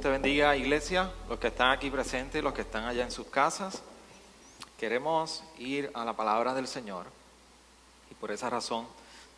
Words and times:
Dios 0.00 0.14
te 0.14 0.18
bendiga, 0.18 0.56
iglesia, 0.56 1.12
los 1.28 1.38
que 1.38 1.48
están 1.48 1.72
aquí 1.72 1.90
presentes, 1.90 2.42
los 2.42 2.54
que 2.54 2.62
están 2.62 2.84
allá 2.84 3.04
en 3.04 3.10
sus 3.10 3.26
casas. 3.26 3.82
Queremos 4.78 5.44
ir 5.58 5.90
a 5.92 6.06
la 6.06 6.14
palabra 6.14 6.54
del 6.54 6.66
Señor 6.66 7.04
y 8.10 8.14
por 8.14 8.30
esa 8.30 8.48
razón 8.48 8.86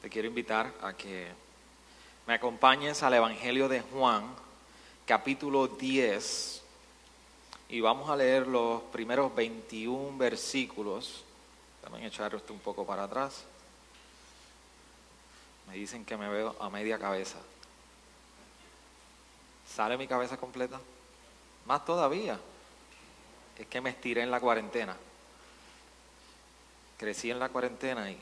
te 0.00 0.08
quiero 0.08 0.28
invitar 0.28 0.72
a 0.80 0.92
que 0.92 1.26
me 2.28 2.34
acompañes 2.34 3.02
al 3.02 3.14
Evangelio 3.14 3.68
de 3.68 3.80
Juan, 3.80 4.24
capítulo 5.04 5.66
10, 5.66 6.62
y 7.68 7.80
vamos 7.80 8.08
a 8.08 8.14
leer 8.14 8.46
los 8.46 8.82
primeros 8.82 9.34
21 9.34 10.16
versículos. 10.16 11.24
También 11.82 12.04
echar 12.04 12.36
esto 12.36 12.52
un 12.52 12.60
poco 12.60 12.86
para 12.86 13.02
atrás. 13.02 13.42
Me 15.66 15.74
dicen 15.74 16.04
que 16.04 16.16
me 16.16 16.28
veo 16.28 16.54
a 16.60 16.70
media 16.70 17.00
cabeza. 17.00 17.38
¿Sale 19.74 19.96
mi 19.96 20.06
cabeza 20.06 20.36
completa? 20.36 20.78
Más 21.64 21.84
todavía. 21.84 22.38
Es 23.58 23.66
que 23.66 23.80
me 23.80 23.90
estiré 23.90 24.22
en 24.22 24.30
la 24.30 24.38
cuarentena. 24.38 24.94
Crecí 26.98 27.30
en 27.30 27.38
la 27.38 27.48
cuarentena 27.48 28.10
y 28.10 28.18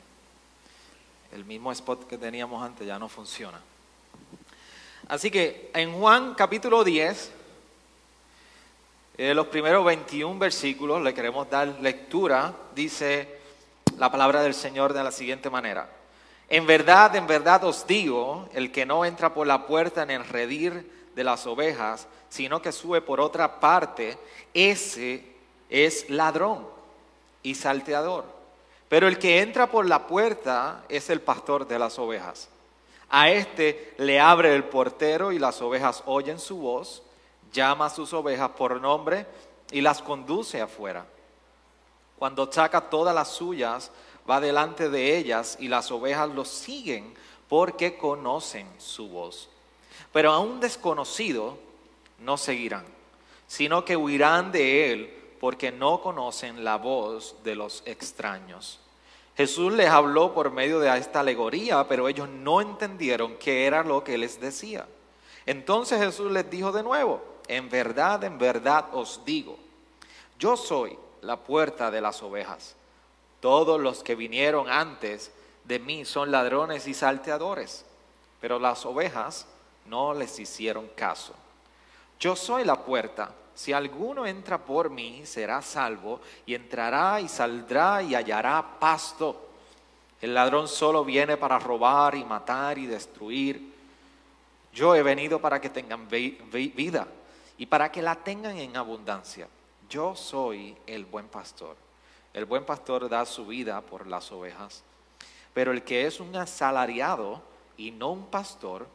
el 1.33 1.43
mismo 1.43 1.71
spot 1.73 2.07
que 2.07 2.17
teníamos 2.17 2.63
antes 2.63 2.87
ya 2.87 2.97
no 2.97 3.09
funciona. 3.09 3.59
Así 5.09 5.29
que 5.29 5.71
en 5.73 5.99
Juan 5.99 6.35
capítulo 6.35 6.85
10, 6.85 7.31
en 9.17 9.35
los 9.35 9.47
primeros 9.47 9.83
21 9.83 10.39
versículos, 10.39 11.01
le 11.01 11.13
queremos 11.13 11.49
dar 11.49 11.67
lectura, 11.81 12.53
dice 12.73 13.39
la 13.97 14.09
palabra 14.09 14.41
del 14.41 14.53
Señor 14.53 14.93
de 14.93 15.03
la 15.03 15.11
siguiente 15.11 15.49
manera. 15.49 15.89
En 16.47 16.65
verdad, 16.65 17.13
en 17.17 17.27
verdad 17.27 17.63
os 17.65 17.85
digo, 17.85 18.47
el 18.53 18.71
que 18.71 18.85
no 18.85 19.03
entra 19.03 19.33
por 19.33 19.47
la 19.47 19.67
puerta 19.67 20.03
en 20.03 20.11
el 20.11 20.25
redir 20.25 21.00
de 21.15 21.23
las 21.23 21.45
ovejas, 21.47 22.07
sino 22.29 22.61
que 22.61 22.71
sube 22.71 23.01
por 23.01 23.19
otra 23.19 23.59
parte, 23.59 24.17
ese 24.53 25.25
es 25.69 26.09
ladrón 26.09 26.65
y 27.43 27.55
salteador. 27.55 28.25
Pero 28.87 29.07
el 29.07 29.17
que 29.19 29.41
entra 29.41 29.71
por 29.71 29.87
la 29.87 30.07
puerta 30.07 30.83
es 30.89 31.09
el 31.09 31.21
pastor 31.21 31.67
de 31.67 31.79
las 31.79 31.97
ovejas. 31.97 32.49
A 33.09 33.29
este 33.29 33.93
le 33.97 34.19
abre 34.19 34.55
el 34.55 34.63
portero 34.63 35.31
y 35.31 35.39
las 35.39 35.61
ovejas 35.61 36.03
oyen 36.05 36.39
su 36.39 36.57
voz, 36.57 37.03
llama 37.51 37.87
a 37.87 37.89
sus 37.89 38.13
ovejas 38.13 38.51
por 38.51 38.79
nombre 38.79 39.25
y 39.71 39.81
las 39.81 40.01
conduce 40.01 40.61
afuera. 40.61 41.05
Cuando 42.17 42.51
saca 42.51 42.89
todas 42.89 43.15
las 43.15 43.29
suyas, 43.29 43.91
va 44.29 44.39
delante 44.39 44.89
de 44.89 45.17
ellas 45.17 45.57
y 45.59 45.67
las 45.67 45.91
ovejas 45.91 46.29
lo 46.29 46.45
siguen 46.45 47.13
porque 47.49 47.97
conocen 47.97 48.67
su 48.77 49.09
voz. 49.09 49.49
Pero 50.11 50.31
a 50.31 50.39
un 50.39 50.59
desconocido 50.59 51.57
no 52.19 52.37
seguirán, 52.37 52.85
sino 53.47 53.85
que 53.85 53.97
huirán 53.97 54.51
de 54.51 54.91
él 54.91 55.17
porque 55.39 55.71
no 55.71 56.01
conocen 56.01 56.63
la 56.63 56.77
voz 56.77 57.35
de 57.43 57.55
los 57.55 57.83
extraños. 57.85 58.79
Jesús 59.35 59.73
les 59.73 59.89
habló 59.89 60.33
por 60.33 60.51
medio 60.51 60.79
de 60.79 60.95
esta 60.97 61.21
alegoría, 61.21 61.87
pero 61.87 62.07
ellos 62.07 62.29
no 62.29 62.61
entendieron 62.61 63.37
qué 63.37 63.65
era 63.65 63.83
lo 63.83 64.03
que 64.03 64.17
les 64.17 64.39
decía. 64.39 64.85
Entonces 65.45 65.99
Jesús 65.99 66.31
les 66.31 66.49
dijo 66.49 66.71
de 66.71 66.83
nuevo, 66.83 67.23
en 67.47 67.69
verdad, 67.69 68.23
en 68.23 68.37
verdad 68.37 68.85
os 68.93 69.25
digo, 69.25 69.57
yo 70.37 70.55
soy 70.55 70.97
la 71.21 71.37
puerta 71.37 71.89
de 71.89 72.01
las 72.01 72.21
ovejas. 72.21 72.75
Todos 73.39 73.81
los 73.81 74.03
que 74.03 74.15
vinieron 74.15 74.69
antes 74.69 75.31
de 75.63 75.79
mí 75.79 76.05
son 76.05 76.31
ladrones 76.31 76.87
y 76.87 76.93
salteadores, 76.93 77.85
pero 78.39 78.59
las 78.59 78.85
ovejas 78.85 79.47
no 79.85 80.13
les 80.13 80.39
hicieron 80.39 80.87
caso. 80.95 81.33
Yo 82.19 82.35
soy 82.35 82.63
la 82.63 82.83
puerta. 82.83 83.33
Si 83.53 83.73
alguno 83.73 84.25
entra 84.25 84.57
por 84.57 84.89
mí, 84.89 85.25
será 85.25 85.61
salvo, 85.61 86.21
y 86.45 86.55
entrará 86.55 87.19
y 87.19 87.27
saldrá 87.27 88.01
y 88.01 88.15
hallará 88.15 88.79
pasto. 88.79 89.49
El 90.21 90.33
ladrón 90.33 90.67
solo 90.67 91.03
viene 91.03 91.35
para 91.35 91.59
robar 91.59 92.15
y 92.15 92.23
matar 92.23 92.77
y 92.77 92.85
destruir. 92.85 93.73
Yo 94.73 94.95
he 94.95 95.03
venido 95.03 95.39
para 95.39 95.59
que 95.59 95.69
tengan 95.69 96.07
vida 96.07 97.07
y 97.57 97.65
para 97.65 97.91
que 97.91 98.01
la 98.01 98.15
tengan 98.15 98.57
en 98.57 98.77
abundancia. 98.77 99.47
Yo 99.89 100.15
soy 100.15 100.77
el 100.87 101.05
buen 101.05 101.27
pastor. 101.27 101.75
El 102.33 102.45
buen 102.45 102.65
pastor 102.65 103.09
da 103.09 103.25
su 103.25 103.45
vida 103.45 103.81
por 103.81 104.07
las 104.07 104.31
ovejas. 104.31 104.83
Pero 105.53 105.71
el 105.71 105.83
que 105.83 106.05
es 106.05 106.19
un 106.19 106.35
asalariado 106.35 107.41
y 107.75 107.91
no 107.91 108.11
un 108.11 108.27
pastor, 108.27 108.87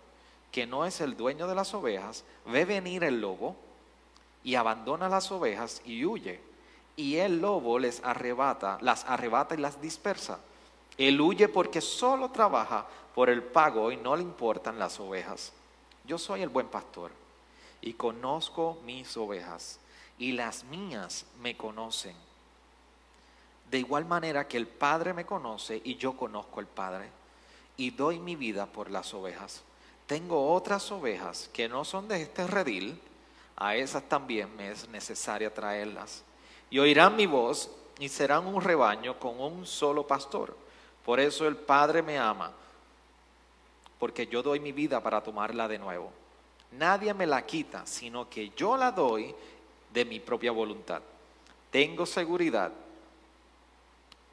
que 0.56 0.66
no 0.66 0.86
es 0.86 1.02
el 1.02 1.18
dueño 1.18 1.46
de 1.46 1.54
las 1.54 1.74
ovejas, 1.74 2.24
ve 2.46 2.64
venir 2.64 3.04
el 3.04 3.20
lobo 3.20 3.54
y 4.42 4.54
abandona 4.54 5.06
las 5.06 5.30
ovejas 5.30 5.82
y 5.84 6.06
huye. 6.06 6.40
Y 6.96 7.16
el 7.16 7.42
lobo 7.42 7.78
les 7.78 8.02
arrebata, 8.02 8.78
las 8.80 9.04
arrebata 9.04 9.54
y 9.54 9.58
las 9.58 9.82
dispersa. 9.82 10.38
Él 10.96 11.20
huye 11.20 11.48
porque 11.48 11.82
solo 11.82 12.30
trabaja 12.30 12.86
por 13.14 13.28
el 13.28 13.42
pago 13.42 13.92
y 13.92 13.98
no 13.98 14.16
le 14.16 14.22
importan 14.22 14.78
las 14.78 14.98
ovejas. 14.98 15.52
Yo 16.06 16.16
soy 16.16 16.40
el 16.40 16.48
buen 16.48 16.68
pastor 16.68 17.10
y 17.82 17.92
conozco 17.92 18.78
mis 18.86 19.14
ovejas 19.18 19.78
y 20.18 20.32
las 20.32 20.64
mías 20.64 21.26
me 21.42 21.54
conocen. 21.58 22.16
De 23.70 23.78
igual 23.78 24.06
manera 24.06 24.48
que 24.48 24.56
el 24.56 24.68
Padre 24.68 25.12
me 25.12 25.26
conoce 25.26 25.82
y 25.84 25.96
yo 25.96 26.16
conozco 26.16 26.60
al 26.60 26.66
Padre 26.66 27.10
y 27.76 27.90
doy 27.90 28.18
mi 28.18 28.36
vida 28.36 28.64
por 28.64 28.90
las 28.90 29.12
ovejas 29.12 29.62
tengo 30.06 30.52
otras 30.52 30.90
ovejas 30.92 31.50
que 31.52 31.68
no 31.68 31.84
son 31.84 32.08
de 32.08 32.22
este 32.22 32.46
redil, 32.46 33.00
a 33.56 33.74
esas 33.74 34.02
también 34.08 34.54
me 34.56 34.70
es 34.70 34.88
necesario 34.88 35.52
traerlas. 35.52 36.22
Y 36.70 36.78
oirán 36.78 37.16
mi 37.16 37.26
voz 37.26 37.70
y 37.98 38.08
serán 38.08 38.46
un 38.46 38.62
rebaño 38.62 39.18
con 39.18 39.40
un 39.40 39.66
solo 39.66 40.06
pastor. 40.06 40.56
Por 41.04 41.20
eso 41.20 41.46
el 41.46 41.56
Padre 41.56 42.02
me 42.02 42.18
ama, 42.18 42.52
porque 43.98 44.26
yo 44.26 44.42
doy 44.42 44.60
mi 44.60 44.72
vida 44.72 45.02
para 45.02 45.22
tomarla 45.22 45.68
de 45.68 45.78
nuevo. 45.78 46.10
Nadie 46.72 47.14
me 47.14 47.26
la 47.26 47.46
quita, 47.46 47.86
sino 47.86 48.28
que 48.28 48.50
yo 48.56 48.76
la 48.76 48.90
doy 48.90 49.34
de 49.92 50.04
mi 50.04 50.20
propia 50.20 50.52
voluntad. 50.52 51.00
Tengo 51.70 52.04
seguridad 52.04 52.72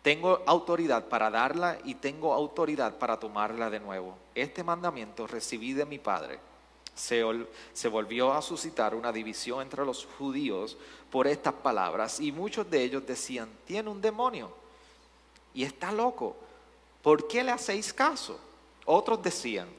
tengo 0.03 0.43
autoridad 0.45 1.05
para 1.05 1.31
darla 1.31 1.77
y 1.85 1.95
tengo 1.95 2.33
autoridad 2.33 2.97
para 2.97 3.17
tomarla 3.17 3.69
de 3.69 3.79
nuevo. 3.79 4.17
Este 4.35 4.61
mandamiento 4.61 5.25
recibí 5.25 5.71
de 5.71 5.85
mi 5.85 5.97
Padre. 5.97 6.39
Se, 6.93 7.23
se, 7.71 7.87
volvió 7.87 8.33
a 8.33 8.41
suscitar 8.41 8.93
una 8.93 9.13
división 9.13 9.61
entre 9.61 9.83
los 9.85 10.05
judíos 10.19 10.77
por 11.09 11.25
estas 11.25 11.53
palabras 11.53 12.19
y 12.19 12.31
muchos 12.33 12.69
de 12.69 12.83
ellos 12.83 13.07
decían, 13.07 13.49
tiene 13.65 13.89
un 13.89 14.01
demonio 14.01 14.51
y 15.53 15.63
está 15.63 15.91
loco. 15.91 16.35
¿Por 17.01 17.27
qué 17.27 17.41
le 17.41 17.51
hacéis 17.51 17.93
caso? 17.93 18.37
Otros 18.85 19.23
decían, 19.23 19.69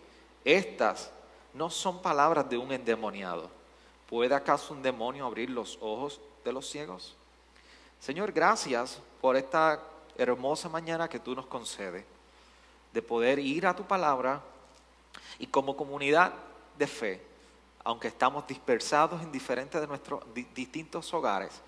estas 0.42 1.10
no 1.52 1.68
son 1.68 2.00
palabras 2.00 2.48
de 2.48 2.56
un 2.56 2.72
endemoniado. 2.72 3.50
¿Puede 4.08 4.34
acaso 4.34 4.72
un 4.72 4.82
demonio 4.82 5.26
abrir 5.26 5.50
los 5.50 5.78
ojos 5.82 6.18
de 6.44 6.52
los 6.52 6.68
ciegos? 6.68 7.14
Señor, 8.00 8.32
gracias 8.32 9.00
por 9.20 9.36
esta 9.36 9.80
hermosa 10.16 10.68
mañana 10.68 11.08
que 11.08 11.20
tú 11.20 11.34
nos 11.34 11.46
concedes 11.46 12.04
de 12.92 13.02
poder 13.02 13.38
ir 13.38 13.66
a 13.66 13.74
tu 13.74 13.84
palabra 13.84 14.40
y 15.38 15.46
como 15.46 15.76
comunidad 15.76 16.32
de 16.78 16.86
fe, 16.86 17.20
aunque 17.82 18.08
estamos 18.08 18.46
dispersados 18.46 19.20
en 19.22 19.32
diferentes 19.32 19.80
de 19.80 19.86
nuestros 19.86 20.22
distintos 20.54 21.12
hogares, 21.12 21.60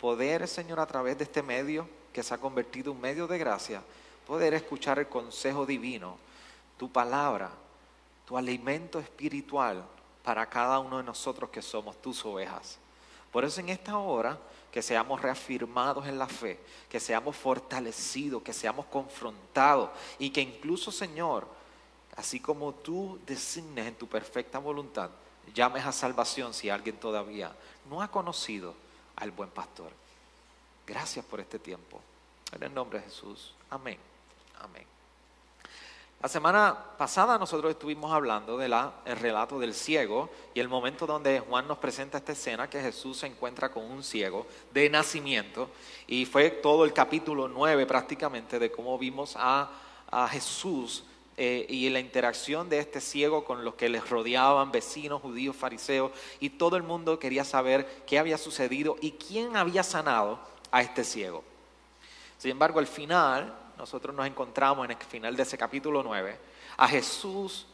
poder, 0.00 0.46
Señor, 0.46 0.80
a 0.80 0.86
través 0.86 1.18
de 1.18 1.24
este 1.24 1.42
medio 1.42 1.88
que 2.12 2.22
se 2.22 2.32
ha 2.34 2.38
convertido 2.38 2.90
en 2.90 2.96
un 2.96 3.02
medio 3.02 3.26
de 3.26 3.38
gracia, 3.38 3.82
poder 4.26 4.54
escuchar 4.54 4.98
el 4.98 5.08
consejo 5.08 5.66
divino, 5.66 6.16
tu 6.78 6.90
palabra, 6.90 7.50
tu 8.24 8.38
alimento 8.38 9.00
espiritual 9.00 9.84
para 10.22 10.48
cada 10.48 10.78
uno 10.78 10.98
de 10.98 11.04
nosotros 11.04 11.50
que 11.50 11.62
somos 11.62 12.00
tus 12.00 12.24
ovejas. 12.24 12.78
Por 13.32 13.44
eso 13.44 13.60
en 13.60 13.68
esta 13.68 13.98
hora 13.98 14.38
que 14.70 14.82
seamos 14.82 15.20
reafirmados 15.20 16.06
en 16.06 16.18
la 16.18 16.28
fe, 16.28 16.60
que 16.88 17.00
seamos 17.00 17.36
fortalecidos, 17.36 18.42
que 18.42 18.52
seamos 18.52 18.86
confrontados 18.86 19.90
y 20.18 20.30
que 20.30 20.40
incluso, 20.40 20.92
Señor, 20.92 21.46
así 22.16 22.40
como 22.40 22.72
tú 22.74 23.18
designes 23.26 23.86
en 23.86 23.94
tu 23.94 24.06
perfecta 24.06 24.58
voluntad, 24.58 25.10
llames 25.54 25.84
a 25.84 25.92
salvación 25.92 26.54
si 26.54 26.70
alguien 26.70 26.96
todavía 26.96 27.52
no 27.88 28.02
ha 28.02 28.10
conocido 28.10 28.74
al 29.16 29.30
buen 29.30 29.50
pastor. 29.50 29.90
Gracias 30.86 31.24
por 31.24 31.40
este 31.40 31.58
tiempo. 31.58 32.00
En 32.52 32.62
el 32.62 32.74
nombre 32.74 32.98
de 32.98 33.04
Jesús. 33.06 33.54
Amén. 33.70 33.98
Amén. 34.60 34.99
La 36.22 36.28
semana 36.28 36.76
pasada 36.98 37.38
nosotros 37.38 37.70
estuvimos 37.70 38.12
hablando 38.12 38.58
del 38.58 38.74
relato 39.06 39.58
del 39.58 39.72
ciego 39.72 40.28
y 40.52 40.60
el 40.60 40.68
momento 40.68 41.06
donde 41.06 41.40
Juan 41.40 41.66
nos 41.66 41.78
presenta 41.78 42.18
esta 42.18 42.32
escena 42.32 42.68
que 42.68 42.78
Jesús 42.78 43.16
se 43.16 43.26
encuentra 43.26 43.70
con 43.70 43.84
un 43.84 44.02
ciego 44.02 44.46
de 44.70 44.90
nacimiento 44.90 45.70
y 46.06 46.26
fue 46.26 46.50
todo 46.50 46.84
el 46.84 46.92
capítulo 46.92 47.48
9 47.48 47.86
prácticamente 47.86 48.58
de 48.58 48.70
cómo 48.70 48.98
vimos 48.98 49.34
a, 49.34 49.70
Jesús 50.30 51.04
eh, 51.38 51.64
y 51.70 51.88
la 51.88 52.00
interacción 52.00 52.68
de 52.68 52.80
este 52.80 53.00
ciego 53.00 53.42
con 53.44 53.64
los 53.64 53.76
que 53.76 53.88
les 53.88 54.10
rodeaban, 54.10 54.72
vecinos, 54.72 55.22
judíos, 55.22 55.56
fariseos, 55.56 56.10
y 56.38 56.50
todo 56.50 56.76
el 56.76 56.82
mundo 56.82 57.18
quería 57.18 57.44
saber 57.44 58.02
qué 58.06 58.18
había 58.18 58.36
sucedido 58.36 58.96
y 59.00 59.12
quién 59.12 59.56
había 59.56 59.84
sanado 59.84 60.38
a 60.70 60.82
este 60.82 61.04
ciego. 61.04 61.44
Sin 62.38 62.50
embargo, 62.50 62.78
al 62.80 62.88
final, 62.88 63.54
nosotros 63.80 64.14
nos 64.14 64.26
encontramos 64.26 64.84
en 64.84 64.90
el 64.90 64.96
final 64.98 65.34
de 65.34 65.42
ese 65.42 65.56
capítulo 65.56 66.02
9, 66.02 66.38
a 66.76 66.86
Jesús 66.86 67.66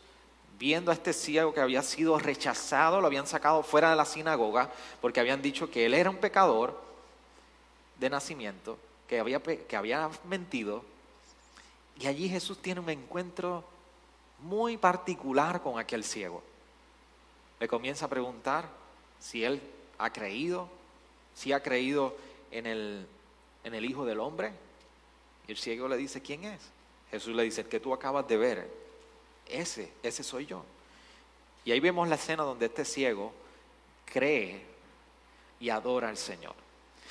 viendo 0.57 0.93
a 0.93 0.95
este 0.95 1.13
ciego 1.13 1.53
que 1.53 1.61
había 1.61 1.83
sido 1.83 2.17
rechazado, 2.17 3.01
lo 3.01 3.09
habían 3.09 3.27
sacado 3.27 3.65
fuera 3.65 3.91
de 3.91 3.97
la 3.97 4.05
sinagoga 4.05 4.71
porque 5.01 5.19
habían 5.19 5.43
dicho 5.43 5.69
que 5.69 5.85
él 5.85 5.95
era 5.95 6.09
un 6.09 6.19
pecador 6.19 6.81
de 7.99 8.09
nacimiento, 8.09 8.79
que 9.09 9.19
había, 9.19 9.43
que 9.43 9.77
había 9.77 10.09
mentido. 10.29 10.85
Y 11.99 12.07
allí 12.07 12.29
Jesús 12.29 12.63
tiene 12.63 12.81
un 12.81 12.89
encuentro 12.89 13.65
muy 14.39 14.77
particular 14.77 15.61
con 15.61 15.77
aquel 15.77 16.05
ciego. 16.05 16.41
Le 17.59 17.67
comienza 17.67 18.05
a 18.05 18.09
preguntar 18.09 18.69
si 19.19 19.43
él 19.43 19.61
ha 19.99 20.11
creído, 20.11 20.69
si 21.35 21.53
ha 21.53 21.65
creído 21.65 22.17
en 22.53 22.67
el, 22.67 23.07
en 23.65 23.75
el 23.75 23.85
Hijo 23.85 24.05
del 24.05 24.21
Hombre. 24.21 24.53
El 25.49 25.57
ciego 25.57 25.89
le 25.89 25.97
dice, 25.97 26.21
¿quién 26.21 26.45
es? 26.45 26.61
Jesús 27.11 27.35
le 27.35 27.45
dice, 27.45 27.61
el 27.63 27.69
que 27.69 27.81
tú 27.81 27.95
acabas 27.95 28.27
de 28.27 28.37
ver, 28.37 28.71
ese, 29.47 29.93
ese 30.03 30.23
soy 30.23 30.47
yo. 30.47 30.65
Y 31.65 31.73
ahí 31.73 31.81
vemos 31.81 32.09
la 32.09 32.17
escena 32.17 32.43
donde 32.43 32.67
este 32.67 32.85
ciego 32.85 33.33
cree 34.05 34.65
y 35.61 35.71
adora 35.71 36.09
al 36.09 36.17
Señor. 36.17 36.55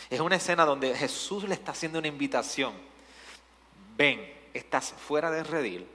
Es 0.10 0.20
una 0.20 0.36
escena 0.36 0.66
donde 0.66 0.96
Jesús 0.96 1.46
le 1.46 1.56
está 1.56 1.72
haciendo 1.72 2.00
una 2.00 2.08
invitación. 2.08 2.74
Ven, 3.98 4.34
estás 4.54 4.94
fuera 4.94 5.32
del 5.32 5.46
redil, 5.46 5.88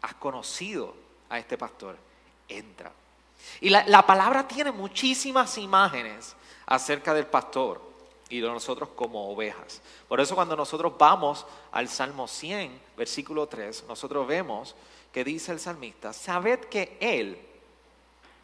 has 0.00 0.14
conocido 0.14 0.94
a 1.28 1.38
este 1.38 1.58
pastor, 1.58 1.96
entra. 2.48 2.92
Y 3.60 3.70
la, 3.70 3.84
la 3.86 4.06
palabra 4.06 4.46
tiene 4.46 4.70
muchísimas 4.70 5.58
imágenes 5.58 6.34
acerca 6.66 7.14
del 7.14 7.26
pastor 7.26 7.87
y 8.28 8.40
nosotros 8.40 8.90
como 8.94 9.30
ovejas. 9.30 9.80
Por 10.08 10.20
eso 10.20 10.34
cuando 10.34 10.56
nosotros 10.56 10.92
vamos 10.98 11.46
al 11.72 11.88
Salmo 11.88 12.28
100, 12.28 12.80
versículo 12.96 13.46
3, 13.46 13.84
nosotros 13.88 14.26
vemos 14.26 14.74
que 15.12 15.24
dice 15.24 15.52
el 15.52 15.60
salmista, 15.60 16.12
sabed 16.12 16.60
que 16.60 16.96
Él, 17.00 17.38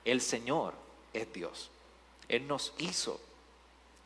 el 0.05 0.21
Señor, 0.21 0.75
es 1.13 1.33
Dios. 1.33 1.71
Él 2.29 2.47
nos 2.47 2.73
hizo 2.79 3.21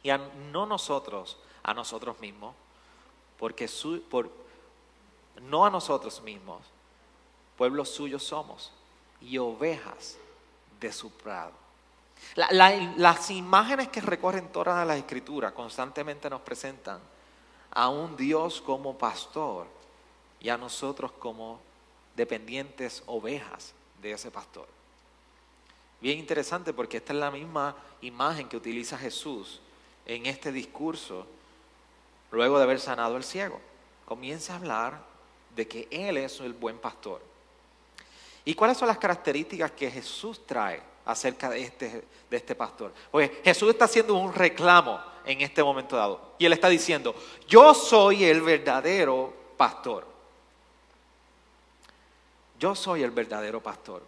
y 0.02 0.10
no 0.52 0.66
nosotros 0.66 1.36
a 1.62 1.74
nosotros 1.74 2.18
mismos, 2.20 2.54
porque 3.38 3.68
por, 4.10 4.30
no 5.42 5.64
a 5.64 5.70
nosotros 5.70 6.20
mismos, 6.22 6.62
pueblos 7.56 7.90
suyos 7.90 8.24
somos 8.24 8.72
y 9.20 9.38
ovejas 9.38 10.16
de 10.80 10.92
su 10.92 11.10
prado. 11.10 11.52
Las 12.34 13.30
imágenes 13.30 13.88
que 13.88 14.00
recorren 14.00 14.52
toda 14.52 14.84
la 14.84 14.96
escritura 14.96 15.52
constantemente 15.52 16.30
nos 16.30 16.40
presentan 16.42 17.00
a 17.70 17.88
un 17.88 18.16
Dios 18.16 18.60
como 18.60 18.96
pastor 18.96 19.66
y 20.40 20.48
a 20.48 20.56
nosotros 20.56 21.12
como 21.12 21.60
dependientes 22.14 23.02
ovejas 23.06 23.74
de 24.00 24.12
ese 24.12 24.30
pastor. 24.30 24.66
Bien 26.00 26.18
interesante 26.18 26.72
porque 26.72 26.98
esta 26.98 27.12
es 27.12 27.18
la 27.18 27.30
misma 27.30 27.74
imagen 28.02 28.48
que 28.48 28.56
utiliza 28.56 28.96
Jesús 28.96 29.60
en 30.06 30.26
este 30.26 30.52
discurso 30.52 31.26
luego 32.30 32.58
de 32.58 32.64
haber 32.64 32.80
sanado 32.80 33.16
al 33.16 33.24
ciego. 33.24 33.60
Comienza 34.04 34.52
a 34.52 34.56
hablar 34.56 35.02
de 35.54 35.66
que 35.66 35.88
Él 35.90 36.16
es 36.18 36.38
el 36.40 36.52
buen 36.52 36.78
pastor. 36.78 37.20
¿Y 38.44 38.54
cuáles 38.54 38.78
son 38.78 38.88
las 38.88 38.98
características 38.98 39.72
que 39.72 39.90
Jesús 39.90 40.46
trae 40.46 40.82
acerca 41.08 41.48
de 41.48 41.62
este, 41.62 42.04
de 42.30 42.36
este 42.36 42.54
pastor? 42.54 42.92
Jesús 43.42 43.70
está 43.70 43.86
haciendo 43.86 44.14
un 44.14 44.32
reclamo 44.32 45.00
en 45.24 45.40
este 45.40 45.62
momento 45.62 45.96
dado. 45.96 46.34
Y 46.38 46.46
Él 46.46 46.52
está 46.52 46.68
diciendo, 46.68 47.14
yo 47.48 47.74
soy 47.74 48.24
el 48.24 48.42
verdadero 48.42 49.34
pastor. 49.56 50.06
Yo 52.58 52.74
soy 52.74 53.02
el 53.02 53.10
verdadero 53.10 53.62
pastor. 53.62 54.02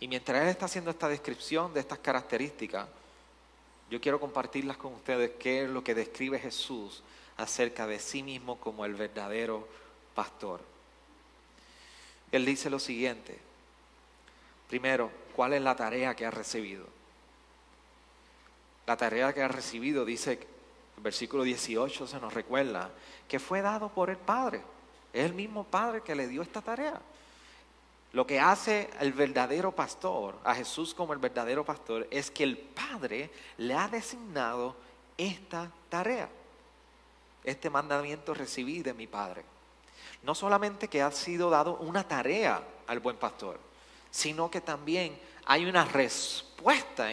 Y 0.00 0.08
mientras 0.08 0.42
Él 0.42 0.48
está 0.48 0.66
haciendo 0.66 0.90
esta 0.90 1.08
descripción 1.08 1.72
de 1.72 1.80
estas 1.80 1.98
características, 1.98 2.86
yo 3.90 4.00
quiero 4.00 4.20
compartirlas 4.20 4.76
con 4.76 4.94
ustedes 4.94 5.32
qué 5.38 5.64
es 5.64 5.70
lo 5.70 5.82
que 5.82 5.94
describe 5.94 6.38
Jesús 6.38 7.02
acerca 7.36 7.86
de 7.86 7.98
sí 7.98 8.22
mismo 8.22 8.58
como 8.60 8.84
el 8.84 8.94
verdadero 8.94 9.66
pastor. 10.14 10.60
Él 12.32 12.44
dice 12.44 12.70
lo 12.70 12.78
siguiente. 12.78 13.49
Primero, 14.70 15.10
¿cuál 15.34 15.54
es 15.54 15.62
la 15.62 15.74
tarea 15.74 16.14
que 16.14 16.24
ha 16.24 16.30
recibido? 16.30 16.86
La 18.86 18.96
tarea 18.96 19.32
que 19.32 19.42
ha 19.42 19.48
recibido, 19.48 20.04
dice 20.04 20.46
el 20.96 21.02
versículo 21.02 21.42
18, 21.42 22.06
se 22.06 22.20
nos 22.20 22.32
recuerda, 22.32 22.92
que 23.26 23.40
fue 23.40 23.62
dado 23.62 23.88
por 23.88 24.10
el 24.10 24.16
Padre. 24.16 24.62
Es 25.12 25.26
el 25.26 25.34
mismo 25.34 25.64
Padre 25.64 26.02
que 26.02 26.14
le 26.14 26.28
dio 26.28 26.40
esta 26.42 26.62
tarea. 26.62 27.00
Lo 28.12 28.24
que 28.28 28.38
hace 28.38 28.88
el 29.00 29.12
verdadero 29.12 29.72
pastor, 29.72 30.38
a 30.44 30.54
Jesús 30.54 30.94
como 30.94 31.14
el 31.14 31.18
verdadero 31.18 31.64
pastor, 31.64 32.06
es 32.08 32.30
que 32.30 32.44
el 32.44 32.56
Padre 32.56 33.28
le 33.58 33.74
ha 33.74 33.88
designado 33.88 34.76
esta 35.18 35.68
tarea. 35.88 36.28
Este 37.42 37.70
mandamiento 37.70 38.34
recibí 38.34 38.84
de 38.84 38.94
mi 38.94 39.08
Padre. 39.08 39.42
No 40.22 40.36
solamente 40.36 40.86
que 40.86 41.02
ha 41.02 41.10
sido 41.10 41.50
dado 41.50 41.76
una 41.78 42.06
tarea 42.06 42.62
al 42.86 43.00
buen 43.00 43.16
pastor, 43.16 43.69
sino 44.10 44.50
que 44.50 44.60
también 44.60 45.18
hay 45.46 45.66
una 45.66 45.84
respuesta 45.84 47.08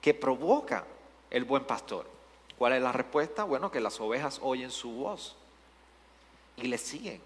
que 0.00 0.14
provoca 0.14 0.84
el 1.30 1.44
buen 1.44 1.64
pastor. 1.64 2.06
¿Cuál 2.58 2.74
es 2.74 2.82
la 2.82 2.92
respuesta? 2.92 3.44
Bueno, 3.44 3.70
que 3.70 3.80
las 3.80 4.00
ovejas 4.00 4.38
oyen 4.42 4.70
su 4.70 4.90
voz 4.92 5.36
y 6.56 6.68
le 6.68 6.78
siguen. 6.78 7.20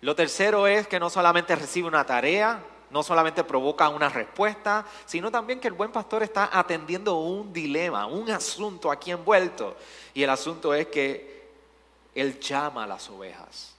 Lo 0.00 0.14
tercero 0.14 0.66
es 0.66 0.86
que 0.86 1.00
no 1.00 1.08
solamente 1.08 1.54
recibe 1.56 1.88
una 1.88 2.04
tarea, 2.04 2.62
no 2.90 3.02
solamente 3.02 3.42
provoca 3.42 3.88
una 3.88 4.08
respuesta, 4.08 4.84
sino 5.06 5.30
también 5.30 5.60
que 5.60 5.68
el 5.68 5.74
buen 5.74 5.90
pastor 5.92 6.22
está 6.22 6.50
atendiendo 6.52 7.16
un 7.16 7.52
dilema, 7.52 8.06
un 8.06 8.30
asunto 8.30 8.90
aquí 8.90 9.10
envuelto. 9.10 9.76
Y 10.12 10.22
el 10.22 10.30
asunto 10.30 10.74
es 10.74 10.88
que 10.88 11.48
él 12.14 12.38
llama 12.38 12.84
a 12.84 12.86
las 12.86 13.08
ovejas. 13.10 13.74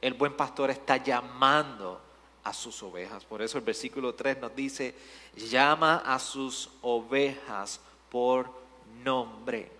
El 0.00 0.14
buen 0.14 0.36
pastor 0.36 0.70
está 0.70 0.96
llamando 0.96 2.00
a 2.48 2.52
sus 2.54 2.82
ovejas. 2.82 3.24
Por 3.24 3.42
eso 3.42 3.58
el 3.58 3.64
versículo 3.64 4.14
3 4.14 4.38
nos 4.38 4.56
dice, 4.56 4.94
llama 5.36 6.02
a 6.04 6.18
sus 6.18 6.70
ovejas 6.80 7.80
por 8.10 8.50
nombre. 9.04 9.70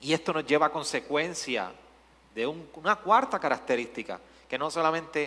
Y 0.00 0.12
esto 0.12 0.32
nos 0.32 0.46
lleva 0.46 0.66
a 0.66 0.72
consecuencia 0.72 1.72
de 2.34 2.46
una 2.46 2.96
cuarta 2.96 3.38
característica, 3.38 4.20
que 4.48 4.58
no 4.58 4.70
solamente 4.70 5.24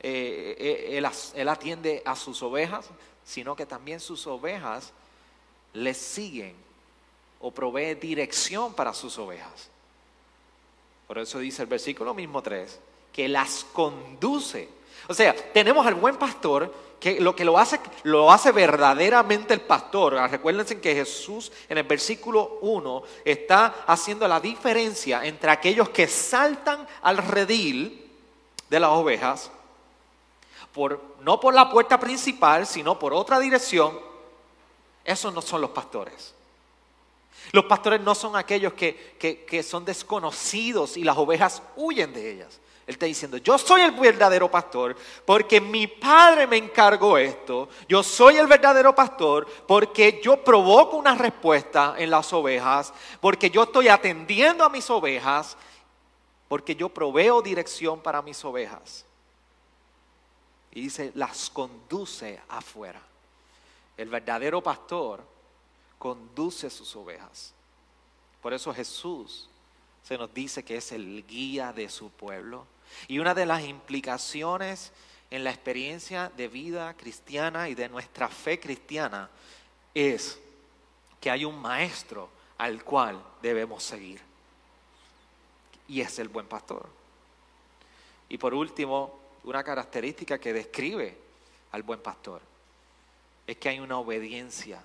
eh, 0.00 0.56
eh, 0.58 0.98
él, 1.34 1.48
atiende 1.48 2.02
a 2.04 2.16
sus 2.16 2.42
ovejas, 2.42 2.88
sino 3.24 3.54
que 3.54 3.66
también 3.66 4.00
sus 4.00 4.26
ovejas 4.26 4.92
le 5.74 5.92
siguen 5.92 6.54
o 7.40 7.50
provee 7.50 7.94
dirección 7.94 8.72
para 8.72 8.94
sus 8.94 9.18
ovejas. 9.18 9.68
Por 11.06 11.18
eso 11.18 11.38
dice 11.38 11.62
el 11.62 11.68
versículo 11.68 12.14
mismo 12.14 12.42
3, 12.42 12.80
que 13.12 13.28
las 13.28 13.64
conduce. 13.72 14.77
O 15.08 15.14
sea, 15.14 15.34
tenemos 15.34 15.86
al 15.86 15.94
buen 15.94 16.16
pastor 16.16 16.72
que 17.00 17.18
lo 17.18 17.34
que 17.34 17.44
lo 17.44 17.58
hace, 17.58 17.80
lo 18.02 18.30
hace 18.30 18.52
verdaderamente 18.52 19.54
el 19.54 19.62
pastor. 19.62 20.18
Ah, 20.18 20.28
recuérdense 20.28 20.80
que 20.80 20.94
Jesús 20.94 21.50
en 21.68 21.78
el 21.78 21.84
versículo 21.84 22.58
1 22.60 23.02
está 23.24 23.84
haciendo 23.86 24.28
la 24.28 24.38
diferencia 24.38 25.24
entre 25.24 25.50
aquellos 25.50 25.88
que 25.88 26.06
saltan 26.06 26.86
al 27.02 27.18
redil 27.18 28.10
de 28.68 28.80
las 28.80 28.90
ovejas, 28.90 29.50
no 31.22 31.40
por 31.40 31.54
la 31.54 31.70
puerta 31.70 31.98
principal, 31.98 32.66
sino 32.66 32.98
por 32.98 33.14
otra 33.14 33.40
dirección. 33.40 33.98
Esos 35.04 35.32
no 35.32 35.40
son 35.40 35.62
los 35.62 35.70
pastores. 35.70 36.34
Los 37.52 37.64
pastores 37.64 38.00
no 38.02 38.14
son 38.14 38.36
aquellos 38.36 38.74
que, 38.74 39.16
que 39.18 39.62
son 39.62 39.86
desconocidos 39.86 40.98
y 40.98 41.04
las 41.04 41.16
ovejas 41.16 41.62
huyen 41.76 42.12
de 42.12 42.30
ellas. 42.30 42.60
Él 42.88 42.94
está 42.94 43.04
diciendo, 43.04 43.36
yo 43.36 43.58
soy 43.58 43.82
el 43.82 43.90
verdadero 43.90 44.50
pastor 44.50 44.96
porque 45.26 45.60
mi 45.60 45.86
padre 45.86 46.46
me 46.46 46.56
encargó 46.56 47.18
esto. 47.18 47.68
Yo 47.86 48.02
soy 48.02 48.38
el 48.38 48.46
verdadero 48.46 48.94
pastor 48.94 49.46
porque 49.66 50.22
yo 50.24 50.42
provoco 50.42 50.96
una 50.96 51.14
respuesta 51.14 51.96
en 51.98 52.08
las 52.08 52.32
ovejas, 52.32 52.94
porque 53.20 53.50
yo 53.50 53.64
estoy 53.64 53.88
atendiendo 53.88 54.64
a 54.64 54.70
mis 54.70 54.88
ovejas, 54.88 55.58
porque 56.48 56.74
yo 56.74 56.88
proveo 56.88 57.42
dirección 57.42 58.00
para 58.00 58.22
mis 58.22 58.42
ovejas. 58.42 59.04
Y 60.72 60.80
dice, 60.80 61.12
las 61.14 61.50
conduce 61.50 62.40
afuera. 62.48 63.02
El 63.98 64.08
verdadero 64.08 64.62
pastor 64.62 65.22
conduce 65.98 66.70
sus 66.70 66.96
ovejas. 66.96 67.52
Por 68.40 68.54
eso 68.54 68.72
Jesús 68.72 69.50
se 70.02 70.16
nos 70.16 70.32
dice 70.32 70.64
que 70.64 70.78
es 70.78 70.90
el 70.92 71.26
guía 71.26 71.70
de 71.74 71.90
su 71.90 72.08
pueblo. 72.08 72.64
Y 73.06 73.18
una 73.18 73.34
de 73.34 73.46
las 73.46 73.64
implicaciones 73.64 74.92
en 75.30 75.44
la 75.44 75.50
experiencia 75.50 76.30
de 76.36 76.48
vida 76.48 76.94
cristiana 76.94 77.68
y 77.68 77.74
de 77.74 77.88
nuestra 77.88 78.28
fe 78.28 78.58
cristiana 78.58 79.28
es 79.94 80.38
que 81.20 81.30
hay 81.30 81.44
un 81.44 81.60
maestro 81.60 82.30
al 82.58 82.82
cual 82.84 83.22
debemos 83.42 83.82
seguir. 83.82 84.20
Y 85.86 86.00
es 86.00 86.18
el 86.18 86.28
buen 86.28 86.46
pastor. 86.46 86.88
Y 88.28 88.38
por 88.38 88.54
último, 88.54 89.18
una 89.44 89.64
característica 89.64 90.38
que 90.38 90.52
describe 90.52 91.16
al 91.72 91.82
buen 91.82 92.00
pastor 92.00 92.42
es 93.46 93.56
que 93.56 93.70
hay 93.70 93.80
una 93.80 93.98
obediencia 93.98 94.82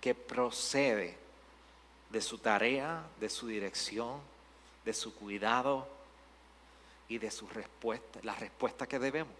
que 0.00 0.14
procede 0.14 1.16
de 2.10 2.20
su 2.20 2.38
tarea, 2.38 3.02
de 3.18 3.30
su 3.30 3.46
dirección, 3.46 4.20
de 4.84 4.92
su 4.92 5.14
cuidado 5.14 5.95
y 7.08 7.18
de 7.18 7.30
su 7.30 7.46
respuesta, 7.48 8.20
la 8.22 8.34
respuesta 8.34 8.86
que 8.86 8.98
debemos. 8.98 9.34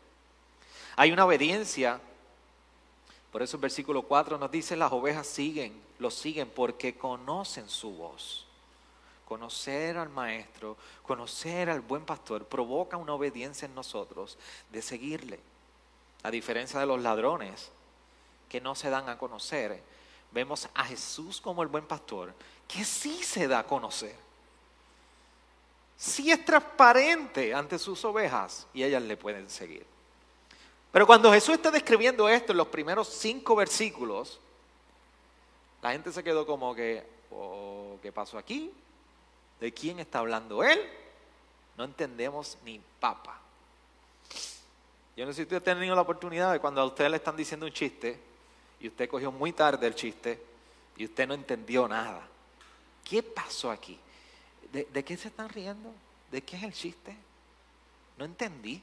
Hay 0.97 1.13
una 1.13 1.27
obediencia, 1.27 2.01
por 3.31 3.43
eso 3.43 3.57
el 3.57 3.61
versículo 3.61 4.03
4 4.03 4.39
nos 4.39 4.51
dice, 4.51 4.77
las 4.77 4.93
ovejas 4.93 5.27
siguen, 5.27 5.81
lo 5.99 6.11
siguen 6.11 6.49
porque 6.49 6.97
conocen 6.97 7.69
su 7.69 7.91
voz. 7.91 8.47
Conocer 9.27 9.99
al 9.99 10.09
maestro, 10.09 10.77
conocer 11.03 11.69
al 11.69 11.81
buen 11.81 12.05
pastor, 12.05 12.47
provoca 12.47 12.97
una 12.97 13.15
obediencia 13.15 13.67
en 13.67 13.75
nosotros 13.75 14.39
de 14.71 14.81
seguirle. 14.81 15.41
A 16.23 16.31
diferencia 16.31 16.81
de 16.81 16.87
los 16.87 17.03
ladrones 17.03 17.71
que 18.49 18.61
no 18.61 18.75
se 18.75 18.89
dan 18.89 19.09
a 19.09 19.19
conocer, 19.19 19.83
vemos 20.33 20.69
a 20.75 20.85
Jesús 20.85 21.41
como 21.41 21.63
el 21.63 21.69
buen 21.69 21.87
pastor, 21.87 22.33
que 22.69 22.85
sí 22.85 23.23
se 23.23 23.49
da 23.49 23.61
a 23.61 23.67
conocer. 23.67 24.25
Sí 25.97 26.31
es 26.31 26.45
transparente 26.45 27.55
ante 27.55 27.79
sus 27.79 28.05
ovejas 28.05 28.67
y 28.75 28.83
ellas 28.83 29.03
le 29.03 29.17
pueden 29.17 29.49
seguir. 29.49 29.87
Pero 30.93 31.07
cuando 31.07 31.33
Jesús 31.33 31.55
está 31.55 31.71
describiendo 31.71 32.29
esto 32.29 32.53
en 32.53 32.59
los 32.59 32.69
primeros 32.69 33.09
cinco 33.09 33.57
versículos, 33.57 34.41
la 35.83 35.93
gente 35.93 36.12
se 36.12 36.25
quedó 36.25 36.47
como 36.47 36.75
que, 36.75 37.07
oh, 37.31 37.99
¿qué 38.03 38.12
pasó 38.12 38.38
aquí? 38.38 38.73
¿De 39.61 39.73
quién 39.73 39.99
está 39.99 40.21
hablando 40.21 40.62
él? 40.62 40.81
No 41.76 41.85
entendemos 41.85 42.59
ni 42.65 42.81
papa. 43.00 43.41
Yo 45.17 45.25
no 45.25 45.33
sé 45.33 45.37
si 45.37 45.43
usted 45.43 45.57
ha 45.57 45.61
tenido 45.61 45.95
la 45.95 46.03
oportunidad 46.03 46.53
de 46.53 46.61
cuando 46.61 46.81
a 46.81 46.85
usted 46.85 47.09
le 47.09 47.17
están 47.17 47.37
diciendo 47.37 47.65
un 47.65 47.73
chiste 47.73 48.19
y 48.81 48.88
usted 48.88 49.09
cogió 49.09 49.33
muy 49.33 49.53
tarde 49.53 49.87
el 49.87 49.95
chiste 49.95 50.43
y 50.97 51.07
usted 51.07 51.26
no 51.26 51.35
entendió 51.35 51.88
nada. 51.88 52.26
¿Qué 53.03 53.23
pasó 53.23 53.71
aquí? 53.71 53.99
¿De, 54.73 55.05
qué 55.05 55.17
se 55.17 55.29
están 55.29 55.49
riendo? 55.49 55.93
¿De 56.31 56.43
qué 56.43 56.57
es 56.57 56.63
el 56.63 56.73
chiste? 56.73 57.17
No 58.19 58.25
entendí. 58.25 58.83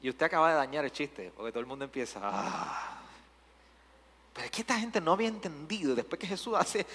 Y 0.00 0.10
usted 0.10 0.26
acaba 0.26 0.50
de 0.50 0.56
dañar 0.56 0.84
el 0.84 0.92
chiste, 0.92 1.32
porque 1.36 1.50
todo 1.50 1.60
el 1.60 1.66
mundo 1.66 1.84
empieza, 1.84 2.20
ah, 2.22 2.98
pero 4.38 4.46
es 4.46 4.50
que 4.52 4.60
esta 4.60 4.78
gente 4.78 5.00
no 5.00 5.12
había 5.12 5.26
entendido, 5.26 5.96
después 5.96 6.20
que 6.20 6.26
Jesús 6.28 6.54
hace 6.56 6.86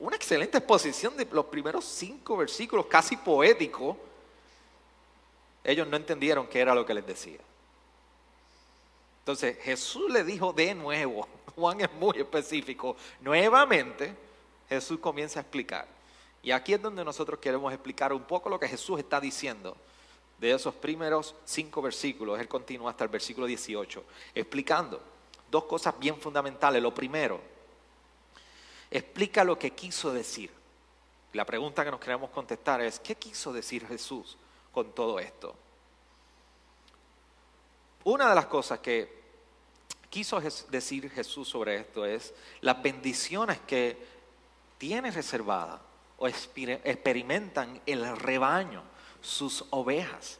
una 0.00 0.16
excelente 0.16 0.56
exposición 0.56 1.14
de 1.14 1.26
los 1.30 1.44
primeros 1.44 1.84
cinco 1.84 2.38
versículos, 2.38 2.86
casi 2.86 3.18
poético, 3.18 3.98
ellos 5.62 5.86
no 5.86 5.96
entendieron 5.98 6.46
qué 6.46 6.60
era 6.60 6.74
lo 6.74 6.86
que 6.86 6.94
les 6.94 7.06
decía. 7.06 7.40
Entonces 9.18 9.58
Jesús 9.62 10.10
le 10.10 10.24
dijo 10.24 10.54
de 10.54 10.74
nuevo, 10.74 11.28
Juan 11.54 11.82
es 11.82 11.92
muy 11.92 12.16
específico, 12.18 12.96
nuevamente 13.20 14.14
Jesús 14.68 14.98
comienza 14.98 15.40
a 15.40 15.42
explicar. 15.42 15.95
Y 16.46 16.52
aquí 16.52 16.74
es 16.74 16.80
donde 16.80 17.04
nosotros 17.04 17.40
queremos 17.40 17.72
explicar 17.72 18.12
un 18.12 18.22
poco 18.22 18.48
lo 18.48 18.60
que 18.60 18.68
Jesús 18.68 19.00
está 19.00 19.20
diciendo 19.20 19.76
de 20.38 20.52
esos 20.52 20.72
primeros 20.76 21.34
cinco 21.44 21.82
versículos. 21.82 22.38
Él 22.38 22.46
continúa 22.46 22.92
hasta 22.92 23.02
el 23.02 23.10
versículo 23.10 23.48
18, 23.48 24.04
explicando 24.32 25.02
dos 25.50 25.64
cosas 25.64 25.98
bien 25.98 26.16
fundamentales. 26.20 26.80
Lo 26.80 26.94
primero, 26.94 27.40
explica 28.92 29.42
lo 29.42 29.58
que 29.58 29.72
quiso 29.72 30.12
decir. 30.12 30.52
La 31.32 31.44
pregunta 31.44 31.84
que 31.84 31.90
nos 31.90 31.98
queremos 31.98 32.30
contestar 32.30 32.80
es, 32.80 33.00
¿qué 33.00 33.16
quiso 33.16 33.52
decir 33.52 33.84
Jesús 33.84 34.36
con 34.70 34.92
todo 34.92 35.18
esto? 35.18 35.52
Una 38.04 38.28
de 38.28 38.36
las 38.36 38.46
cosas 38.46 38.78
que 38.78 39.20
quiso 40.08 40.40
decir 40.40 41.10
Jesús 41.10 41.48
sobre 41.48 41.74
esto 41.74 42.06
es 42.06 42.32
las 42.60 42.80
bendiciones 42.80 43.58
que 43.66 43.98
tiene 44.78 45.10
reservada 45.10 45.82
o 46.18 46.26
experimentan 46.28 47.80
el 47.86 48.16
rebaño, 48.16 48.82
sus 49.20 49.64
ovejas. 49.70 50.38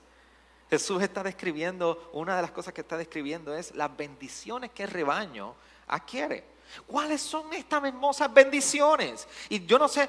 Jesús 0.70 1.02
está 1.02 1.22
describiendo, 1.22 2.10
una 2.12 2.36
de 2.36 2.42
las 2.42 2.50
cosas 2.50 2.74
que 2.74 2.80
está 2.80 2.96
describiendo 2.96 3.54
es 3.54 3.74
las 3.74 3.94
bendiciones 3.96 4.70
que 4.72 4.82
el 4.82 4.90
rebaño 4.90 5.54
adquiere. 5.86 6.44
¿Cuáles 6.86 7.20
son 7.20 7.52
estas 7.52 7.84
hermosas 7.84 8.32
bendiciones? 8.32 9.28
Y 9.48 9.64
yo 9.64 9.78
no 9.78 9.86
sé, 9.86 10.08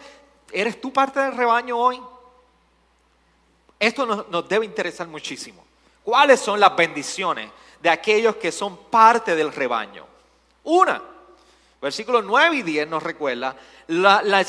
¿eres 0.52 0.82
tú 0.82 0.92
parte 0.92 1.20
del 1.20 1.36
rebaño 1.36 1.78
hoy? 1.78 2.02
Esto 3.80 4.06
nos, 4.06 4.28
nos 4.30 4.50
debe 4.50 4.66
interesar 4.66 5.08
muchísimo. 5.08 5.64
¿Cuáles 6.04 6.40
son 6.40 6.60
las 6.60 6.76
bendiciones 6.76 7.52
de 7.80 7.90
aquellos 7.90 8.38
que 8.38 8.52
son 8.52 8.78
parte 8.90 9.36
del 9.36 9.54
rebaño? 9.54 10.08
Una, 10.64 11.02
Versículos 11.80 12.26
9 12.26 12.56
y 12.56 12.62
10 12.64 12.88
nos 12.88 13.04
recuerda 13.04 13.56
la, 13.88 14.44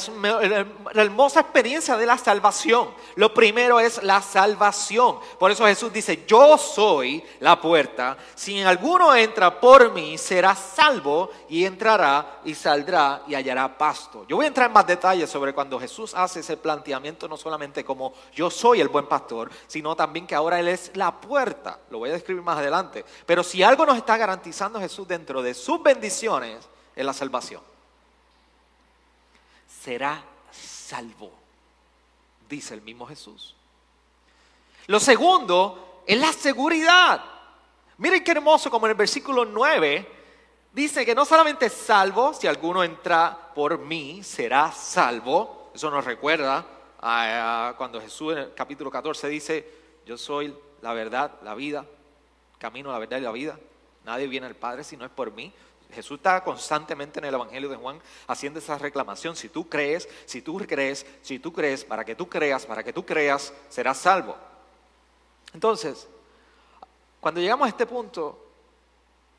hermosa 0.94 1.40
experiencia 1.40 1.96
de 1.96 2.06
la 2.06 2.16
salvación. 2.16 2.88
Lo 3.16 3.34
primero 3.34 3.78
es 3.78 4.02
la 4.02 4.22
salvación. 4.22 5.18
Por 5.38 5.50
eso 5.50 5.66
Jesús 5.66 5.92
dice, 5.92 6.24
yo 6.26 6.56
soy 6.56 7.22
la 7.40 7.60
puerta. 7.60 8.16
Si 8.34 8.62
alguno 8.62 9.14
entra 9.14 9.60
por 9.60 9.92
mí, 9.92 10.16
será 10.16 10.54
salvo 10.54 11.30
y 11.50 11.66
entrará 11.66 12.40
y 12.46 12.54
saldrá 12.54 13.22
y 13.26 13.34
hallará 13.34 13.76
pasto. 13.76 14.24
Yo 14.26 14.36
voy 14.36 14.46
a 14.46 14.48
entrar 14.48 14.68
en 14.68 14.72
más 14.72 14.86
detalles 14.86 15.28
sobre 15.28 15.52
cuando 15.52 15.78
Jesús 15.78 16.14
hace 16.14 16.40
ese 16.40 16.56
planteamiento, 16.56 17.28
no 17.28 17.36
solamente 17.36 17.84
como 17.84 18.14
yo 18.34 18.50
soy 18.50 18.80
el 18.80 18.88
buen 18.88 19.06
pastor, 19.06 19.50
sino 19.66 19.94
también 19.94 20.26
que 20.26 20.34
ahora 20.34 20.58
Él 20.58 20.68
es 20.68 20.92
la 20.94 21.12
puerta. 21.12 21.78
Lo 21.90 21.98
voy 21.98 22.08
a 22.08 22.14
describir 22.14 22.42
más 22.42 22.58
adelante. 22.58 23.04
Pero 23.26 23.42
si 23.42 23.62
algo 23.62 23.84
nos 23.84 23.98
está 23.98 24.16
garantizando 24.16 24.80
Jesús 24.80 25.06
dentro 25.06 25.42
de 25.42 25.52
sus 25.52 25.82
bendiciones, 25.82 26.66
es 26.98 27.04
la 27.04 27.12
salvación. 27.12 27.62
Será 29.82 30.20
salvo, 30.50 31.30
dice 32.48 32.74
el 32.74 32.82
mismo 32.82 33.06
Jesús. 33.06 33.54
Lo 34.88 34.98
segundo 34.98 36.02
es 36.06 36.18
la 36.18 36.32
seguridad. 36.32 37.24
Miren 37.98 38.24
qué 38.24 38.32
hermoso 38.32 38.68
como 38.68 38.86
en 38.86 38.90
el 38.90 38.96
versículo 38.96 39.44
9 39.44 40.16
dice 40.72 41.06
que 41.06 41.14
no 41.14 41.24
solamente 41.24 41.66
es 41.66 41.72
salvo, 41.72 42.34
si 42.34 42.48
alguno 42.48 42.82
entra 42.82 43.52
por 43.54 43.78
mí, 43.78 44.24
será 44.24 44.72
salvo. 44.72 45.70
Eso 45.72 45.92
nos 45.92 46.04
recuerda 46.04 46.66
a, 47.00 47.74
cuando 47.78 48.00
Jesús 48.00 48.32
en 48.32 48.38
el 48.38 48.54
capítulo 48.54 48.90
14 48.90 49.28
dice, 49.28 49.72
yo 50.04 50.18
soy 50.18 50.52
la 50.82 50.94
verdad, 50.94 51.32
la 51.44 51.54
vida, 51.54 51.84
camino, 52.58 52.90
la 52.90 52.98
verdad 52.98 53.18
y 53.18 53.20
la 53.20 53.30
vida. 53.30 53.56
Nadie 54.04 54.26
viene 54.26 54.48
al 54.48 54.56
Padre 54.56 54.82
si 54.82 54.96
no 54.96 55.04
es 55.04 55.12
por 55.12 55.30
mí. 55.30 55.52
Jesús 55.92 56.18
está 56.18 56.44
constantemente 56.44 57.18
en 57.18 57.24
el 57.24 57.34
Evangelio 57.34 57.68
de 57.68 57.76
Juan 57.76 58.00
haciendo 58.26 58.58
esa 58.58 58.76
reclamación. 58.76 59.34
Si 59.36 59.48
tú 59.48 59.68
crees, 59.68 60.08
si 60.26 60.42
tú 60.42 60.58
crees, 60.58 61.06
si 61.22 61.38
tú 61.38 61.52
crees, 61.52 61.84
para 61.84 62.04
que 62.04 62.14
tú 62.14 62.28
creas, 62.28 62.66
para 62.66 62.84
que 62.84 62.92
tú 62.92 63.04
creas, 63.06 63.52
serás 63.68 63.98
salvo. 63.98 64.36
Entonces, 65.54 66.06
cuando 67.20 67.40
llegamos 67.40 67.66
a 67.66 67.70
este 67.70 67.86
punto 67.86 68.46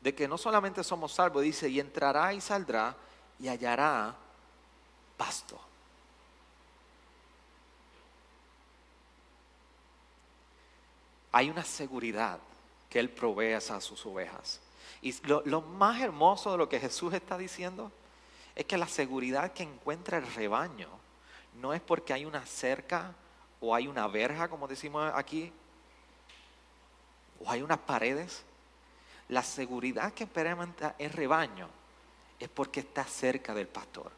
de 0.00 0.14
que 0.14 0.26
no 0.26 0.38
solamente 0.38 0.82
somos 0.82 1.12
salvos, 1.12 1.42
dice, 1.42 1.68
y 1.68 1.78
entrará 1.78 2.32
y 2.34 2.40
saldrá 2.40 2.96
y 3.38 3.48
hallará 3.48 4.14
pasto. 5.16 5.60
Hay 11.32 11.48
una 11.48 11.64
seguridad 11.64 12.40
que 12.88 12.98
Él 12.98 13.08
provee 13.08 13.52
a 13.52 13.60
sus 13.60 14.04
ovejas. 14.04 14.60
Y 15.02 15.14
lo, 15.26 15.62
más 15.62 16.00
hermoso 16.00 16.52
de 16.52 16.58
lo 16.58 16.68
que 16.68 16.80
Jesús 16.80 17.12
está 17.14 17.38
diciendo 17.38 17.90
es 18.54 18.66
que 18.66 18.76
la 18.76 18.88
seguridad 18.88 19.52
que 19.52 19.62
encuentra 19.62 20.18
el 20.18 20.26
rebaño 20.34 20.88
no 21.60 21.72
es 21.72 21.80
porque 21.80 22.12
hay 22.12 22.24
una 22.24 22.44
cerca 22.46 23.14
o 23.60 23.74
hay 23.74 23.86
una 23.86 24.06
verja, 24.06 24.48
como 24.48 24.68
decimos 24.68 25.10
aquí, 25.14 25.52
o 27.42 27.50
hay 27.50 27.62
unas 27.62 27.78
paredes. 27.78 28.44
La 29.28 29.42
seguridad 29.42 30.12
que 30.12 30.24
experimenta 30.24 30.94
el 30.98 31.12
rebaño 31.12 31.68
es 32.38 32.48
porque 32.48 32.80
está 32.80 33.04
cerca 33.04 33.54
del 33.54 33.68
pastor, 33.68 34.10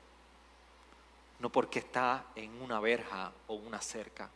no 1.38 1.50
porque 1.50 1.80
está 1.80 2.24
en 2.34 2.62
una 2.62 2.80
verja 2.80 3.32
o 3.48 3.54
una 3.54 3.80
cerca. 3.80 4.30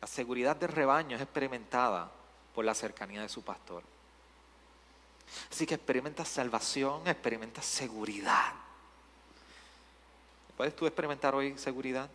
La 0.00 0.06
seguridad 0.06 0.56
del 0.56 0.70
rebaño 0.70 1.16
es 1.16 1.22
experimentada 1.22 2.10
por 2.54 2.64
la 2.64 2.74
cercanía 2.74 3.22
de 3.22 3.28
su 3.28 3.42
pastor. 3.42 3.82
Así 5.50 5.66
que 5.66 5.74
experimenta 5.74 6.24
salvación, 6.24 7.06
experimenta 7.06 7.62
seguridad. 7.62 8.52
¿Puedes 10.56 10.76
tú 10.76 10.86
experimentar 10.86 11.34
hoy 11.34 11.56
seguridad? 11.56 12.10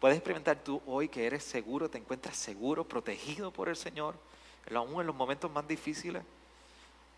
¿Puedes 0.00 0.16
experimentar 0.16 0.58
tú 0.58 0.82
hoy 0.86 1.08
que 1.08 1.26
eres 1.26 1.44
seguro, 1.44 1.88
te 1.88 1.98
encuentras 1.98 2.36
seguro, 2.36 2.84
protegido 2.84 3.52
por 3.52 3.68
el 3.68 3.76
Señor, 3.76 4.16
aún 4.74 5.00
en 5.00 5.06
los 5.06 5.14
momentos 5.14 5.50
más 5.50 5.66
difíciles, 5.68 6.24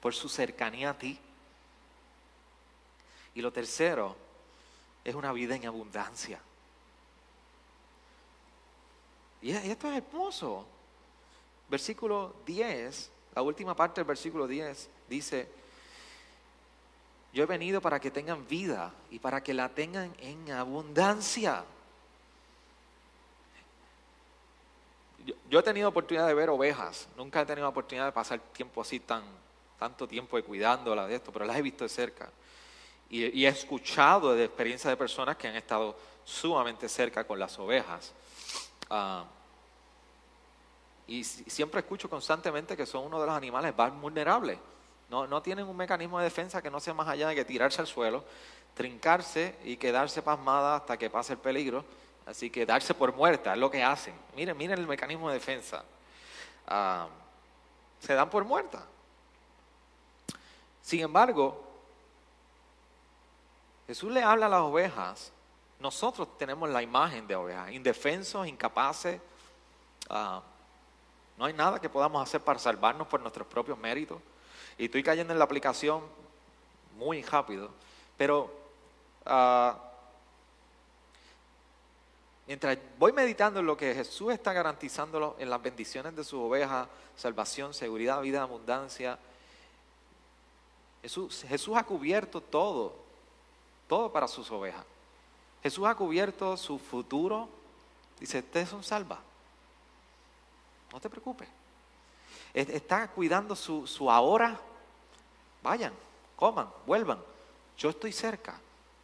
por 0.01 0.15
su 0.15 0.29
cercanía 0.29 0.91
a 0.91 0.99
ti? 0.99 1.19
Y 3.35 3.41
lo 3.41 3.53
tercero 3.53 4.17
es 5.03 5.15
una 5.15 5.33
vida 5.33 5.57
en 5.57 5.67
abundancia. 5.67 6.41
Y 9.41 9.51
esto 9.51 9.91
es 9.91 9.97
hermoso. 9.99 10.67
Versículo 11.69 12.35
10, 12.47 13.11
la 13.35 13.43
última 13.43 13.75
parte 13.75 14.01
del 14.01 14.07
versículo 14.07 14.47
10 14.47 14.89
dice, 15.09 15.49
yo 17.33 17.43
he 17.43 17.47
venido 17.47 17.81
para 17.81 17.99
que 17.99 18.13
tengan 18.13 18.47
vida 18.47 18.93
y 19.11 19.19
para 19.19 19.43
que 19.43 19.53
la 19.53 19.69
tengan 19.69 20.15
en 20.19 20.53
abundancia. 20.53 21.65
Yo, 25.51 25.59
he 25.59 25.63
tenido 25.63 25.89
oportunidad 25.89 26.27
de 26.27 26.35
ver 26.35 26.51
ovejas, 26.51 27.09
nunca 27.17 27.41
he 27.41 27.47
tenido 27.47 27.69
oportunidad 27.69 28.07
de 28.07 28.13
pasar 28.13 28.39
tiempo 28.39 28.83
así 28.83 29.01
tan, 29.01 29.25
tanto 29.79 30.07
tiempo 30.07 30.37
de 30.37 30.43
cuidándolas 30.43 31.09
de 31.09 31.17
esto, 31.17 31.33
pero 31.33 31.45
las 31.45 31.57
he 31.57 31.63
visto 31.63 31.83
de 31.83 31.89
cerca. 31.89 32.31
Y, 33.11 33.45
he 33.45 33.49
escuchado 33.49 34.35
de 34.35 34.45
experiencias 34.45 34.93
de 34.93 34.97
personas 34.97 35.37
que 35.37 35.49
han 35.49 35.57
estado 35.57 35.97
sumamente 36.25 36.89
cerca 36.89 37.25
con 37.27 37.39
las 37.39 37.59
ovejas. 37.59 38.13
Ah, 38.91 39.25
y 41.07 41.25
siempre 41.25 41.81
escucho 41.81 42.09
constantemente 42.09 42.77
que 42.77 42.87
son 42.87 43.05
uno 43.05 43.21
de 43.21 43.27
los 43.27 43.35
animales 43.35 43.77
más 43.77 43.93
vulnerables. 44.01 44.59
No, 45.11 45.27
no 45.27 45.43
tienen 45.43 45.67
un 45.67 45.77
mecanismo 45.77 46.19
de 46.19 46.25
defensa 46.25 46.63
que 46.63 46.71
no 46.71 46.81
sea 46.81 46.95
más 46.95 47.09
allá 47.09 47.29
de 47.29 47.35
que 47.35 47.45
tirarse 47.45 47.81
al 47.81 47.87
suelo, 47.87 48.25
trincarse 48.75 49.59
y 49.65 49.77
quedarse 49.77 50.23
pasmada 50.23 50.77
hasta 50.77 50.97
que 50.97 51.11
pase 51.11 51.35
el 51.35 51.39
peligro. 51.39 51.85
Así 52.27 52.49
que 52.49 52.65
darse 52.65 52.95
por 52.95 53.15
muerta 53.15 53.53
es 53.53 53.59
lo 53.59 53.71
que 53.71 53.83
hacen. 53.83 54.15
Miren, 54.35 54.57
miren 54.57 54.79
el 54.79 54.87
mecanismo 54.87 55.29
de 55.29 55.35
defensa. 55.35 55.85
Ah, 56.67 57.07
se 58.01 58.15
dan 58.15 58.31
por 58.31 58.45
muerta. 58.45 58.87
Sin 60.81 61.01
embargo, 61.01 61.63
Jesús 63.87 64.11
le 64.11 64.23
habla 64.23 64.47
a 64.47 64.49
las 64.49 64.61
ovejas. 64.61 65.33
Nosotros 65.81 66.39
tenemos 66.39 66.71
la 66.71 66.83
imagen 66.83 67.27
de 67.27 67.37
ovejas, 67.37 67.73
indefensos, 67.73 68.47
incapaces. 68.47 69.21
Ah, 70.09 70.43
no 71.37 71.45
hay 71.45 71.53
nada 71.53 71.81
que 71.81 71.89
podamos 71.89 72.23
hacer 72.23 72.41
para 72.41 72.59
salvarnos 72.59 73.09
por 73.09 73.21
nuestros 73.21 73.47
propios 73.47 73.79
méritos. 73.79 74.21
Y 74.79 74.87
estoy 74.87 75.03
cayendo 75.03 75.33
en 75.33 75.39
la 75.39 75.45
aplicación 75.45 76.03
muy 76.97 77.23
rápido. 77.23 77.71
Pero 78.17 78.51
uh, 79.27 79.73
mientras 82.47 82.79
voy 82.99 83.13
meditando 83.13 83.61
en 83.61 83.67
lo 83.67 83.77
que 83.77 83.95
Jesús 83.95 84.33
está 84.33 84.53
garantizando 84.53 85.37
en 85.39 85.51
las 85.51 85.61
bendiciones 85.61 86.15
de 86.15 86.25
su 86.25 86.41
oveja, 86.41 86.89
salvación, 87.17 87.75
seguridad, 87.75 88.21
vida, 88.21 88.43
abundancia, 88.43 89.19
Jesús, 91.03 91.45
Jesús 91.47 91.77
ha 91.77 91.85
cubierto 91.85 92.41
todo, 92.41 92.95
todo 93.89 94.11
para 94.11 94.27
sus 94.27 94.51
ovejas. 94.51 94.85
Jesús 95.63 95.87
ha 95.87 95.95
cubierto 95.95 96.57
su 96.57 96.79
futuro. 96.79 97.49
Dice, 98.19 98.39
ustedes 98.39 98.71
son 98.71 98.83
salvas. 98.83 99.19
No 100.95 100.99
te 100.99 101.11
preocupes 101.11 101.49
está 102.55 103.09
cuidando 103.09 103.57
su, 103.57 103.87
su 103.87 104.11
ahora, 104.11 104.59
vayan, 105.63 105.93
coman, 106.37 106.69
vuelvan. 106.87 107.19
Yo 107.77 107.91
estoy 107.91 108.13
cerca, 108.13 108.59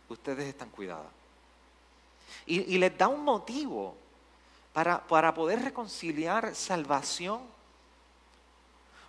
ustedes 0.08 0.46
están 0.46 0.70
cuidadas. 0.70 1.10
Y, 2.46 2.78
les 2.78 2.96
da 2.96 3.08
un 3.08 3.24
motivo 3.24 3.96
para, 4.72 5.04
para 5.06 5.34
poder 5.34 5.62
reconciliar 5.62 6.54
salvación 6.54 7.40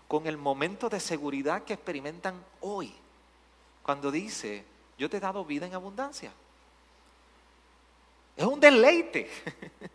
con 0.08 0.26
el 0.26 0.38
momento 0.38 0.90
de 0.90 1.00
seguridad 1.00 1.64
que 1.64 1.74
experimentan 1.74 2.44
hoy. 2.62 2.94
Cuando 3.84 4.12
dice, 4.12 4.66
yo 4.98 5.10
te 5.10 5.18
he 5.18 5.20
dado 5.20 5.46
vida 5.46 5.68
en 5.68 5.76
abundancia. 5.76 6.32
Es 8.36 8.46
un 8.46 8.60
deleite. 8.60 9.30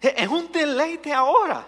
Es 0.00 0.28
un 0.28 0.50
deleite 0.50 1.12
ahora. 1.12 1.66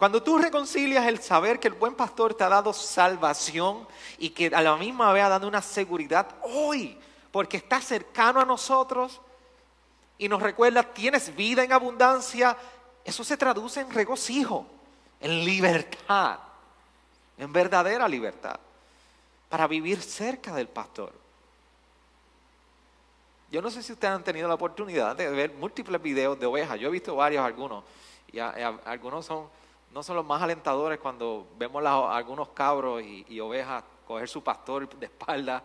Cuando 0.00 0.22
tú 0.22 0.38
reconcilias 0.38 1.06
el 1.06 1.20
saber 1.20 1.60
que 1.60 1.68
el 1.68 1.74
buen 1.74 1.94
pastor 1.94 2.32
te 2.32 2.42
ha 2.42 2.48
dado 2.48 2.72
salvación 2.72 3.86
y 4.16 4.30
que 4.30 4.46
a 4.46 4.62
la 4.62 4.74
misma 4.76 5.12
vez 5.12 5.24
ha 5.24 5.28
dado 5.28 5.46
una 5.46 5.60
seguridad 5.60 6.26
hoy, 6.40 6.98
porque 7.30 7.58
está 7.58 7.82
cercano 7.82 8.40
a 8.40 8.46
nosotros 8.46 9.20
y 10.16 10.26
nos 10.26 10.40
recuerda, 10.40 10.82
tienes 10.82 11.36
vida 11.36 11.64
en 11.64 11.74
abundancia, 11.74 12.56
eso 13.04 13.22
se 13.22 13.36
traduce 13.36 13.80
en 13.80 13.90
regocijo, 13.90 14.66
en 15.20 15.44
libertad, 15.44 16.38
en 17.36 17.52
verdadera 17.52 18.08
libertad, 18.08 18.58
para 19.50 19.66
vivir 19.66 20.00
cerca 20.00 20.54
del 20.54 20.68
pastor. 20.68 21.12
Yo 23.50 23.60
no 23.60 23.70
sé 23.70 23.82
si 23.82 23.92
ustedes 23.92 24.14
han 24.14 24.24
tenido 24.24 24.48
la 24.48 24.54
oportunidad 24.54 25.14
de 25.14 25.28
ver 25.28 25.52
múltiples 25.52 26.00
videos 26.00 26.40
de 26.40 26.46
ovejas, 26.46 26.80
yo 26.80 26.88
he 26.88 26.90
visto 26.90 27.14
varios, 27.14 27.44
algunos, 27.44 27.84
y 28.32 28.38
algunos 28.38 29.26
son 29.26 29.60
no 29.92 30.02
son 30.02 30.16
los 30.16 30.24
más 30.24 30.40
alentadores 30.42 30.98
cuando 30.98 31.48
vemos 31.58 31.84
algunos 31.84 32.50
cabros 32.50 33.02
y, 33.02 33.40
ovejas 33.40 33.84
coger 34.06 34.28
su 34.28 34.42
pastor 34.42 34.88
de 34.88 35.06
espalda. 35.06 35.62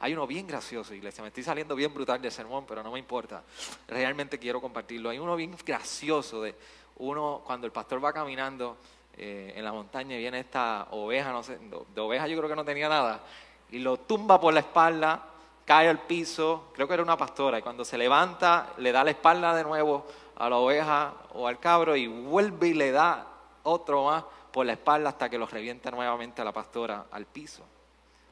Hay 0.00 0.12
uno 0.12 0.26
bien 0.26 0.46
gracioso, 0.46 0.94
iglesia. 0.94 1.22
Me 1.22 1.28
estoy 1.28 1.44
saliendo 1.44 1.76
bien 1.76 1.94
brutal 1.94 2.20
de 2.20 2.30
sermón, 2.30 2.64
pero 2.66 2.82
no 2.82 2.90
me 2.90 2.98
importa. 2.98 3.42
Realmente 3.86 4.38
quiero 4.38 4.60
compartirlo. 4.60 5.10
Hay 5.10 5.18
uno 5.18 5.36
bien 5.36 5.56
gracioso 5.64 6.42
de 6.42 6.54
uno 6.98 7.42
cuando 7.44 7.66
el 7.66 7.72
pastor 7.72 8.04
va 8.04 8.12
caminando 8.12 8.76
eh, 9.20 9.52
en 9.56 9.64
la 9.64 9.72
montaña 9.72 10.14
y 10.14 10.18
viene 10.18 10.38
esta 10.38 10.86
oveja, 10.92 11.32
no 11.32 11.42
sé, 11.42 11.58
de 11.58 12.00
oveja 12.00 12.28
yo 12.28 12.36
creo 12.36 12.48
que 12.48 12.54
no 12.54 12.64
tenía 12.64 12.88
nada, 12.88 13.20
y 13.68 13.80
lo 13.80 13.96
tumba 13.96 14.40
por 14.40 14.54
la 14.54 14.60
espalda, 14.60 15.24
cae 15.64 15.88
al 15.88 15.98
piso, 15.98 16.70
creo 16.72 16.86
que 16.86 16.94
era 16.94 17.02
una 17.02 17.16
pastora, 17.16 17.58
y 17.58 17.62
cuando 17.62 17.84
se 17.84 17.98
levanta 17.98 18.74
le 18.78 18.92
da 18.92 19.02
la 19.02 19.10
espalda 19.10 19.56
de 19.56 19.64
nuevo 19.64 20.06
a 20.36 20.48
la 20.48 20.56
oveja 20.56 21.14
o 21.34 21.48
al 21.48 21.58
cabro 21.58 21.96
y 21.96 22.06
vuelve 22.06 22.68
y 22.68 22.74
le 22.74 22.92
da 22.92 23.26
otro 23.68 24.04
más 24.04 24.24
por 24.52 24.66
la 24.66 24.72
espalda 24.72 25.10
hasta 25.10 25.28
que 25.28 25.38
los 25.38 25.50
revienta 25.50 25.90
nuevamente 25.90 26.42
a 26.42 26.44
la 26.44 26.52
pastora 26.52 27.06
al 27.10 27.26
piso. 27.26 27.64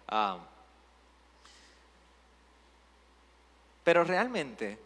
Ah. 0.08 0.38
pero 3.86 4.02
realmente, 4.02 4.76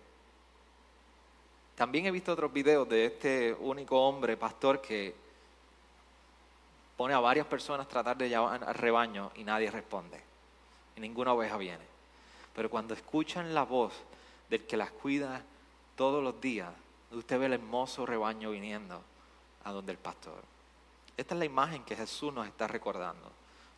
también 1.75 2.05
he 2.05 2.11
visto 2.11 2.35
otros 2.35 2.53
videos 2.53 2.87
de 2.87 3.07
este 3.07 3.57
único 3.59 3.99
hombre, 3.99 4.37
pastor, 4.37 4.83
que 4.83 5.15
pone 6.99 7.15
a 7.15 7.19
varias 7.19 7.47
personas 7.47 7.87
a 7.87 7.89
tratar 7.89 8.19
de 8.19 8.29
llevar 8.29 8.63
al 8.63 8.75
rebaño 8.75 9.33
y 9.37 9.45
nadie 9.45 9.71
responde. 9.71 10.21
Y 10.97 11.01
ninguna 11.01 11.33
oveja 11.33 11.57
viene. 11.57 11.83
Pero 12.55 12.69
cuando 12.69 12.93
escuchan 12.93 13.55
la 13.55 13.63
voz 13.63 13.95
del 14.51 14.67
que 14.67 14.77
las 14.77 14.91
cuida 14.91 15.41
todos 15.97 16.23
los 16.23 16.39
días, 16.39 16.69
usted 17.11 17.39
ve 17.39 17.47
el 17.47 17.55
hermoso 17.55 18.05
rebaño 18.05 18.51
viniendo 18.51 19.03
a 19.65 19.73
donde 19.73 19.93
el 19.93 19.99
pastor. 19.99 20.43
Esta 21.17 21.35
es 21.35 21.39
la 21.39 21.45
imagen 21.45 21.85
que 21.85 21.97
Jesús 21.97 22.33
nos 22.33 22.47
está 22.47 22.67
recordando. 22.67 23.31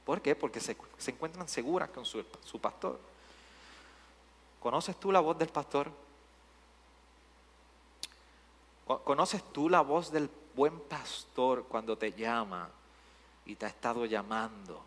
¿Por 0.05 0.21
qué? 0.21 0.35
Porque 0.35 0.61
se, 0.61 0.77
encuentran 1.07 1.49
seguras 1.49 1.91
con 1.91 2.05
su, 2.05 2.25
su 2.45 2.61
pastor. 2.61 2.99
¿Conoces 4.61 4.99
tú 4.99 5.11
la 5.11 5.21
voz 5.21 5.39
del 5.39 5.49
pastor? 5.49 5.91
¿Conoces 9.05 9.43
tú 9.53 9.69
la 9.69 9.81
voz 9.81 10.11
del 10.11 10.29
buen 10.55 10.79
pastor 10.81 11.65
cuando 11.65 11.97
te 11.97 12.13
llama 12.13 12.69
y 13.47 13.55
te 13.55 13.67
ha 13.67 13.69
estado 13.69 14.05
llamando 14.07 14.85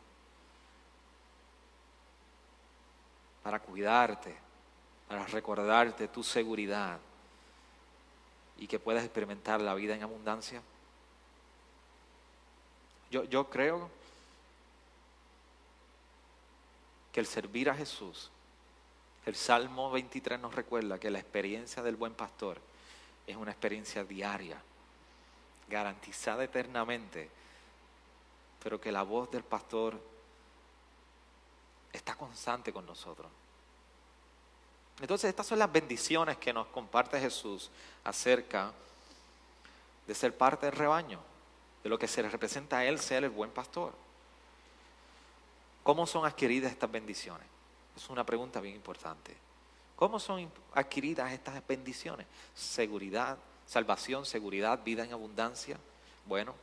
para 3.42 3.60
cuidarte, 3.60 4.36
para 5.08 5.26
recordarte 5.26 6.08
tu 6.08 6.24
seguridad 6.24 7.00
y 8.58 8.68
que 8.68 8.80
puedas 8.80 9.04
experimentar 9.04 9.62
la 9.62 9.74
vida 9.74 9.96
en 9.96 10.04
abundancia? 10.04 10.62
Yo, 13.12 13.50
creo 13.50 13.90
que 17.14 17.20
el 17.20 17.28
servir 17.28 17.70
a 17.70 17.76
Jesús, 17.76 18.30
el 19.26 19.36
Salmo 19.36 19.92
23 19.92 20.40
nos 20.40 20.54
recuerda 20.54 21.00
que 21.00 21.10
la 21.10 21.20
experiencia 21.20 21.82
del 21.82 21.96
buen 21.96 22.14
pastor 22.14 22.60
es 23.26 23.36
una 23.36 23.52
experiencia 23.52 24.04
diaria, 24.04 24.62
garantizada 25.70 26.44
eternamente, 26.44 27.30
pero 28.62 28.82
que 28.82 28.92
la 28.92 29.04
voz 29.04 29.32
del 29.32 29.44
pastor 29.44 30.00
está 31.94 32.16
constante 32.16 32.74
con 32.74 32.86
nosotros. 32.86 33.32
Entonces 35.00 35.30
estas 35.30 35.48
son 35.48 35.60
las 35.60 35.72
bendiciones 35.72 36.38
que 36.38 36.54
nos 36.54 36.68
comparte 36.68 37.20
Jesús 37.20 37.70
acerca 38.04 38.72
de 40.06 40.16
ser 40.16 40.36
parte 40.36 40.66
del 40.66 40.76
rebaño 40.76 41.35
de 41.86 41.90
lo 41.90 42.00
que 42.00 42.08
se 42.08 42.24
le 42.24 42.30
representa 42.30 42.80
a 42.80 42.86
Él 42.86 42.98
ser 42.98 43.24
el 43.26 43.30
buen 43.30 43.52
pastor. 43.52 43.94
¿Cómo 45.84 46.08
son 46.08 46.26
adquiridas 46.26 46.72
estas 46.72 46.92
bendiciones? 46.92 47.46
Es 47.96 48.10
una 48.10 48.26
pregunta 48.26 48.60
bien 48.60 48.76
importante. 48.76 49.38
¿Cómo 49.96 50.20
son 50.20 50.50
adquiridas 50.74 51.32
estas 51.32 51.62
bendiciones? 51.68 52.26
Seguridad, 52.56 53.38
salvación, 53.68 54.26
seguridad, 54.26 54.84
vida 54.84 55.04
en 55.04 55.14
abundancia. 55.14 55.78
Bueno, 56.26 56.56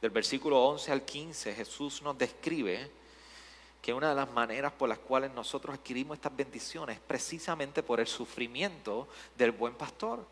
del 0.00 0.10
versículo 0.10 0.64
11 0.64 0.92
al 0.92 1.04
15 1.04 1.54
Jesús 1.54 2.00
nos 2.00 2.16
describe 2.16 2.90
que 3.82 3.92
una 3.92 4.08
de 4.08 4.14
las 4.14 4.30
maneras 4.30 4.72
por 4.72 4.88
las 4.88 4.98
cuales 4.98 5.30
nosotros 5.32 5.74
adquirimos 5.74 6.16
estas 6.16 6.34
bendiciones 6.34 6.96
es 6.96 7.02
precisamente 7.02 7.82
por 7.82 8.00
el 8.00 8.06
sufrimiento 8.06 9.08
del 9.36 9.52
buen 9.52 9.74
pastor. 9.74 10.24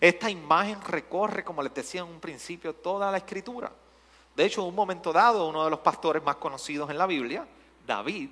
Esta 0.00 0.30
imagen 0.30 0.80
recorre, 0.82 1.44
como 1.44 1.62
les 1.62 1.74
decía 1.74 2.02
en 2.02 2.08
un 2.08 2.20
principio, 2.20 2.74
toda 2.74 3.10
la 3.10 3.18
escritura. 3.18 3.72
De 4.36 4.44
hecho, 4.44 4.62
en 4.62 4.68
un 4.68 4.74
momento 4.74 5.12
dado, 5.12 5.48
uno 5.48 5.64
de 5.64 5.70
los 5.70 5.80
pastores 5.80 6.22
más 6.22 6.36
conocidos 6.36 6.88
en 6.90 6.98
la 6.98 7.06
Biblia, 7.06 7.46
David, 7.86 8.30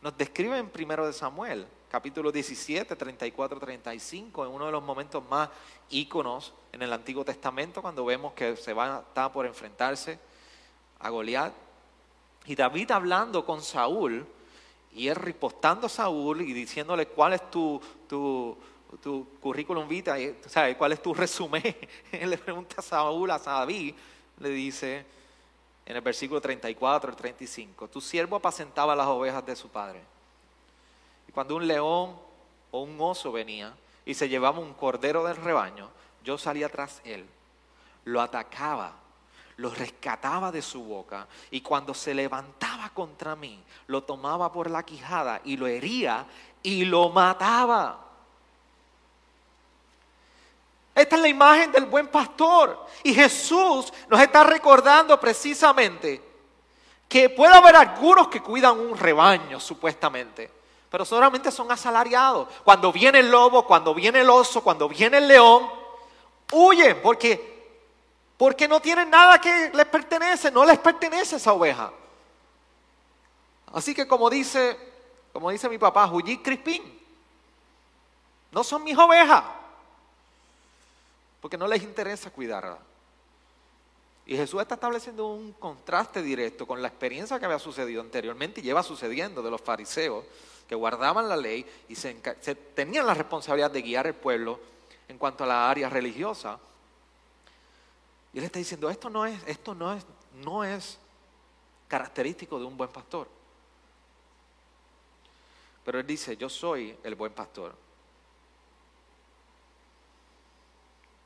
nos 0.00 0.16
describe 0.16 0.56
en 0.56 0.68
primero 0.68 1.04
de 1.04 1.12
Samuel, 1.12 1.66
capítulo 1.90 2.30
17, 2.30 2.94
34, 2.94 3.58
35, 3.58 4.46
en 4.46 4.52
uno 4.52 4.66
de 4.66 4.72
los 4.72 4.82
momentos 4.82 5.28
más 5.28 5.48
íconos 5.90 6.52
en 6.70 6.82
el 6.82 6.92
Antiguo 6.92 7.24
Testamento, 7.24 7.82
cuando 7.82 8.04
vemos 8.04 8.32
que 8.34 8.56
se 8.56 8.72
va 8.72 9.04
a 9.12 9.32
por 9.32 9.46
enfrentarse 9.46 10.20
a 11.00 11.10
Goliat. 11.10 11.52
Y 12.46 12.54
David 12.54 12.92
hablando 12.92 13.44
con 13.44 13.62
Saúl, 13.62 14.24
y 14.92 15.08
él 15.08 15.16
ripostando 15.16 15.86
a 15.86 15.90
Saúl 15.90 16.42
y 16.42 16.52
diciéndole 16.52 17.06
cuál 17.08 17.34
es 17.34 17.50
tu, 17.50 17.80
tu, 18.08 18.56
tu 18.96 19.28
currículum 19.40 19.86
vitae, 19.86 20.40
¿sabes? 20.46 20.76
¿Cuál 20.76 20.92
es 20.92 21.02
tu 21.02 21.12
resumen? 21.12 21.62
Le 22.12 22.38
pregunta 22.38 22.76
a 22.78 22.82
Saúl, 22.82 23.30
a 23.30 23.38
David, 23.38 23.94
le 24.38 24.48
dice 24.50 25.04
en 25.88 25.96
el 25.96 26.02
versículo 26.02 26.40
34 26.40 27.10
al 27.10 27.16
35, 27.16 27.88
tu 27.88 28.00
siervo 28.00 28.36
apacentaba 28.36 28.94
las 28.94 29.06
ovejas 29.06 29.44
de 29.46 29.56
su 29.56 29.68
padre. 29.68 30.02
Y 31.26 31.32
cuando 31.32 31.56
un 31.56 31.66
león 31.66 32.14
o 32.70 32.80
un 32.82 33.00
oso 33.00 33.32
venía 33.32 33.74
y 34.04 34.12
se 34.12 34.28
llevaba 34.28 34.58
un 34.58 34.74
cordero 34.74 35.24
del 35.24 35.36
rebaño, 35.36 35.88
yo 36.22 36.36
salía 36.36 36.68
tras 36.68 37.00
él, 37.04 37.24
lo 38.04 38.20
atacaba, 38.20 38.92
lo 39.56 39.70
rescataba 39.70 40.52
de 40.52 40.60
su 40.60 40.84
boca 40.84 41.26
y 41.50 41.62
cuando 41.62 41.94
se 41.94 42.12
levantaba 42.12 42.90
contra 42.90 43.34
mí, 43.34 43.58
lo 43.86 44.02
tomaba 44.02 44.52
por 44.52 44.70
la 44.70 44.82
quijada 44.82 45.40
y 45.42 45.56
lo 45.56 45.66
hería 45.66 46.26
y 46.62 46.84
lo 46.84 47.08
mataba. 47.08 48.07
Esta 50.98 51.14
es 51.14 51.22
la 51.22 51.28
imagen 51.28 51.70
del 51.70 51.86
buen 51.86 52.08
pastor. 52.08 52.86
Y 53.04 53.14
Jesús 53.14 53.92
nos 54.08 54.20
está 54.20 54.42
recordando 54.42 55.18
precisamente 55.20 56.20
que 57.08 57.30
puede 57.30 57.54
haber 57.54 57.76
algunos 57.76 58.26
que 58.26 58.42
cuidan 58.42 58.80
un 58.80 58.98
rebaño, 58.98 59.60
supuestamente, 59.60 60.50
pero 60.90 61.04
solamente 61.04 61.52
son 61.52 61.70
asalariados. 61.70 62.48
Cuando 62.64 62.92
viene 62.92 63.20
el 63.20 63.30
lobo, 63.30 63.64
cuando 63.64 63.94
viene 63.94 64.22
el 64.22 64.28
oso, 64.28 64.60
cuando 64.60 64.88
viene 64.88 65.18
el 65.18 65.28
león, 65.28 65.70
huyen 66.50 67.00
porque, 67.00 67.78
porque 68.36 68.66
no 68.66 68.80
tienen 68.80 69.08
nada 69.08 69.40
que 69.40 69.70
les 69.72 69.86
pertenece, 69.86 70.50
no 70.50 70.64
les 70.64 70.80
pertenece 70.80 71.36
esa 71.36 71.52
oveja. 71.52 71.92
Así 73.72 73.94
que 73.94 74.08
como 74.08 74.28
dice, 74.28 74.76
como 75.32 75.50
dice 75.50 75.68
mi 75.68 75.78
papá, 75.78 76.08
Juyí 76.08 76.38
Crispín, 76.38 76.82
no 78.50 78.64
son 78.64 78.82
mis 78.82 78.98
ovejas 78.98 79.44
porque 81.40 81.58
no 81.58 81.66
les 81.66 81.82
interesa 81.82 82.30
cuidarla. 82.30 82.78
Y 84.26 84.36
Jesús 84.36 84.60
está 84.60 84.74
estableciendo 84.74 85.28
un 85.28 85.52
contraste 85.52 86.22
directo 86.22 86.66
con 86.66 86.82
la 86.82 86.88
experiencia 86.88 87.38
que 87.38 87.46
había 87.46 87.58
sucedido 87.58 88.02
anteriormente 88.02 88.60
y 88.60 88.64
lleva 88.64 88.82
sucediendo 88.82 89.42
de 89.42 89.50
los 89.50 89.60
fariseos 89.60 90.24
que 90.68 90.74
guardaban 90.74 91.28
la 91.28 91.36
ley 91.36 91.64
y 91.88 91.94
se, 91.94 92.14
tenían 92.74 93.06
la 93.06 93.14
responsabilidad 93.14 93.70
de 93.70 93.80
guiar 93.80 94.06
el 94.06 94.14
pueblo 94.14 94.60
en 95.08 95.16
cuanto 95.16 95.44
a 95.44 95.46
la 95.46 95.70
área 95.70 95.88
religiosa. 95.88 96.58
Y 98.34 98.38
él 98.38 98.44
está 98.44 98.58
diciendo, 98.58 98.90
esto 98.90 99.08
no 99.08 99.24
es, 99.24 99.40
esto 99.46 99.74
no 99.74 99.94
es, 99.94 100.04
no 100.44 100.62
es 100.62 100.98
característico 101.88 102.58
de 102.58 102.66
un 102.66 102.76
buen 102.76 102.90
pastor. 102.90 103.26
Pero 105.86 106.00
él 106.00 106.06
dice, 106.06 106.36
yo 106.36 106.50
soy 106.50 106.94
el 107.02 107.14
buen 107.14 107.32
pastor. 107.32 107.74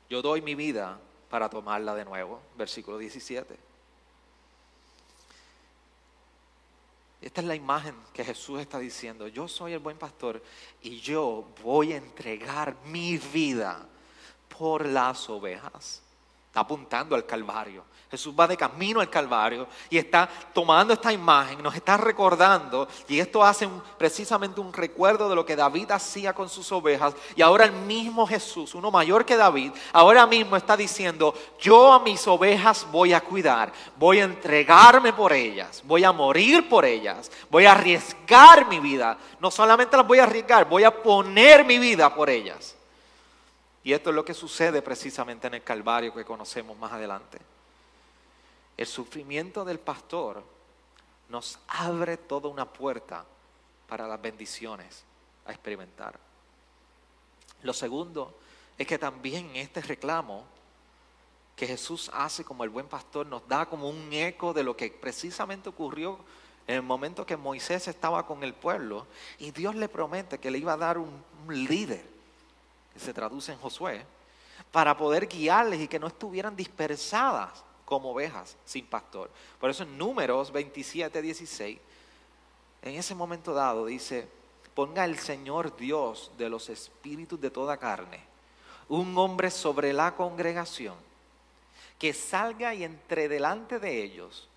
Yo 0.09 0.21
doy 0.21 0.41
mi 0.41 0.55
vida 0.55 0.99
para 1.29 1.49
tomarla 1.49 1.95
de 1.95 2.05
nuevo. 2.05 2.39
Versículo 2.55 2.99
17. 2.99 3.57
Esta 7.23 7.41
es 7.41 7.47
la 7.47 7.55
imagen 7.55 7.95
que 8.13 8.23
Jesús 8.23 8.59
está 8.59 8.77
diciendo. 8.77 9.27
Yo 9.27 9.47
soy 9.47 9.73
el 9.73 9.79
buen 9.79 9.97
pastor 9.97 10.43
y 10.81 10.99
yo 10.99 11.47
voy 11.63 11.93
a 11.93 11.97
entregar 11.97 12.75
mi 12.85 13.17
vida 13.17 13.87
por 14.57 14.85
las 14.85 15.27
ovejas. 15.29 16.02
Está 16.53 16.59
apuntando 16.59 17.15
al 17.15 17.25
Calvario. 17.25 17.83
Jesús 18.11 18.35
va 18.39 18.45
de 18.47 18.55
camino 18.55 18.99
al 18.99 19.09
Calvario 19.09 19.67
y 19.89 19.97
está 19.97 20.29
tomando 20.53 20.93
esta 20.93 21.11
imagen, 21.11 21.63
nos 21.63 21.73
está 21.73 21.97
recordando, 21.97 22.87
y 23.07 23.19
esto 23.19 23.43
hace 23.43 23.67
precisamente 23.97 24.61
un 24.61 24.71
recuerdo 24.71 25.27
de 25.27 25.33
lo 25.33 25.47
que 25.47 25.55
David 25.55 25.89
hacía 25.89 26.31
con 26.31 26.49
sus 26.49 26.71
ovejas, 26.71 27.15
y 27.35 27.41
ahora 27.41 27.65
el 27.65 27.71
mismo 27.71 28.27
Jesús, 28.27 28.75
uno 28.75 28.91
mayor 28.91 29.25
que 29.25 29.35
David, 29.35 29.71
ahora 29.93 30.27
mismo 30.27 30.55
está 30.55 30.77
diciendo, 30.77 31.33
yo 31.59 31.91
a 31.91 32.01
mis 32.01 32.27
ovejas 32.27 32.85
voy 32.91 33.13
a 33.13 33.21
cuidar, 33.21 33.73
voy 33.97 34.19
a 34.19 34.25
entregarme 34.25 35.11
por 35.11 35.33
ellas, 35.33 35.81
voy 35.83 36.03
a 36.03 36.11
morir 36.11 36.69
por 36.69 36.85
ellas, 36.85 37.31
voy 37.49 37.65
a 37.65 37.71
arriesgar 37.71 38.67
mi 38.67 38.79
vida, 38.79 39.17
no 39.39 39.49
solamente 39.49 39.97
las 39.97 40.05
voy 40.05 40.19
a 40.19 40.25
arriesgar, 40.25 40.69
voy 40.69 40.83
a 40.83 41.01
poner 41.01 41.65
mi 41.65 41.79
vida 41.79 42.13
por 42.13 42.29
ellas. 42.29 42.75
Y 43.83 43.93
esto 43.93 44.09
es 44.09 44.15
lo 44.15 44.23
que 44.23 44.33
sucede 44.33 44.81
precisamente 44.81 45.47
en 45.47 45.55
el 45.55 45.63
Calvario 45.63 46.13
que 46.13 46.25
conocemos 46.25 46.77
más 46.77 46.91
adelante. 46.93 47.39
El 48.77 48.87
sufrimiento 48.87 49.65
del 49.65 49.79
pastor 49.79 50.43
nos 51.29 51.59
abre 51.67 52.17
toda 52.17 52.49
una 52.49 52.71
puerta 52.71 53.25
para 53.87 54.07
las 54.07 54.21
bendiciones 54.21 55.03
a 55.45 55.51
experimentar. 55.51 56.17
Lo 57.61 57.73
segundo 57.73 58.37
es 58.77 58.87
que 58.87 58.97
también 58.97 59.55
este 59.55 59.81
reclamo 59.81 60.45
que 61.55 61.67
Jesús 61.67 62.09
hace 62.13 62.43
como 62.43 62.63
el 62.63 62.69
buen 62.69 62.87
pastor 62.87 63.25
nos 63.27 63.47
da 63.47 63.65
como 63.67 63.89
un 63.89 64.11
eco 64.11 64.53
de 64.53 64.63
lo 64.63 64.75
que 64.75 64.89
precisamente 64.89 65.69
ocurrió 65.69 66.17
en 66.67 66.75
el 66.75 66.81
momento 66.81 67.25
que 67.25 67.37
Moisés 67.37 67.87
estaba 67.87 68.25
con 68.25 68.43
el 68.43 68.53
pueblo 68.53 69.05
y 69.37 69.51
Dios 69.51 69.75
le 69.75 69.89
promete 69.89 70.39
que 70.39 70.49
le 70.49 70.57
iba 70.57 70.73
a 70.73 70.77
dar 70.77 70.97
un, 70.97 71.23
líder 71.49 72.12
se 72.99 73.13
traduce 73.13 73.51
en 73.51 73.59
Josué, 73.59 74.05
para 74.71 74.97
poder 74.97 75.27
guiarles 75.27 75.81
y 75.81 75.87
que 75.87 75.99
no 75.99 76.07
estuvieran 76.07 76.55
dispersadas 76.55 77.63
como 77.85 78.11
ovejas 78.11 78.55
sin 78.65 78.85
pastor. 78.85 79.29
Por 79.59 79.69
eso 79.69 79.83
en 79.83 79.97
números 79.97 80.51
27, 80.51 81.21
16, 81.21 81.79
en 82.81 82.95
ese 82.95 83.15
momento 83.15 83.53
dado 83.53 83.85
dice, 83.85 84.27
ponga 84.73 85.05
el 85.05 85.19
Señor 85.19 85.75
Dios 85.77 86.31
de 86.37 86.49
los 86.49 86.69
espíritus 86.69 87.39
de 87.39 87.51
toda 87.51 87.77
carne, 87.77 88.19
un 88.89 89.17
hombre 89.17 89.51
sobre 89.51 89.93
la 89.93 90.15
congregación, 90.15 90.95
que 91.99 92.13
salga 92.13 92.73
y 92.73 92.83
entre 92.83 93.29
delante 93.29 93.79
de 93.79 94.03
ellos, 94.03 94.49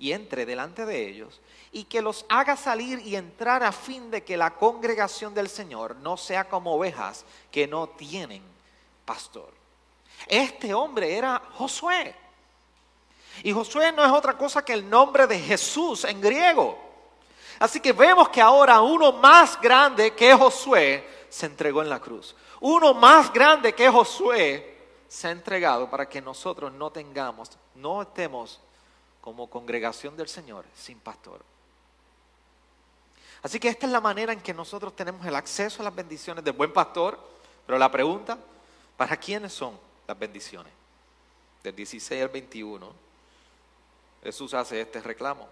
y 0.00 0.12
entre 0.12 0.46
delante 0.46 0.86
de 0.86 1.08
ellos, 1.08 1.40
y 1.70 1.84
que 1.84 2.00
los 2.00 2.24
haga 2.30 2.56
salir 2.56 2.98
y 3.06 3.14
entrar 3.14 3.62
a 3.62 3.70
fin 3.70 4.10
de 4.10 4.24
que 4.24 4.36
la 4.36 4.54
congregación 4.54 5.34
del 5.34 5.48
Señor 5.48 5.94
no 5.96 6.16
sea 6.16 6.48
como 6.48 6.74
ovejas 6.74 7.26
que 7.52 7.68
no 7.68 7.90
tienen 7.90 8.42
pastor. 9.04 9.52
Este 10.26 10.72
hombre 10.72 11.16
era 11.16 11.40
Josué. 11.54 12.16
Y 13.42 13.52
Josué 13.52 13.92
no 13.92 14.04
es 14.04 14.10
otra 14.10 14.36
cosa 14.36 14.64
que 14.64 14.72
el 14.72 14.88
nombre 14.88 15.26
de 15.26 15.38
Jesús 15.38 16.04
en 16.04 16.20
griego. 16.20 16.78
Así 17.58 17.78
que 17.78 17.92
vemos 17.92 18.30
que 18.30 18.40
ahora 18.40 18.80
uno 18.80 19.12
más 19.12 19.60
grande 19.60 20.14
que 20.14 20.32
Josué 20.32 21.26
se 21.28 21.44
entregó 21.44 21.82
en 21.82 21.90
la 21.90 22.00
cruz. 22.00 22.34
Uno 22.60 22.94
más 22.94 23.30
grande 23.30 23.74
que 23.74 23.88
Josué 23.88 24.78
se 25.06 25.28
ha 25.28 25.30
entregado 25.30 25.90
para 25.90 26.08
que 26.08 26.22
nosotros 26.22 26.72
no 26.72 26.90
tengamos, 26.90 27.50
no 27.74 28.00
estemos 28.00 28.60
como 29.20 29.50
congregación 29.50 30.16
del 30.16 30.28
Señor 30.28 30.64
sin 30.74 30.98
pastor. 30.98 31.40
Así 33.42 33.58
que 33.58 33.68
esta 33.68 33.86
es 33.86 33.92
la 33.92 34.00
manera 34.00 34.32
en 34.32 34.40
que 34.40 34.52
nosotros 34.52 34.94
tenemos 34.94 35.26
el 35.26 35.34
acceso 35.34 35.82
a 35.82 35.84
las 35.84 35.94
bendiciones 35.94 36.44
del 36.44 36.52
buen 36.52 36.72
pastor. 36.72 37.18
Pero 37.66 37.78
la 37.78 37.90
pregunta, 37.90 38.38
¿para 38.96 39.16
quiénes 39.16 39.52
son 39.52 39.78
las 40.06 40.18
bendiciones? 40.18 40.72
Del 41.62 41.74
16 41.74 42.22
al 42.22 42.28
21, 42.28 42.92
Jesús 44.22 44.54
hace 44.54 44.80
este 44.80 45.00
reclamo. 45.00 45.48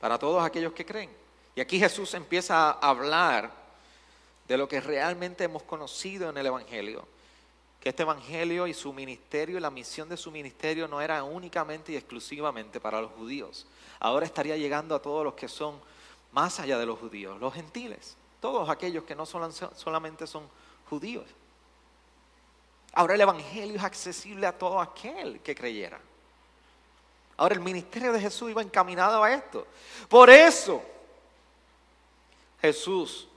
Para 0.00 0.18
todos 0.18 0.44
aquellos 0.44 0.72
que 0.72 0.86
creen. 0.86 1.10
Y 1.56 1.60
aquí 1.60 1.78
Jesús 1.78 2.14
empieza 2.14 2.70
a 2.70 2.88
hablar 2.88 3.50
de 4.46 4.56
lo 4.56 4.68
que 4.68 4.80
realmente 4.80 5.44
hemos 5.44 5.62
conocido 5.62 6.30
en 6.30 6.36
el 6.36 6.46
Evangelio 6.46 7.13
que 7.84 7.90
este 7.90 8.02
evangelio 8.02 8.66
y 8.66 8.72
su 8.72 8.94
ministerio 8.94 9.58
y 9.58 9.60
la 9.60 9.70
misión 9.70 10.08
de 10.08 10.16
su 10.16 10.30
ministerio 10.30 10.88
no 10.88 11.02
era 11.02 11.22
únicamente 11.22 11.92
y 11.92 11.96
exclusivamente 11.96 12.80
para 12.80 13.02
los 13.02 13.12
judíos. 13.12 13.66
Ahora 14.00 14.24
estaría 14.24 14.56
llegando 14.56 14.94
a 14.94 15.02
todos 15.02 15.22
los 15.22 15.34
que 15.34 15.48
son 15.48 15.78
más 16.32 16.58
allá 16.60 16.78
de 16.78 16.86
los 16.86 16.98
judíos, 16.98 17.38
los 17.38 17.52
gentiles, 17.52 18.16
todos 18.40 18.70
aquellos 18.70 19.04
que 19.04 19.14
no 19.14 19.26
solamente 19.26 20.26
son 20.26 20.48
judíos. 20.88 21.26
Ahora 22.94 23.16
el 23.16 23.20
Evangelio 23.20 23.76
es 23.76 23.84
accesible 23.84 24.46
a 24.46 24.56
todo 24.56 24.80
aquel 24.80 25.40
que 25.40 25.54
creyera. 25.54 26.00
Ahora 27.36 27.54
el 27.54 27.60
ministerio 27.60 28.14
de 28.14 28.20
Jesús 28.20 28.48
iba 28.50 28.62
encaminado 28.62 29.22
a 29.22 29.30
esto. 29.30 29.66
Por 30.08 30.30
eso 30.30 30.82
Jesús 32.62 33.28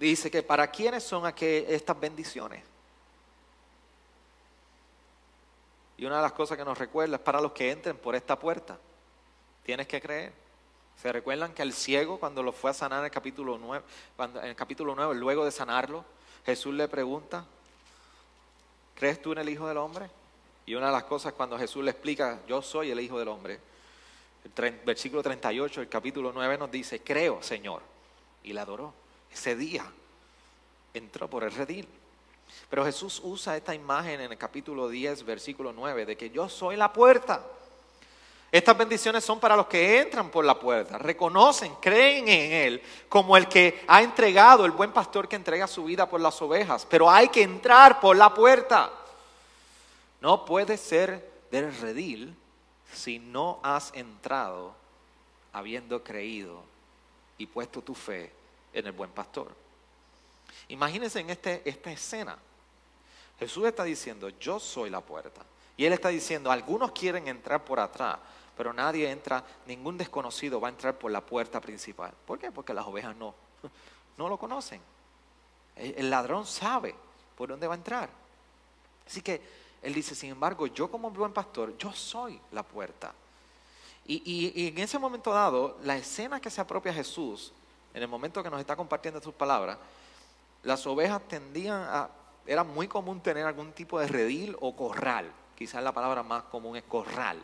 dice 0.00 0.30
que 0.30 0.42
para 0.42 0.66
quiénes 0.70 1.04
son 1.04 1.30
estas 1.38 2.00
bendiciones. 2.00 2.64
Y 5.98 6.06
una 6.06 6.16
de 6.16 6.22
las 6.22 6.32
cosas 6.32 6.56
que 6.56 6.64
nos 6.64 6.78
recuerda 6.78 7.16
es 7.16 7.22
para 7.22 7.40
los 7.40 7.52
que 7.52 7.70
entren 7.70 7.96
por 7.96 8.14
esta 8.14 8.38
puerta. 8.38 8.78
Tienes 9.64 9.86
que 9.86 10.00
creer. 10.00 10.32
¿Se 11.02 11.12
recuerdan 11.12 11.52
que 11.52 11.62
el 11.62 11.72
ciego 11.72 12.18
cuando 12.18 12.42
lo 12.42 12.52
fue 12.52 12.70
a 12.70 12.74
sanar 12.74 13.00
en 13.00 13.04
el 13.06 13.10
capítulo 13.10 13.58
9, 13.58 13.84
cuando, 14.16 14.40
en 14.40 14.46
el 14.48 14.56
capítulo 14.56 14.94
9, 14.94 15.14
luego 15.14 15.44
de 15.44 15.50
sanarlo, 15.50 16.04
Jesús 16.46 16.74
le 16.74 16.88
pregunta, 16.88 17.44
¿crees 18.94 19.20
tú 19.20 19.32
en 19.32 19.38
el 19.38 19.48
Hijo 19.48 19.68
del 19.68 19.76
Hombre? 19.76 20.08
Y 20.66 20.74
una 20.74 20.86
de 20.86 20.92
las 20.92 21.04
cosas 21.04 21.34
cuando 21.34 21.58
Jesús 21.58 21.84
le 21.84 21.90
explica, 21.90 22.40
yo 22.48 22.62
soy 22.62 22.90
el 22.90 23.00
Hijo 23.00 23.18
del 23.18 23.28
Hombre, 23.28 23.60
el 24.44 24.80
versículo 24.84 25.22
38 25.22 25.80
del 25.80 25.88
capítulo 25.88 26.32
9 26.32 26.58
nos 26.58 26.70
dice, 26.70 27.00
creo, 27.00 27.42
Señor. 27.42 27.82
Y 28.42 28.52
le 28.52 28.60
adoró. 28.60 28.94
Ese 29.32 29.56
día 29.56 29.84
entró 30.94 31.28
por 31.28 31.44
el 31.44 31.52
redil. 31.52 31.86
Pero 32.68 32.84
Jesús 32.84 33.20
usa 33.24 33.56
esta 33.56 33.74
imagen 33.74 34.20
en 34.20 34.32
el 34.32 34.38
capítulo 34.38 34.88
10, 34.88 35.24
versículo 35.24 35.72
9, 35.72 36.04
de 36.04 36.16
que 36.16 36.30
yo 36.30 36.48
soy 36.48 36.76
la 36.76 36.92
puerta. 36.92 37.42
Estas 38.50 38.76
bendiciones 38.76 39.24
son 39.24 39.40
para 39.40 39.56
los 39.56 39.66
que 39.66 40.00
entran 40.00 40.30
por 40.30 40.44
la 40.44 40.58
puerta, 40.58 40.96
reconocen, 40.96 41.74
creen 41.82 42.28
en 42.28 42.52
Él 42.52 42.82
como 43.08 43.36
el 43.36 43.46
que 43.46 43.84
ha 43.86 44.02
entregado, 44.02 44.64
el 44.64 44.72
buen 44.72 44.90
pastor 44.90 45.28
que 45.28 45.36
entrega 45.36 45.66
su 45.66 45.84
vida 45.84 46.08
por 46.08 46.20
las 46.20 46.40
ovejas, 46.40 46.86
pero 46.88 47.10
hay 47.10 47.28
que 47.28 47.42
entrar 47.42 48.00
por 48.00 48.16
la 48.16 48.32
puerta. 48.32 48.90
No 50.22 50.46
puedes 50.46 50.80
ser 50.80 51.30
del 51.50 51.76
redil 51.78 52.34
si 52.92 53.18
no 53.18 53.60
has 53.62 53.92
entrado 53.94 54.74
habiendo 55.52 56.02
creído 56.02 56.62
y 57.36 57.46
puesto 57.46 57.82
tu 57.82 57.94
fe 57.94 58.32
en 58.72 58.86
el 58.86 58.92
buen 58.92 59.10
pastor. 59.10 59.54
Imagínense 60.68 61.20
en 61.20 61.30
este, 61.30 61.62
esta 61.68 61.92
escena. 61.92 62.38
Jesús 63.38 63.66
está 63.66 63.84
diciendo, 63.84 64.28
yo 64.30 64.58
soy 64.58 64.90
la 64.90 65.00
puerta. 65.00 65.42
Y 65.76 65.84
Él 65.84 65.92
está 65.92 66.08
diciendo, 66.08 66.50
algunos 66.50 66.92
quieren 66.92 67.28
entrar 67.28 67.64
por 67.64 67.78
atrás, 67.78 68.18
pero 68.56 68.72
nadie 68.72 69.10
entra, 69.10 69.44
ningún 69.66 69.96
desconocido 69.96 70.60
va 70.60 70.68
a 70.68 70.70
entrar 70.72 70.98
por 70.98 71.12
la 71.12 71.20
puerta 71.20 71.60
principal. 71.60 72.12
¿Por 72.26 72.38
qué? 72.38 72.50
Porque 72.50 72.74
las 72.74 72.86
ovejas 72.86 73.14
no, 73.14 73.34
no 74.18 74.28
lo 74.28 74.36
conocen. 74.36 74.80
El 75.76 76.10
ladrón 76.10 76.44
sabe 76.44 76.94
por 77.36 77.48
dónde 77.48 77.68
va 77.68 77.74
a 77.74 77.76
entrar. 77.76 78.10
Así 79.06 79.22
que 79.22 79.40
Él 79.80 79.94
dice, 79.94 80.16
sin 80.16 80.30
embargo, 80.30 80.66
yo 80.66 80.90
como 80.90 81.10
buen 81.10 81.32
pastor, 81.32 81.78
yo 81.78 81.92
soy 81.92 82.40
la 82.50 82.64
puerta. 82.64 83.14
Y, 84.10 84.66
en 84.68 84.78
ese 84.78 84.98
momento 84.98 85.32
dado, 85.34 85.76
la 85.82 85.96
escena 85.96 86.40
que 86.40 86.50
se 86.50 86.62
apropia 86.62 86.94
Jesús, 86.94 87.52
en 87.92 88.02
el 88.02 88.08
momento 88.08 88.42
que 88.42 88.48
nos 88.48 88.58
está 88.58 88.74
compartiendo 88.74 89.20
sus 89.20 89.34
palabras, 89.34 89.76
las 90.62 90.86
ovejas 90.86 91.20
tendían 91.28 91.82
a, 91.82 92.08
era 92.48 92.64
muy 92.64 92.88
común 92.88 93.20
tener 93.20 93.46
algún 93.46 93.72
tipo 93.72 94.00
de 94.00 94.08
redil 94.08 94.56
o 94.60 94.74
corral. 94.74 95.30
Quizás 95.54 95.82
la 95.82 95.92
palabra 95.92 96.22
más 96.22 96.44
común 96.44 96.76
es 96.78 96.82
corral. 96.84 97.38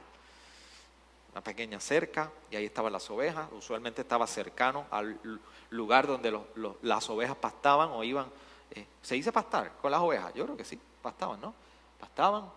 Una 1.33 1.43
pequeña 1.43 1.79
cerca 1.79 2.31
y 2.51 2.57
ahí 2.57 2.65
estaban 2.65 2.91
las 2.91 3.11
ovejas. 3.11 3.47
Usualmente 3.53 4.01
estaba 4.01 4.27
cercano 4.27 4.87
al 4.91 5.21
lugar 5.69 6.07
donde 6.07 6.41
las 6.81 7.11
ovejas 7.11 7.37
pastaban 7.37 7.91
o 7.91 8.03
iban. 8.03 8.29
Eh, 8.71 8.87
¿Se 9.03 9.15
dice 9.15 9.31
pastar 9.31 9.73
con 9.83 9.91
las 9.91 10.01
ovejas? 10.01 10.33
Yo 10.33 10.45
creo 10.45 10.57
que 10.57 10.65
sí, 10.65 10.81
pastaban, 11.03 11.39
¿no? 11.39 11.53
Pastaban. 12.01 12.51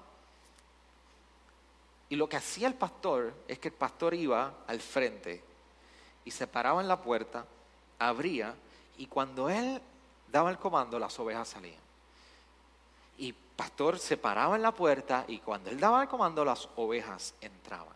Y 2.08 2.16
lo 2.16 2.30
que 2.30 2.38
hacía 2.38 2.70
el 2.70 2.76
pastor 2.76 3.34
es 3.50 3.60
que 3.60 3.68
el 3.68 3.74
pastor 3.74 4.14
iba 4.14 4.54
al 4.68 4.80
frente 4.80 5.44
y 6.24 6.32
se 6.32 6.48
paraba 6.48 6.80
en 6.80 6.88
la 6.88 7.02
puerta, 7.02 7.46
abría 8.00 8.56
y 8.98 9.08
cuando 9.08 9.50
él 9.50 9.82
daba 10.32 10.50
el 10.50 10.58
comando, 10.58 10.98
las 10.98 11.20
ovejas 11.20 11.50
salían. 11.50 11.87
Y 13.18 13.34
pastor 13.34 14.00
se 14.00 14.18
paraba 14.18 14.56
en 14.56 14.62
la 14.62 14.72
puerta 14.72 15.26
y 15.28 15.40
cuando 15.40 15.70
él 15.70 15.80
daba 15.80 16.04
el 16.04 16.08
comando, 16.08 16.46
las 16.46 16.70
ovejas 16.76 17.34
entraban. 17.42 17.96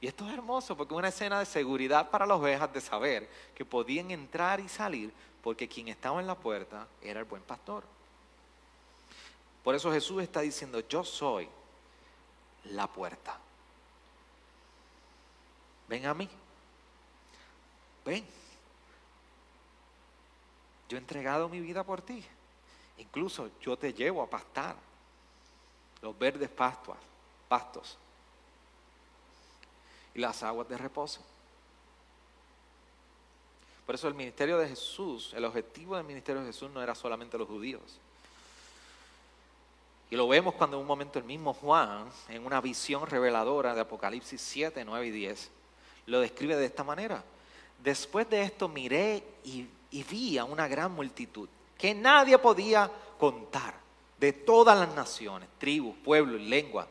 Y 0.00 0.06
esto 0.06 0.26
es 0.26 0.34
hermoso 0.34 0.76
porque 0.76 0.94
es 0.94 0.98
una 0.98 1.08
escena 1.08 1.38
de 1.38 1.46
seguridad 1.46 2.10
para 2.10 2.26
las 2.26 2.38
ovejas 2.38 2.72
de 2.72 2.80
saber 2.80 3.28
que 3.54 3.64
podían 3.64 4.10
entrar 4.10 4.60
y 4.60 4.68
salir 4.68 5.12
porque 5.42 5.68
quien 5.68 5.88
estaba 5.88 6.20
en 6.20 6.26
la 6.26 6.34
puerta 6.34 6.86
era 7.00 7.20
el 7.20 7.26
buen 7.26 7.42
pastor. 7.42 7.84
Por 9.62 9.74
eso 9.74 9.90
Jesús 9.90 10.22
está 10.22 10.40
diciendo, 10.40 10.80
yo 10.80 11.02
soy 11.04 11.48
la 12.64 12.86
puerta. 12.86 13.38
Ven 15.88 16.06
a 16.06 16.14
mí. 16.14 16.28
Ven. 18.04 18.26
Yo 20.88 20.98
he 20.98 21.00
entregado 21.00 21.48
mi 21.48 21.60
vida 21.60 21.82
por 21.82 22.02
ti. 22.02 22.24
Incluso 22.98 23.50
yo 23.60 23.76
te 23.76 23.92
llevo 23.92 24.22
a 24.22 24.30
pastar 24.30 24.76
los 26.02 26.18
verdes 26.18 26.48
pastos, 26.48 26.96
pastos 27.48 27.98
y 30.14 30.20
las 30.20 30.42
aguas 30.42 30.68
de 30.68 30.78
reposo. 30.78 31.20
Por 33.86 33.94
eso 33.94 34.08
el 34.08 34.14
ministerio 34.14 34.58
de 34.58 34.68
Jesús, 34.68 35.32
el 35.34 35.44
objetivo 35.44 35.96
del 35.96 36.04
ministerio 36.04 36.40
de 36.40 36.48
Jesús 36.48 36.70
no 36.70 36.82
era 36.82 36.94
solamente 36.94 37.36
los 37.36 37.48
judíos. 37.48 37.98
Y 40.10 40.16
lo 40.16 40.28
vemos 40.28 40.54
cuando 40.54 40.76
en 40.76 40.82
un 40.82 40.86
momento 40.86 41.18
el 41.18 41.24
mismo 41.24 41.52
Juan, 41.52 42.08
en 42.28 42.46
una 42.46 42.60
visión 42.60 43.06
reveladora 43.06 43.74
de 43.74 43.80
Apocalipsis 43.80 44.40
7, 44.40 44.84
9 44.84 45.06
y 45.06 45.10
10, 45.10 45.50
lo 46.06 46.20
describe 46.20 46.56
de 46.56 46.66
esta 46.66 46.84
manera. 46.84 47.24
Después 47.82 48.28
de 48.30 48.42
esto 48.42 48.68
miré 48.68 49.24
y 49.44 49.66
y 49.94 50.02
vi 50.02 50.38
a 50.38 50.44
una 50.44 50.66
gran 50.66 50.90
multitud 50.90 51.48
que 51.78 51.94
nadie 51.94 52.38
podía 52.38 52.90
contar, 53.18 53.74
de 54.18 54.32
todas 54.32 54.78
las 54.78 54.94
naciones, 54.94 55.48
tribus, 55.58 55.96
pueblos 56.02 56.40
y 56.40 56.44
lenguas, 56.44 56.86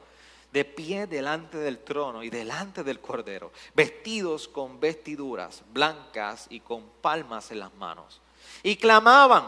de 0.51 0.65
pie 0.65 1.07
delante 1.07 1.57
del 1.57 1.79
trono 1.79 2.21
y 2.21 2.29
delante 2.29 2.83
del 2.83 2.99
cordero, 2.99 3.51
vestidos 3.73 4.47
con 4.47 4.79
vestiduras 4.79 5.63
blancas 5.73 6.45
y 6.49 6.59
con 6.59 6.83
palmas 7.01 7.49
en 7.51 7.59
las 7.59 7.73
manos. 7.73 8.21
Y 8.61 8.75
clamaban 8.75 9.47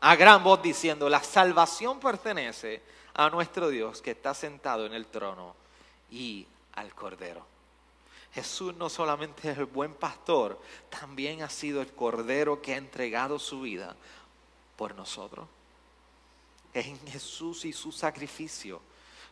a 0.00 0.14
gran 0.14 0.44
voz 0.44 0.62
diciendo, 0.62 1.08
la 1.08 1.22
salvación 1.22 1.98
pertenece 1.98 2.80
a 3.14 3.28
nuestro 3.28 3.70
Dios 3.70 4.00
que 4.00 4.12
está 4.12 4.34
sentado 4.34 4.86
en 4.86 4.94
el 4.94 5.06
trono 5.06 5.56
y 6.10 6.46
al 6.74 6.94
cordero. 6.94 7.44
Jesús 8.32 8.76
no 8.76 8.90
solamente 8.90 9.50
es 9.50 9.58
el 9.58 9.64
buen 9.64 9.94
pastor, 9.94 10.60
también 10.90 11.42
ha 11.42 11.48
sido 11.48 11.80
el 11.80 11.90
cordero 11.92 12.60
que 12.60 12.74
ha 12.74 12.76
entregado 12.76 13.38
su 13.38 13.62
vida 13.62 13.96
por 14.76 14.94
nosotros. 14.94 15.46
Es 16.72 16.86
en 16.86 16.98
Jesús 17.06 17.64
y 17.64 17.72
su 17.72 17.92
sacrificio 17.92 18.80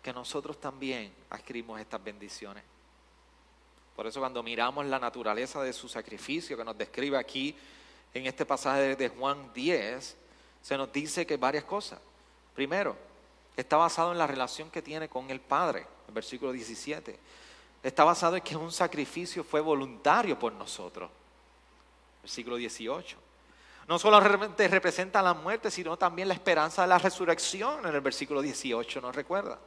que 0.03 0.13
nosotros 0.13 0.61
también 0.61 1.13
adquirimos 1.31 1.81
estas 1.81 2.03
bendiciones. 2.03 2.63
Por 3.97 4.07
eso 4.07 4.21
cuando 4.21 4.43
miramos 4.43 4.87
la 4.87 4.99
naturaleza 4.99 5.63
de 5.63 5.73
su 5.73 5.89
sacrificio 5.89 6.57
que 6.57 6.65
nos 6.65 6.77
describe 6.77 7.17
aquí 7.17 7.55
en 8.13 8.27
este 8.27 8.45
pasaje 8.45 8.97
de 8.97 9.09
Juan 9.09 9.53
10, 9.55 10.17
se 10.63 10.77
nos 10.77 10.93
dice 10.93 11.27
que 11.27 11.37
varias 11.37 11.65
cosas. 11.65 12.01
Primero, 12.55 12.97
está 13.57 13.77
basado 13.77 14.13
en 14.13 14.19
la 14.19 14.27
relación 14.27 14.71
que 14.71 14.83
tiene 14.83 15.09
con 15.09 15.31
el 15.31 15.41
Padre, 15.41 15.87
el 16.09 16.15
versículo 16.15 16.53
17 16.53 17.19
está 17.85 18.03
basado 18.03 18.37
en 18.37 18.43
que 18.43 18.57
un 18.57 18.73
sacrificio 18.73 19.45
fue 19.45 19.61
voluntario 19.61 20.39
por 20.39 20.53
nosotros. 20.55 21.11
Siglo 22.25 22.57
XVIII. 22.57 23.24
No 23.87 23.99
solamente 23.99 24.67
representa 24.69 25.21
la 25.23 25.35
muerte, 25.35 25.71
sino 25.71 25.97
también 25.97 26.29
la 26.29 26.35
esperanza 26.35 26.83
de 26.83 26.89
la 26.89 26.99
resurrección 26.99 27.87
en 27.87 27.95
el 27.95 28.01
versículo 28.01 28.41
18, 28.41 29.01
nos 29.01 29.15
recuerda. 29.15 29.59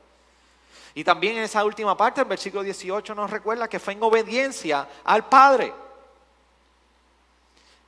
Y 0.96 1.04
también 1.04 1.38
en 1.38 1.44
esa 1.44 1.64
última 1.64 1.96
parte 1.96 2.22
del 2.22 2.28
versículo 2.28 2.64
18 2.64 3.14
nos 3.14 3.30
recuerda 3.30 3.68
que 3.68 3.80
fue 3.80 3.94
en 3.94 4.02
obediencia 4.02 4.88
al 5.04 5.28
Padre. 5.30 5.74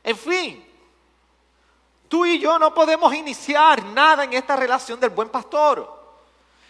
En 0.04 0.16
fin, 0.16 0.66
tú 2.08 2.26
y 2.26 2.40
yo 2.40 2.60
no 2.60 2.74
podemos 2.74 3.14
iniciar 3.14 3.84
nada 3.84 4.24
en 4.24 4.34
esta 4.34 4.56
relación 4.56 5.00
del 5.00 5.10
buen 5.10 5.30
pastor 5.30 5.99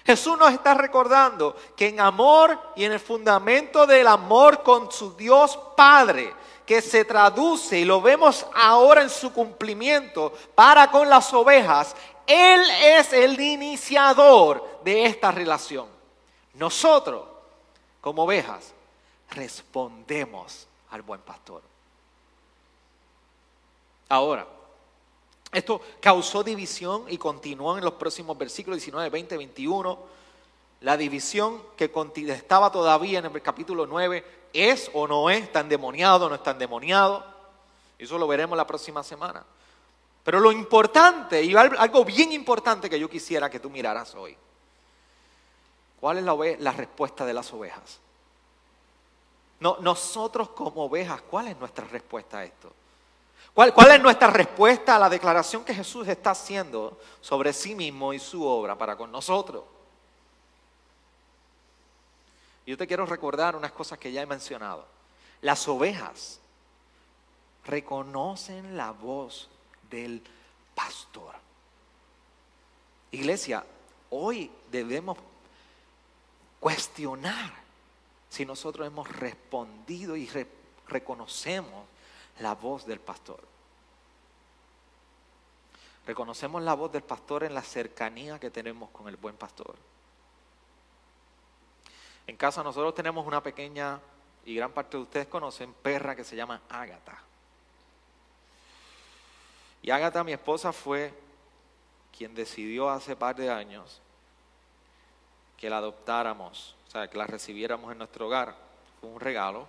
Jesús 0.10 0.40
nos 0.40 0.52
está 0.52 0.74
recordando 0.74 1.56
que 1.76 1.90
en 1.90 2.00
amor 2.00 2.60
y 2.76 2.84
en 2.84 2.94
el 2.94 3.00
fundamento 3.00 3.86
del 3.86 4.08
amor 4.08 4.64
con 4.64 4.92
su 4.92 5.16
Dios 5.16 5.56
Padre, 5.78 6.34
que 6.66 6.82
se 6.82 7.06
traduce 7.06 7.78
y 7.78 7.86
lo 7.86 8.02
vemos 8.02 8.44
ahora 8.56 9.04
en 9.04 9.12
su 9.12 9.32
cumplimiento 9.32 10.34
para 10.56 10.90
con 10.90 11.08
las 11.08 11.32
ovejas, 11.32 11.96
Él 12.26 12.60
es 12.82 13.14
el 13.14 13.40
iniciador 13.40 14.80
de 14.84 15.06
esta 15.06 15.30
relación. 15.30 15.86
Nosotros, 16.56 17.28
como 18.02 18.24
ovejas, 18.24 18.74
respondemos 19.30 20.68
al 20.90 21.04
buen 21.04 21.22
pastor. 21.22 21.62
Ahora, 24.10 24.48
esto 25.52 25.82
causó 26.00 26.44
división 26.44 27.06
y 27.08 27.18
continuó 27.18 27.78
en 27.78 27.84
los 27.84 27.94
próximos 27.94 28.38
versículos 28.38 28.78
19, 28.78 29.10
20, 29.10 29.38
21. 29.38 30.00
La 30.82 30.96
división 30.96 31.62
que 31.76 31.92
estaba 32.28 32.72
todavía 32.72 33.20
en 33.20 33.26
el 33.26 33.42
capítulo 33.42 33.88
9 33.88 34.24
es 34.54 34.90
o 34.94 35.08
no 35.08 35.30
es, 35.30 35.44
está 35.44 35.62
endemoniado 35.62 36.28
o 36.28 36.30
no 36.30 36.36
está 36.36 36.52
endemoniado. 36.52 37.26
Eso 37.98 38.18
lo 38.18 38.28
veremos 38.28 38.58
la 38.58 38.68
próxima 38.68 39.04
semana. 39.04 39.44
Pero 40.24 40.40
lo 40.40 40.52
importante, 40.52 41.44
y 41.44 41.56
algo 41.56 42.06
bien 42.06 42.32
importante 42.32 42.90
que 42.90 43.00
yo 43.00 43.10
quisiera 43.10 43.50
que 43.50 43.60
tú 43.60 43.70
miraras 43.70 44.14
hoy, 44.14 44.38
¿cuál 46.00 46.20
es 46.20 46.24
la, 46.24 46.36
la 46.60 46.72
respuesta 46.72 47.26
de 47.26 47.34
las 47.34 47.52
ovejas? 47.52 48.00
No, 49.60 49.78
nosotros 49.82 50.50
como 50.50 50.86
ovejas, 50.86 51.22
¿cuál 51.24 51.48
es 51.48 51.58
nuestra 51.58 51.86
respuesta 51.86 52.40
a 52.40 52.46
esto? 52.46 52.72
¿Cuál, 53.60 53.74
¿Cuál, 53.74 53.92
es 53.92 54.02
nuestra 54.02 54.30
respuesta 54.30 54.96
a 54.96 55.00
la 55.00 55.10
declaración 55.10 55.66
que 55.66 55.76
Jesús 55.76 56.08
está 56.08 56.32
haciendo 56.32 56.98
sobre 57.20 57.52
sí 57.52 57.76
mismo 57.76 58.14
y 58.14 58.20
su 58.20 58.42
obra 58.42 58.78
para 58.78 58.96
con 58.96 59.12
nosotros? 59.12 59.66
Yo 62.66 62.78
te 62.78 62.88
quiero 62.88 63.06
recordar 63.06 63.58
unas 63.58 63.74
cosas 63.74 64.00
que 64.00 64.14
ya 64.14 64.22
he 64.22 64.26
mencionado. 64.26 64.86
Las 65.42 65.68
ovejas 65.68 66.40
reconocen 67.66 68.78
la 68.78 68.92
voz 68.92 69.50
del 69.90 70.24
pastor. 70.74 71.36
Iglesia, 73.12 73.66
hoy 74.10 74.50
debemos 74.72 75.18
cuestionar 76.62 77.52
si 78.30 78.46
nosotros 78.46 78.88
hemos 78.88 79.10
respondido 79.18 80.16
y 80.16 80.30
reconocemos 80.88 81.84
la 82.40 82.56
voz 82.56 82.86
del 82.86 83.00
pastor. 83.00 83.40
Reconocemos 86.06 86.62
la 86.64 86.74
voz 86.74 86.92
del 86.92 87.04
pastor 87.04 87.44
en 87.44 87.54
la 87.54 87.62
cercanía 87.62 88.40
que 88.40 88.50
tenemos 88.50 88.90
con 88.90 89.08
el 89.08 89.18
buen 89.18 89.36
pastor. 89.36 89.76
En 92.26 92.36
casa 92.38 92.64
nosotros 92.64 92.96
tenemos 92.96 93.26
una 93.26 93.44
pequeña, 93.44 94.00
y 94.46 94.56
gran 94.56 94.72
parte 94.72 94.98
de 94.98 95.04
ustedes 95.04 95.28
conocen, 95.28 95.74
perra 95.74 96.16
que 96.16 96.24
se 96.24 96.36
llama 96.36 96.62
Ágata. 96.70 97.22
Y 99.82 99.92
Ágata, 99.92 100.24
mi 100.24 100.34
esposa, 100.34 100.74
fue 100.74 101.14
quien 102.18 102.36
decidió 102.36 102.90
hace 102.90 103.16
par 103.16 103.36
de 103.36 103.50
años 103.50 104.02
que 105.58 105.70
la 105.70 105.78
adoptáramos, 105.78 106.76
o 106.88 106.92
sea, 106.92 107.10
que 107.10 107.18
la 107.18 107.28
recibiéramos 107.28 107.92
en 107.92 107.98
nuestro 107.98 108.28
hogar. 108.28 108.56
Fue 109.00 109.10
un 109.10 109.20
regalo. 109.20 109.68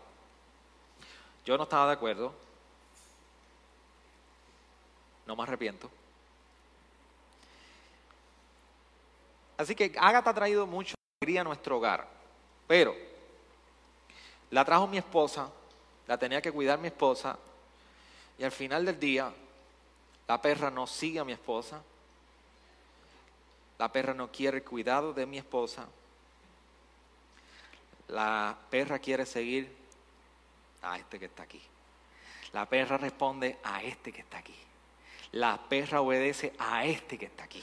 Yo 1.44 1.56
no 1.56 1.64
estaba 1.64 1.86
de 1.88 1.92
acuerdo. 1.92 2.32
No 5.30 5.36
me 5.36 5.44
arrepiento. 5.44 5.88
Así 9.56 9.76
que 9.76 9.94
Ágata 9.96 10.30
ha 10.30 10.34
traído 10.34 10.66
mucha 10.66 10.96
alegría 11.20 11.42
a 11.42 11.44
nuestro 11.44 11.76
hogar. 11.76 12.04
Pero 12.66 12.96
la 14.50 14.64
trajo 14.64 14.88
mi 14.88 14.98
esposa, 14.98 15.48
la 16.08 16.18
tenía 16.18 16.42
que 16.42 16.50
cuidar 16.50 16.80
mi 16.80 16.88
esposa, 16.88 17.38
y 18.38 18.42
al 18.42 18.50
final 18.50 18.84
del 18.84 18.98
día 18.98 19.32
la 20.26 20.42
perra 20.42 20.68
no 20.68 20.88
sigue 20.88 21.20
a 21.20 21.24
mi 21.24 21.30
esposa. 21.30 21.80
La 23.78 23.92
perra 23.92 24.12
no 24.12 24.32
quiere 24.32 24.64
cuidado 24.64 25.12
de 25.12 25.26
mi 25.26 25.38
esposa. 25.38 25.86
La 28.08 28.58
perra 28.68 28.98
quiere 28.98 29.24
seguir 29.26 29.72
a 30.82 30.98
este 30.98 31.20
que 31.20 31.26
está 31.26 31.44
aquí. 31.44 31.62
La 32.52 32.66
perra 32.66 32.98
responde 32.98 33.60
a 33.62 33.80
este 33.84 34.12
que 34.12 34.22
está 34.22 34.38
aquí. 34.38 34.56
La 35.32 35.58
perra 35.68 36.00
obedece 36.00 36.52
a 36.58 36.84
este 36.84 37.18
que 37.18 37.26
está 37.26 37.44
aquí. 37.44 37.62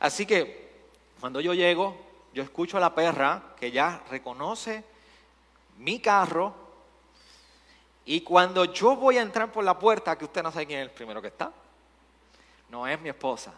Así 0.00 0.26
que 0.26 0.68
cuando 1.20 1.40
yo 1.40 1.54
llego, 1.54 1.96
yo 2.32 2.42
escucho 2.42 2.76
a 2.76 2.80
la 2.80 2.94
perra 2.94 3.54
que 3.58 3.70
ya 3.70 4.02
reconoce 4.10 4.84
mi 5.78 6.00
carro, 6.00 6.54
y 8.04 8.22
cuando 8.22 8.64
yo 8.64 8.96
voy 8.96 9.18
a 9.18 9.22
entrar 9.22 9.52
por 9.52 9.62
la 9.64 9.78
puerta, 9.78 10.16
que 10.16 10.24
usted 10.24 10.42
no 10.42 10.50
sabe 10.50 10.66
quién 10.66 10.80
es 10.80 10.86
el 10.86 10.94
primero 10.94 11.20
que 11.20 11.28
está, 11.28 11.52
no 12.70 12.86
es 12.86 12.98
mi 13.00 13.10
esposa, 13.10 13.52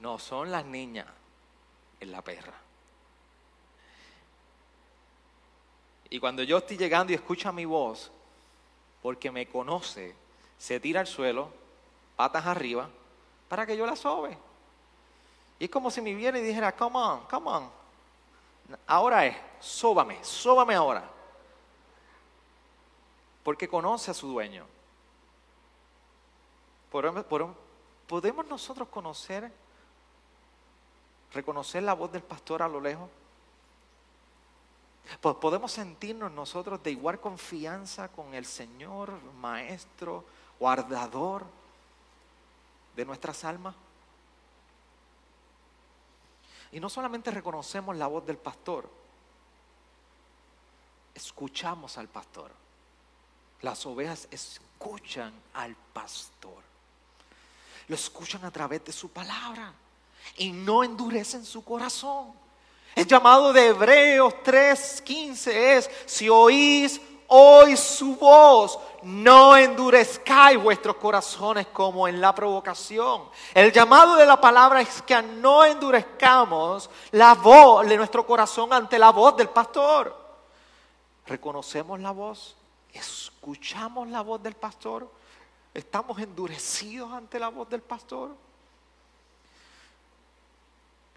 no 0.00 0.18
son 0.18 0.50
las 0.50 0.64
niñas, 0.64 1.06
es 2.00 2.08
la 2.08 2.22
perra. 2.22 2.54
Y 6.08 6.18
cuando 6.18 6.42
yo 6.44 6.58
estoy 6.58 6.78
llegando 6.78 7.12
y 7.12 7.16
escucha 7.16 7.52
mi 7.52 7.66
voz, 7.66 8.10
porque 9.02 9.30
me 9.30 9.46
conoce, 9.48 10.14
se 10.58 10.80
tira 10.80 11.00
al 11.00 11.06
suelo, 11.06 11.48
patas 12.16 12.46
arriba, 12.46 12.88
para 13.48 13.66
que 13.66 13.76
yo 13.76 13.86
la 13.86 13.96
sobe. 13.96 14.36
Y 15.58 15.64
es 15.64 15.70
como 15.70 15.90
si 15.90 16.00
me 16.00 16.14
viera 16.14 16.38
y 16.38 16.42
dijera, 16.42 16.74
come 16.74 16.98
on, 16.98 17.20
come 17.26 17.50
on. 17.50 17.70
Ahora 18.86 19.26
es, 19.26 19.36
sóbame, 19.60 20.18
sóbame 20.22 20.74
ahora 20.74 21.14
porque 23.44 23.68
conoce 23.68 24.10
a 24.10 24.14
su 24.14 24.26
dueño. 24.26 24.66
¿Podemos 26.90 28.46
nosotros 28.46 28.88
conocer, 28.88 29.52
reconocer 31.32 31.82
la 31.82 31.92
voz 31.92 32.10
del 32.10 32.22
pastor 32.22 32.62
a 32.62 32.68
lo 32.68 32.80
lejos? 32.80 33.08
¿Podemos 35.20 35.70
sentirnos 35.70 36.32
nosotros 36.32 36.82
de 36.82 36.92
igual 36.92 37.20
confianza 37.20 38.08
con 38.08 38.32
el 38.32 38.46
Señor, 38.46 39.12
Maestro, 39.34 40.24
guardador 40.58 41.44
de 42.96 43.04
nuestras 43.04 43.44
almas? 43.44 43.74
Y 46.72 46.80
no 46.80 46.88
solamente 46.88 47.30
reconocemos 47.30 47.96
la 47.96 48.08
voz 48.08 48.26
del 48.26 48.36
pastor, 48.36 48.90
escuchamos 51.14 51.96
al 51.98 52.08
pastor. 52.08 52.50
Las 53.62 53.86
ovejas 53.86 54.26
escuchan 54.30 55.32
al 55.54 55.74
pastor. 55.92 56.62
Lo 57.88 57.94
escuchan 57.94 58.44
a 58.44 58.50
través 58.50 58.84
de 58.84 58.92
su 58.92 59.10
palabra 59.10 59.72
y 60.36 60.52
no 60.52 60.82
endurecen 60.82 61.44
su 61.44 61.64
corazón. 61.64 62.32
El 62.94 63.06
llamado 63.06 63.52
de 63.52 63.68
Hebreos 63.68 64.34
3:15 64.44 65.52
es, 65.52 65.90
si 66.06 66.28
oís 66.28 67.00
hoy 67.28 67.76
su 67.76 68.16
voz, 68.16 68.78
no 69.02 69.56
endurezcáis 69.56 70.62
vuestros 70.62 70.96
corazones 70.96 71.66
como 71.68 72.08
en 72.08 72.20
la 72.20 72.34
provocación. 72.34 73.22
El 73.52 73.72
llamado 73.72 74.16
de 74.16 74.26
la 74.26 74.40
palabra 74.40 74.80
es 74.80 75.02
que 75.02 75.20
no 75.22 75.64
endurezcamos 75.64 76.90
la 77.12 77.34
voz 77.34 77.86
de 77.86 77.96
nuestro 77.96 78.26
corazón 78.26 78.72
ante 78.72 78.98
la 78.98 79.10
voz 79.10 79.36
del 79.36 79.48
pastor. 79.48 80.16
¿Reconocemos 81.26 82.00
la 82.00 82.10
voz? 82.10 82.56
escuchamos 82.94 84.08
la 84.08 84.22
voz 84.22 84.42
del 84.42 84.54
pastor, 84.54 85.10
estamos 85.72 86.18
endurecidos 86.18 87.12
ante 87.12 87.38
la 87.38 87.48
voz 87.48 87.68
del 87.68 87.82
pastor. 87.82 88.34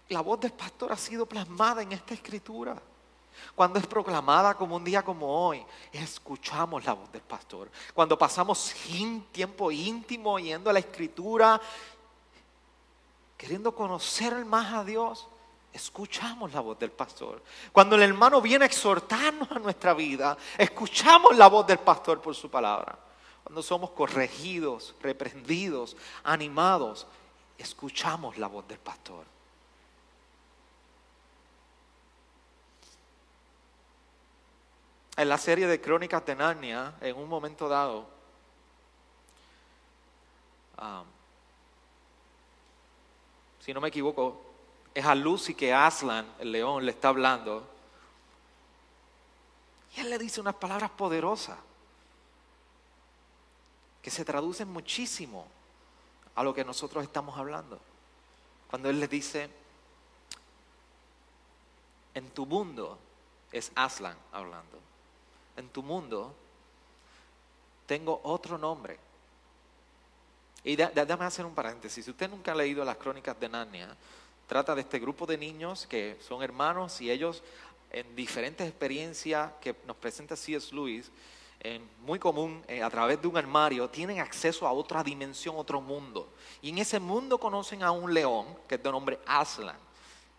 La 0.08 0.20
voz 0.20 0.40
del 0.40 0.52
pastor 0.52 0.92
ha 0.92 0.96
sido 0.96 1.26
plasmada 1.26 1.82
en 1.82 1.92
esta 1.92 2.14
escritura. 2.14 2.80
Cuando 3.54 3.78
es 3.78 3.86
proclamada 3.86 4.54
como 4.54 4.76
un 4.76 4.84
día 4.84 5.02
como 5.02 5.46
hoy, 5.46 5.64
escuchamos 5.92 6.84
la 6.84 6.92
voz 6.92 7.10
del 7.12 7.22
pastor. 7.22 7.70
Cuando 7.94 8.18
pasamos 8.18 8.74
tiempo 9.32 9.70
íntimo 9.70 10.32
oyendo 10.32 10.72
la 10.72 10.78
escritura, 10.78 11.60
queriendo 13.36 13.74
conocer 13.74 14.44
más 14.44 14.72
a 14.72 14.84
Dios, 14.84 15.28
escuchamos 15.72 16.52
la 16.52 16.60
voz 16.60 16.78
del 16.78 16.90
pastor. 16.90 17.42
Cuando 17.72 17.96
el 17.96 18.02
hermano 18.02 18.40
viene 18.40 18.64
a 18.64 18.66
exhortarnos 18.66 19.50
a 19.50 19.58
nuestra 19.58 19.94
vida, 19.94 20.36
escuchamos 20.56 21.36
la 21.36 21.48
voz 21.48 21.66
del 21.66 21.78
pastor 21.78 22.20
por 22.20 22.34
su 22.34 22.50
palabra. 22.50 22.98
Cuando 23.44 23.62
somos 23.62 23.90
corregidos, 23.90 24.94
reprendidos, 25.00 25.96
animados, 26.24 27.06
escuchamos 27.56 28.36
la 28.36 28.46
voz 28.46 28.66
del 28.68 28.78
pastor. 28.78 29.24
En 35.18 35.28
la 35.28 35.36
serie 35.36 35.66
de 35.66 35.80
Crónicas 35.80 36.24
de 36.24 36.36
Narnia, 36.36 36.94
en 37.00 37.16
un 37.16 37.28
momento 37.28 37.68
dado, 37.68 38.06
um, 40.80 41.04
si 43.58 43.74
no 43.74 43.80
me 43.80 43.88
equivoco, 43.88 44.40
es 44.94 45.04
a 45.04 45.16
Lucy 45.16 45.56
que 45.56 45.74
Aslan, 45.74 46.24
el 46.38 46.52
león, 46.52 46.86
le 46.86 46.92
está 46.92 47.08
hablando. 47.08 47.68
Y 49.96 50.00
él 50.02 50.10
le 50.10 50.18
dice 50.18 50.40
unas 50.40 50.54
palabras 50.54 50.90
poderosas 50.90 51.58
que 54.00 54.12
se 54.12 54.24
traducen 54.24 54.68
muchísimo 54.72 55.48
a 56.36 56.44
lo 56.44 56.54
que 56.54 56.64
nosotros 56.64 57.02
estamos 57.02 57.36
hablando. 57.36 57.80
Cuando 58.70 58.88
él 58.88 59.00
le 59.00 59.08
dice, 59.08 59.50
en 62.14 62.30
tu 62.30 62.46
mundo, 62.46 62.96
es 63.50 63.72
Aslan 63.74 64.16
hablando, 64.30 64.78
en 65.58 65.68
tu 65.68 65.82
mundo 65.82 66.34
tengo 67.86 68.20
otro 68.22 68.56
nombre. 68.56 68.98
Y 70.64 70.76
déjame 70.76 71.24
hacer 71.24 71.46
un 71.46 71.54
paréntesis. 71.54 72.04
Si 72.04 72.10
usted 72.10 72.28
nunca 72.28 72.52
ha 72.52 72.54
leído 72.54 72.84
las 72.84 72.96
crónicas 72.96 73.38
de 73.40 73.48
Narnia, 73.48 73.96
trata 74.46 74.74
de 74.74 74.82
este 74.82 74.98
grupo 74.98 75.26
de 75.26 75.38
niños 75.38 75.86
que 75.86 76.16
son 76.20 76.42
hermanos 76.42 77.00
y 77.00 77.10
ellos 77.10 77.42
en 77.90 78.14
diferentes 78.14 78.68
experiencias 78.68 79.52
que 79.60 79.74
nos 79.86 79.96
presenta 79.96 80.36
C.S. 80.36 80.74
Lewis, 80.74 81.10
muy 82.04 82.18
común 82.18 82.62
eh, 82.68 82.82
a 82.82 82.90
través 82.90 83.20
de 83.20 83.26
un 83.26 83.36
armario, 83.36 83.88
tienen 83.88 84.20
acceso 84.20 84.66
a 84.66 84.72
otra 84.72 85.02
dimensión, 85.02 85.56
otro 85.56 85.80
mundo. 85.80 86.32
Y 86.62 86.68
en 86.70 86.78
ese 86.78 87.00
mundo 87.00 87.38
conocen 87.38 87.82
a 87.82 87.90
un 87.90 88.12
león, 88.12 88.46
que 88.68 88.76
es 88.76 88.82
de 88.82 88.90
nombre 88.90 89.18
Aslan, 89.26 89.76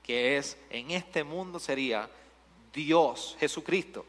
que 0.04 0.38
es, 0.38 0.58
en 0.70 0.92
este 0.92 1.24
mundo 1.24 1.60
sería 1.60 2.10
Dios, 2.72 3.36
Jesucristo. 3.40 4.06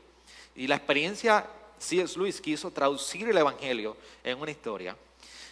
Y 0.54 0.66
la 0.66 0.76
experiencia, 0.76 1.46
C.S. 1.78 2.18
Lewis 2.18 2.40
quiso 2.40 2.70
traducir 2.70 3.28
el 3.28 3.38
Evangelio 3.38 3.96
en 4.22 4.40
una 4.40 4.50
historia. 4.50 4.96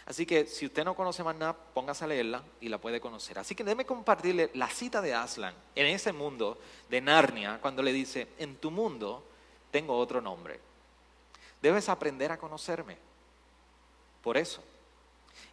Así 0.08 0.24
que 0.24 0.46
si 0.46 0.64
usted 0.64 0.84
no 0.84 0.94
conoce 0.94 1.22
más 1.22 1.36
nada, 1.36 1.52
póngase 1.52 2.04
a 2.04 2.06
leerla 2.06 2.42
y 2.62 2.70
la 2.70 2.78
puede 2.78 2.98
conocer. 2.98 3.38
Así 3.38 3.54
que 3.54 3.62
déjeme 3.62 3.84
compartirle 3.84 4.50
la 4.54 4.68
cita 4.70 5.02
de 5.02 5.12
Aslan 5.12 5.54
en 5.74 5.86
ese 5.86 6.12
mundo 6.12 6.58
de 6.88 7.02
Narnia, 7.02 7.58
cuando 7.60 7.82
le 7.82 7.92
dice, 7.92 8.26
en 8.38 8.56
tu 8.56 8.70
mundo 8.70 9.22
tengo 9.70 9.98
otro 9.98 10.22
nombre. 10.22 10.60
Debes 11.60 11.90
aprender 11.90 12.32
a 12.32 12.38
conocerme. 12.38 12.96
Por 14.22 14.38
eso. 14.38 14.62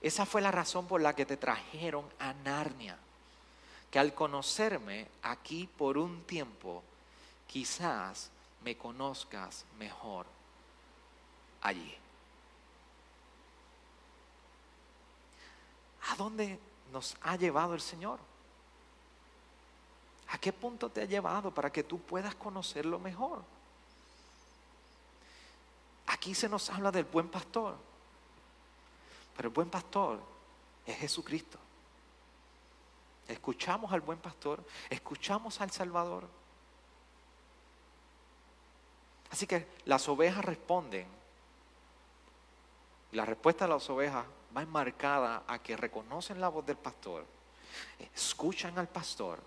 Esa 0.02 0.26
fue 0.26 0.42
la 0.42 0.52
razón 0.52 0.88
por 0.88 1.02
la 1.02 1.14
que 1.14 1.26
te 1.26 1.36
trajeron 1.36 2.06
a 2.20 2.32
Narnia. 2.34 2.98
Que 3.92 4.00
al 4.00 4.14
conocerme 4.14 5.08
aquí 5.24 5.68
por 5.78 5.98
un 5.98 6.24
tiempo, 6.24 6.82
quizás 7.48 8.30
me 8.66 8.76
conozcas 8.76 9.64
mejor 9.78 10.26
allí. 11.62 11.96
¿A 16.10 16.16
dónde 16.16 16.60
nos 16.92 17.16
ha 17.22 17.36
llevado 17.36 17.76
el 17.76 17.82
Señor? 17.82 18.20
¿A 20.30 20.40
qué 20.40 20.52
punto 20.52 20.90
te 20.90 21.02
ha 21.02 21.06
llevado 21.06 21.54
para 21.54 21.72
que 21.72 21.84
tú 21.84 22.00
puedas 22.00 22.34
conocerlo 22.34 22.98
mejor? 22.98 23.44
Aquí 26.08 26.34
se 26.34 26.50
nos 26.50 26.68
habla 26.72 26.92
del 26.92 27.06
buen 27.06 27.30
pastor, 27.30 27.76
pero 29.38 29.50
el 29.50 29.54
buen 29.54 29.70
pastor 29.70 30.20
es 30.88 30.98
Jesucristo. 30.98 31.60
Escuchamos 33.28 33.92
al 33.92 34.02
buen 34.02 34.18
pastor, 34.18 34.64
escuchamos 34.90 35.62
al 35.62 35.70
Salvador. 35.70 36.28
Así 39.32 39.48
que 39.48 39.68
las 39.86 40.08
ovejas 40.08 40.44
responden. 40.44 41.08
La 43.12 43.26
respuesta 43.26 43.66
de 43.66 43.74
las 43.74 43.90
ovejas 43.90 44.26
va 44.56 44.62
enmarcada 44.62 45.44
a 45.48 45.60
que 45.60 45.76
reconocen 45.78 46.40
la 46.40 46.50
voz 46.50 46.66
del 46.66 46.78
pastor, 46.78 47.26
escuchan 48.14 48.78
al 48.78 48.88
pastor, 48.88 49.40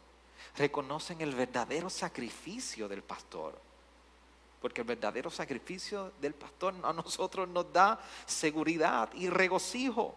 reconocen 0.56 1.20
el 1.20 1.34
verdadero 1.34 1.90
sacrificio 1.90 2.88
del 2.88 3.02
pastor 3.02 3.68
porque 4.60 4.80
el 4.80 4.86
verdadero 4.86 5.30
sacrificio 5.30 6.12
del 6.20 6.34
pastor 6.34 6.74
a 6.82 6.92
nosotros 6.92 7.48
nos 7.48 7.72
da 7.72 8.00
seguridad 8.26 9.10
y 9.14 9.28
regocijo 9.28 10.14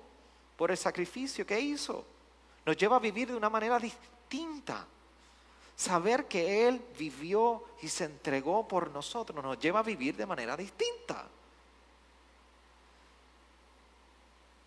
por 0.58 0.72
el 0.72 0.78
sacrificio 0.78 1.46
que 1.46 1.60
hizo. 1.60 2.06
Nos 2.66 2.78
lleva 2.78 2.96
a 2.96 3.00
vivir 3.00 3.28
de 3.28 3.36
una 3.36 3.50
manera 3.50 3.80
distinta. 3.80 4.86
Saber 5.76 6.26
que 6.26 6.68
Él 6.68 6.82
vivió 6.98 7.64
y 7.82 7.88
se 7.88 8.06
entregó 8.06 8.68
por 8.68 8.92
nosotros 8.92 9.44
nos 9.44 9.60
lleva 9.60 9.80
a 9.80 9.84
vivir 9.84 10.16
de 10.16 10.26
manera 10.26 10.56
distinta. 10.56 11.28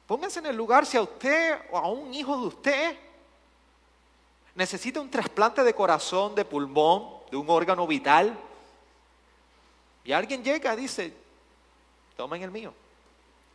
Pónganse 0.07 0.41
en 0.41 0.47
el 0.47 0.57
lugar 0.57 0.85
si 0.85 0.97
a 0.97 1.03
usted 1.03 1.61
o 1.71 1.79
a 1.79 1.89
un 1.89 2.13
hijo 2.13 2.39
de 2.39 2.47
usted 2.47 2.99
necesita 4.55 5.01
un 5.01 5.11
trasplante 5.11 5.63
de 5.65 5.75
corazón, 5.75 6.35
de 6.35 6.45
pulmón, 6.45 7.09
de 7.31 7.37
un 7.37 7.49
órgano 7.49 7.87
vital 7.87 8.39
y 10.05 10.13
alguien 10.13 10.45
llega 10.45 10.75
y 10.75 10.77
dice, 10.77 11.13
tomen 12.17 12.43
el 12.43 12.51
mío. 12.51 12.73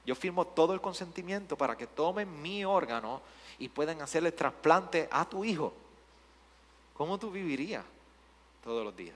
Yo 0.06 0.16
firmo 0.16 0.46
todo 0.46 0.74
el 0.74 0.82
consentimiento 0.82 1.56
para 1.56 1.78
que 1.78 1.86
tomen 1.86 2.42
mi 2.42 2.66
órgano 2.66 3.22
y 3.60 3.70
puedan 3.70 4.02
hacerle 4.02 4.32
trasplante 4.32 5.08
a 5.12 5.30
tu 5.30 5.46
hijo. 5.46 5.72
¿Cómo 7.00 7.18
tú 7.18 7.32
vivirías 7.32 7.86
todos 8.62 8.84
los 8.84 8.94
días? 8.94 9.16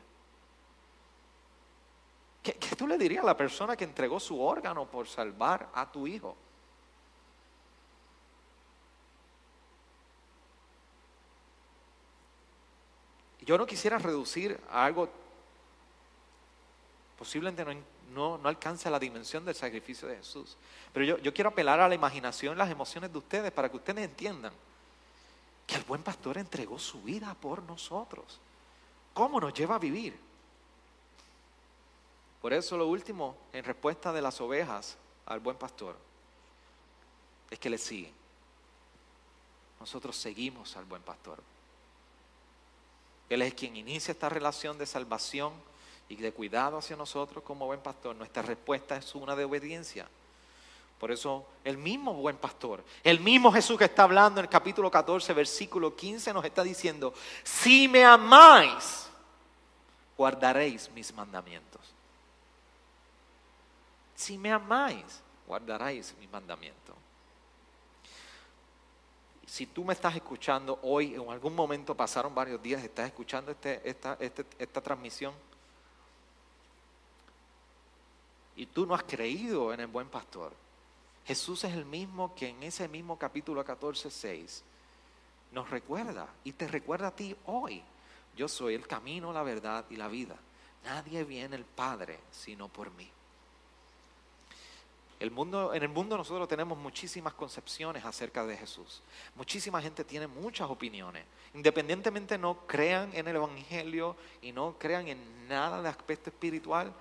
¿Qué, 2.42 2.54
¿Qué, 2.54 2.78
tú 2.78 2.88
le 2.88 2.98
dirías 2.98 3.24
a 3.24 3.28
la 3.28 3.36
persona 3.36 3.76
que 3.76 3.84
entregó 3.84 4.22
su 4.22 4.42
órgano 4.42 4.86
por 4.86 5.06
salvar 5.06 5.68
a 5.74 5.92
tu 5.92 6.08
hijo? 6.08 6.34
Yo 13.42 13.58
no 13.58 13.66
quisiera 13.66 13.98
reducir 13.98 14.58
a 14.72 14.86
algo 14.86 15.10
posiblemente 17.20 17.66
no, 18.14 18.38
no, 18.38 18.48
alcanza 18.48 18.90
la 18.90 18.98
dimensión 18.98 19.44
del 19.44 19.56
sacrificio 19.56 20.08
de 20.08 20.16
Jesús. 20.16 20.56
Pero 20.94 21.06
yo, 21.06 21.18
yo 21.18 21.34
quiero 21.34 21.50
apelar 21.50 21.82
a 21.82 21.90
la 21.90 21.96
imaginación, 21.96 22.58
las 22.58 22.72
emociones 22.72 23.12
de 23.12 23.18
ustedes 23.18 23.52
para 23.52 23.68
que 23.68 23.76
ustedes 23.76 24.06
entiendan 24.06 24.54
que 25.68 25.76
el 25.76 25.84
buen 25.84 26.04
pastor 26.04 26.38
entregó 26.38 26.78
su 26.80 27.02
vida 27.02 27.34
por 27.34 27.64
nosotros. 27.64 28.40
¿Cómo 29.14 29.40
nos 29.40 29.54
lleva 29.54 29.76
a 29.76 29.80
vivir? 29.80 30.18
Por 32.42 32.52
eso 32.54 32.76
lo 32.78 32.88
último, 32.88 33.38
en 33.54 33.64
respuesta 33.64 34.12
de 34.12 34.22
las 34.22 34.42
ovejas 34.42 34.98
al 35.26 35.40
buen 35.40 35.56
pastor, 35.56 35.96
es 37.50 37.60
que 37.60 37.70
le 37.70 37.78
siguen. 37.78 38.14
Nosotros 39.80 40.18
seguimos 40.18 40.76
al 40.76 40.86
buen 40.86 41.02
pastor. 41.02 41.42
Él 43.30 43.42
es 43.42 43.54
quien 43.54 43.78
inicia 43.78 44.12
esta 44.12 44.30
relación 44.30 44.78
de 44.78 44.86
salvación 44.86 45.54
y 46.10 46.16
de 46.16 46.34
cuidado 46.34 46.78
hacia 46.78 46.96
nosotros 46.96 47.44
como 47.44 47.66
buen 47.66 47.80
pastor, 47.80 48.16
nuestra 48.16 48.44
respuesta 48.44 48.98
es 48.98 49.16
una 49.16 49.36
de 49.36 49.46
obediencia. 49.46 50.08
Por 51.04 51.12
eso 51.12 51.46
el 51.66 51.78
mismo 51.78 52.14
buen 52.14 52.38
pastor, 52.38 52.82
el 53.04 53.20
mismo 53.20 53.52
Jesús 53.52 53.78
que 53.78 53.84
está 53.84 54.04
hablando 54.04 54.40
en 54.40 54.46
el 54.46 54.50
capítulo 54.50 54.90
14, 54.90 55.34
versículo 55.34 55.94
15, 55.94 56.32
nos 56.32 56.46
está 56.46 56.64
diciendo, 56.64 57.14
si 57.44 57.90
me 57.90 58.06
amáis, 58.06 59.10
guardaréis 60.18 60.90
mis 60.92 61.14
mandamientos. 61.14 61.82
Si 64.16 64.38
me 64.38 64.50
amáis, 64.50 65.22
guardaréis 65.46 66.16
mis 66.22 66.32
mandamientos. 66.32 66.96
Si 69.46 69.66
tú 69.66 69.84
me 69.84 69.92
estás 69.92 70.16
escuchando 70.16 70.80
hoy, 70.84 71.16
en 71.16 71.30
algún 71.30 71.54
momento 71.54 71.94
pasaron 71.94 72.34
varios 72.34 72.64
días, 72.64 72.82
estás 72.82 73.08
escuchando 73.08 73.52
este, 73.52 73.82
este, 73.86 74.46
esta 74.58 74.80
transmisión, 74.80 75.34
y 78.56 78.68
tú 78.68 78.86
no 78.86 78.96
has 78.96 79.04
creído 79.04 79.74
en 79.74 79.82
el 79.82 79.88
buen 79.88 80.08
pastor, 80.08 80.63
Jesús 81.26 81.64
es 81.64 81.74
el 81.74 81.86
mismo 81.86 82.36
que 82.36 82.50
en 82.50 82.64
ese 82.64 82.88
mismo 82.88 83.18
capítulo 83.18 83.64
14, 83.64 84.12
6 84.12 84.64
nos 85.54 85.70
recuerda 85.70 86.28
y 86.44 86.54
te 86.54 86.68
recuerda 86.68 87.08
a 87.08 87.16
ti 87.16 87.36
hoy. 87.46 87.82
Yo 88.36 88.48
soy 88.48 88.74
el 88.74 88.88
camino, 88.88 89.32
la 89.32 89.44
verdad 89.44 89.86
y 89.90 89.96
la 89.96 90.08
vida. 90.08 90.36
Nadie 90.84 91.24
viene 91.24 91.56
al 91.56 91.64
Padre 91.64 92.20
sino 92.32 92.68
por 92.68 92.92
mí. 92.92 93.10
El 95.20 95.32
mundo, 95.32 95.74
en 95.74 95.84
el 95.84 95.88
mundo 95.88 96.18
nosotros 96.18 96.50
tenemos 96.50 96.78
muchísimas 96.78 97.34
concepciones 97.34 98.04
acerca 98.04 98.46
de 98.46 98.58
Jesús. 98.58 99.02
Muchísima 99.36 99.82
gente 99.82 100.04
tiene 100.04 100.28
muchas 100.28 100.70
opiniones. 100.70 101.24
Independientemente 101.54 102.38
no 102.38 102.68
crean 102.68 103.10
en 103.14 103.30
el 103.30 103.38
Evangelio 103.38 104.18
y 104.42 104.52
no 104.52 104.76
crean 104.78 105.08
en 105.08 105.48
nada 105.48 105.82
de 105.82 105.88
aspecto 105.88 106.30
espiritual, 106.30 106.92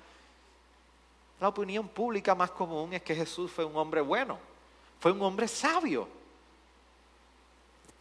la 1.40 1.48
opinión 1.48 1.88
pública 1.88 2.34
más 2.34 2.50
común 2.50 2.92
es 2.92 3.02
que 3.02 3.14
Jesús 3.14 3.50
fue 3.50 3.64
un 3.64 3.76
hombre 3.76 4.00
bueno, 4.00 4.38
fue 5.00 5.12
un 5.12 5.22
hombre 5.22 5.48
sabio, 5.48 6.08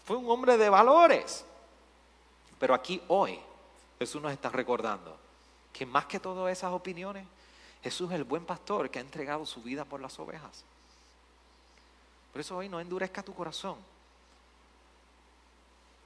fue 0.06 0.18
un 0.18 0.30
hombre 0.30 0.58
de 0.58 0.70
valores. 0.70 1.46
Pero 2.60 2.74
aquí 2.74 3.02
hoy 3.08 3.40
Jesús 3.98 4.22
nos 4.22 4.32
está 4.32 4.50
recordando 4.50 5.18
que 5.74 5.86
más 5.86 6.06
que 6.06 6.20
todas 6.20 6.52
esas 6.52 6.72
opiniones, 6.72 7.26
Jesús 7.82 8.12
es 8.12 8.16
el 8.16 8.24
buen 8.24 8.46
pastor 8.46 8.90
que 8.90 9.00
ha 9.00 9.02
entregado 9.02 9.46
su 9.46 9.62
vida 9.64 9.86
por 9.86 10.00
las 10.00 10.20
ovejas. 10.20 10.64
Por 12.32 12.42
eso 12.42 12.58
hoy 12.58 12.70
no 12.70 12.80
endurezca 12.80 13.24
tu 13.24 13.34
corazón. 13.34 13.78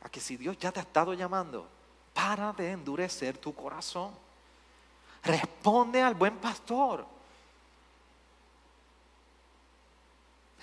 A 0.02 0.10
que 0.10 0.22
si 0.22 0.38
Dios 0.38 0.58
ya 0.58 0.72
te 0.72 0.80
ha 0.80 0.84
estado 0.84 1.14
llamando, 1.14 1.68
para 2.16 2.54
de 2.54 2.72
endurecer 2.72 3.38
tu 3.38 3.54
corazón. 3.54 4.12
Responde 5.22 6.02
al 6.02 6.16
buen 6.16 6.38
pastor. 6.38 7.06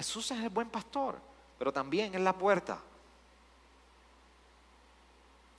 Jesús 0.02 0.32
es 0.32 0.40
el 0.40 0.48
buen 0.48 0.68
pastor, 0.68 1.16
pero 1.56 1.72
también 1.72 2.12
es 2.12 2.20
la 2.20 2.32
puerta. 2.32 2.76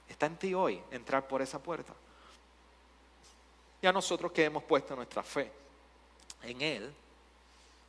Está 0.09 0.25
en 0.25 0.35
ti 0.35 0.53
hoy 0.53 0.83
entrar 0.91 1.25
por 1.29 1.41
esa 1.41 1.63
puerta. 1.63 1.93
Y 3.81 3.87
a 3.87 3.93
nosotros 3.93 4.33
que 4.33 4.43
hemos 4.43 4.61
puesto 4.63 4.97
nuestra 4.97 5.23
fe 5.23 5.49
en 6.41 6.61
Él, 6.61 6.93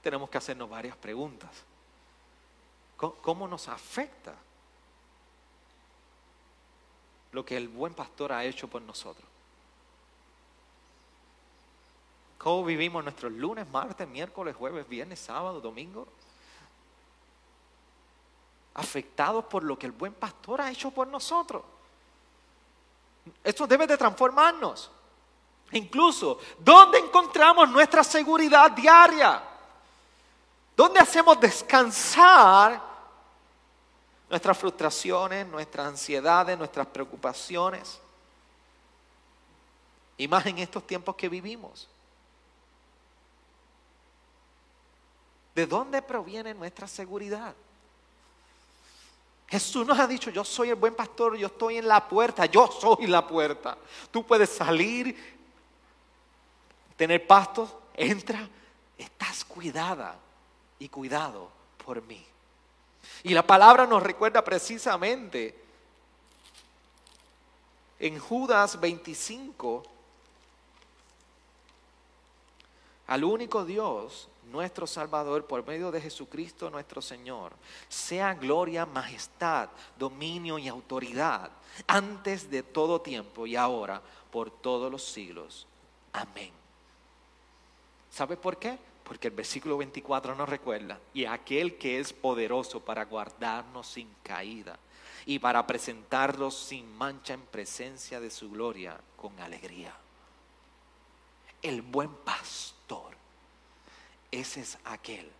tenemos 0.01 0.31
que 0.31 0.39
hacernos 0.39 0.71
varias 0.71 0.97
preguntas. 0.97 1.51
¿Cómo 2.99 3.49
nos 3.49 3.67
afecta 3.67 4.33
lo 7.33 7.45
que 7.45 7.57
el 7.57 7.67
buen 7.67 7.95
pastor 7.95 8.33
ha 8.33 8.45
hecho 8.45 8.69
por 8.69 8.81
nosotros? 8.81 9.27
¿Cómo 12.39 12.65
vivimos 12.65 13.03
nuestros 13.03 13.33
lunes, 13.33 13.69
martes, 13.69 14.07
miércoles, 14.07 14.55
jueves, 14.55 14.89
viernes, 14.89 15.19
sábado, 15.19 15.61
domingo? 15.61 16.07
Afectados 18.75 19.45
por 19.45 19.63
lo 19.63 19.79
que 19.79 19.87
el 19.87 19.93
buen 19.93 20.13
pastor 20.13 20.61
ha 20.61 20.71
hecho 20.71 20.91
por 20.91 21.07
nosotros. 21.07 21.63
Esto 23.43 23.67
debe 23.67 23.87
de 23.87 23.97
transformarnos. 23.97 24.91
Incluso, 25.73 26.39
¿dónde 26.59 26.99
encontramos 26.99 27.69
nuestra 27.69 28.05
seguridad 28.05 28.71
diaria? 28.73 29.43
¿Dónde 30.77 31.01
hacemos 31.01 31.41
descansar 31.41 32.83
nuestras 34.29 34.59
frustraciones, 34.59 35.47
nuestras 35.47 35.87
ansiedades, 35.87 36.59
nuestras 36.59 36.87
preocupaciones? 36.87 38.01
Y 40.17 40.29
más 40.29 40.47
en 40.47 40.59
estos 40.59 40.87
tiempos 40.87 41.17
que 41.17 41.29
vivimos. 41.29 41.89
¿De 45.55 45.67
dónde 45.67 46.03
proviene 46.03 46.55
nuestra 46.55 46.87
seguridad? 46.87 47.55
Jesús 49.47 49.87
nos 49.87 49.99
ha 49.99 50.07
dicho, 50.07 50.31
yo 50.31 50.45
soy 50.45 50.71
el 50.71 50.75
buen 50.75 50.95
pastor, 50.95 51.37
yo 51.37 51.49
estoy 51.49 51.77
en 51.77 51.87
la 51.87 52.09
puerta, 52.09 52.47
yo 52.47 52.69
soy 52.69 53.07
la 53.07 53.27
puerta. 53.27 53.77
Tú 54.11 54.25
puedes 54.27 54.51
salir, 54.51 55.17
tener 56.97 57.27
pastos, 57.27 57.71
entra, 57.95 58.49
estás 58.97 59.45
cuidada 59.45 60.17
y 60.79 60.89
cuidado 60.89 61.51
por 61.85 62.03
mí. 62.03 62.25
Y 63.23 63.35
la 63.35 63.47
palabra 63.47 63.87
nos 63.87 64.03
recuerda 64.03 64.43
precisamente 64.43 65.63
en 67.99 68.19
Judas 68.19 68.81
25 68.81 69.83
al 73.07 73.25
único 73.25 73.65
Dios 73.65 74.29
nuestro 74.51 74.87
Salvador, 74.87 75.47
por 75.47 75.67
medio 75.67 75.91
de 75.91 76.01
Jesucristo 76.01 76.71
nuestro 76.71 77.03
Señor, 77.03 77.53
sea 77.89 78.35
gloria, 78.35 78.87
majestad, 78.87 79.69
dominio 79.99 80.59
y 80.59 80.69
autoridad, 80.69 81.51
antes 81.87 82.51
de 82.51 82.63
todo 82.63 83.01
tiempo 83.01 83.47
y 83.47 83.57
ahora, 83.57 84.01
por 84.31 84.51
todos 84.51 84.91
los 84.91 85.05
siglos. 85.05 85.67
Amén. 86.13 86.53
¿Sabe 88.11 88.37
por 88.37 88.59
qué? 88.59 88.79
Porque 89.03 89.29
el 89.29 89.35
versículo 89.35 89.77
24 89.77 90.35
nos 90.35 90.49
recuerda, 90.49 90.99
y 91.13 91.25
aquel 91.25 91.77
que 91.77 91.99
es 91.99 92.13
poderoso 92.13 92.81
para 92.81 93.05
guardarnos 93.05 93.87
sin 93.87 94.09
caída 94.23 94.79
y 95.27 95.39
para 95.39 95.67
presentarnos 95.67 96.57
sin 96.57 96.97
mancha 96.97 97.35
en 97.35 97.41
presencia 97.41 98.21
de 98.21 98.31
su 98.31 98.51
gloria 98.51 98.99
con 99.17 99.39
alegría. 99.41 99.95
El 101.63 101.83
buen 101.83 102.11
pastor 102.11 103.24
ese 104.41 104.61
es 104.61 104.79
aquel 104.85 105.31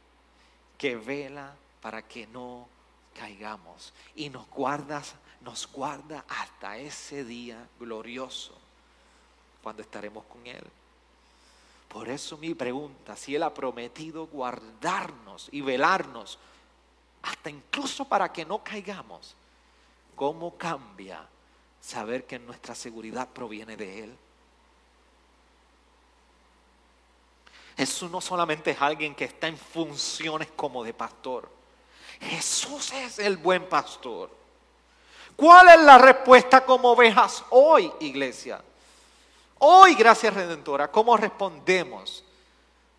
que 0.79 0.97
vela 0.97 1.55
para 1.81 2.03
que 2.03 2.27
no 2.27 2.69
caigamos 3.15 3.93
y 4.15 4.29
nos 4.29 4.49
guarda, 4.49 5.03
nos 5.41 5.71
guarda 5.71 6.25
hasta 6.29 6.79
ese 6.79 7.25
día 7.25 7.69
glorioso 7.79 8.57
cuando 9.63 9.83
estaremos 9.83 10.25
con 10.25 10.47
Él. 10.47 10.65
Por 11.89 12.09
eso 12.09 12.37
mi 12.37 12.55
pregunta, 12.55 13.17
si 13.17 13.37
Él 13.37 13.43
ha 13.43 13.55
prometido 13.55 14.27
guardarnos 14.27 15.49
y 15.53 15.61
velarnos, 15.61 16.39
hasta 17.23 17.51
incluso 17.51 18.05
para 18.07 18.33
que 18.33 18.45
no 18.45 18.63
caigamos, 18.63 19.35
¿cómo 20.15 20.57
cambia 20.57 21.27
saber 21.81 22.27
que 22.27 22.39
nuestra 22.39 22.75
seguridad 22.75 23.29
proviene 23.29 23.77
de 23.77 24.05
Él? 24.05 24.19
Jesús 27.77 28.11
no 28.11 28.21
solamente 28.21 28.71
es 28.71 28.81
alguien 28.81 29.15
que 29.15 29.25
está 29.25 29.49
en 29.49 29.57
funciones 29.57 30.49
como 30.55 30.85
de 30.85 30.95
pastor. 30.95 31.49
Jesús 32.21 32.93
es 32.93 33.19
el 33.19 33.37
buen 33.37 33.69
pastor. 33.69 34.31
¿Cuál 35.35 35.69
es 35.71 35.81
la 35.81 35.99
respuesta 35.99 36.65
como 36.65 36.93
ovejas 36.93 37.45
hoy, 37.51 37.93
iglesia? 38.01 38.63
Hoy, 39.59 39.95
gracias 39.95 40.33
Redentora, 40.33 40.91
¿cómo 40.91 41.17
respondemos 41.17 42.23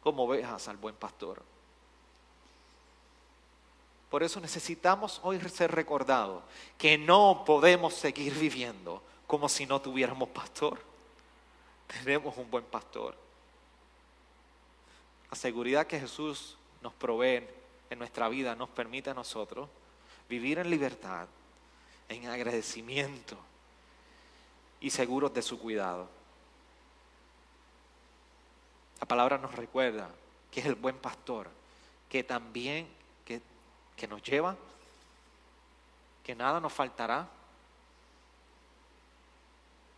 como 0.02 0.24
ovejas 0.24 0.68
al 0.68 0.78
buen 0.78 0.96
pastor? 0.96 1.42
Por 4.10 4.24
eso 4.24 4.40
necesitamos 4.40 5.20
hoy 5.24 5.40
ser 5.50 5.72
recordados 5.72 6.44
que 6.78 6.98
no 6.98 7.44
podemos 7.46 7.94
seguir 7.94 8.34
viviendo 8.34 9.02
como 9.28 9.48
si 9.48 9.66
no 9.66 9.80
tuviéramos 9.82 10.30
pastor. 10.30 10.82
Tenemos 11.88 12.36
un 12.38 12.50
buen 12.50 12.66
pastor 12.66 13.25
la 15.30 15.38
seguridad 15.38 15.88
que 15.88 16.00
Jesús 16.00 16.58
nos 16.82 16.94
provee 16.94 17.48
en 17.90 18.00
nuestra 18.00 18.30
vida 18.30 18.56
nos 18.56 18.70
permite 18.70 19.10
a 19.10 19.14
nosotros 19.14 19.70
vivir 20.30 20.60
en 20.60 20.70
libertad, 20.70 21.28
en 22.10 22.28
agradecimiento 22.28 23.38
y 24.80 24.90
seguros 24.90 25.34
de 25.34 25.42
su 25.42 25.60
cuidado. 25.60 26.08
La 29.00 29.08
palabra 29.08 29.38
nos 29.38 29.54
recuerda 29.54 30.10
que 30.52 30.62
es 30.62 30.66
el 30.66 30.76
buen 30.76 30.98
pastor, 30.98 31.50
que 32.10 32.24
también 32.24 32.88
que, 33.26 33.42
que 33.96 34.08
nos 34.08 34.22
lleva, 34.24 34.56
que 36.24 36.36
nada 36.36 36.60
nos 36.60 36.74
faltará, 36.74 37.28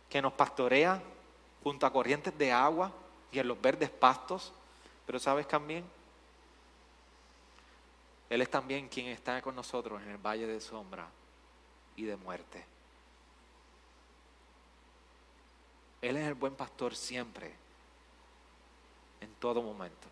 que 0.08 0.22
nos 0.22 0.32
pastorea 0.32 1.02
junto 1.62 1.86
a 1.86 1.92
corrientes 1.92 2.36
de 2.36 2.52
agua 2.52 2.92
y 3.30 3.38
en 3.38 3.48
los 3.48 3.60
verdes 3.60 3.90
pastos, 3.90 4.52
pero 5.08 5.18
sabes 5.18 5.48
también, 5.48 5.86
Él 8.28 8.42
es 8.42 8.50
también 8.50 8.90
quien 8.90 9.06
está 9.06 9.40
con 9.40 9.56
nosotros 9.56 10.02
en 10.02 10.10
el 10.10 10.18
valle 10.18 10.46
de 10.46 10.60
sombra 10.60 11.08
y 11.96 12.02
de 12.02 12.14
muerte. 12.16 12.62
Él 16.02 16.18
es 16.18 16.28
el 16.28 16.34
buen 16.34 16.54
pastor 16.54 16.94
siempre, 16.94 17.54
en 19.22 19.32
todo 19.36 19.62
momento. 19.62 20.08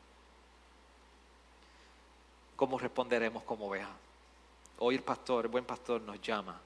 ¿Cómo 2.57 2.79
responderemos 2.79 3.43
como 3.43 3.67
oveja? 3.67 3.93
Hoy 4.79 4.95
el 4.95 5.03
pastor, 5.03 5.45
el 5.45 5.51
buen 5.51 5.67
pastor 5.67 6.01
nos 6.01 6.23
llama. 6.23 6.59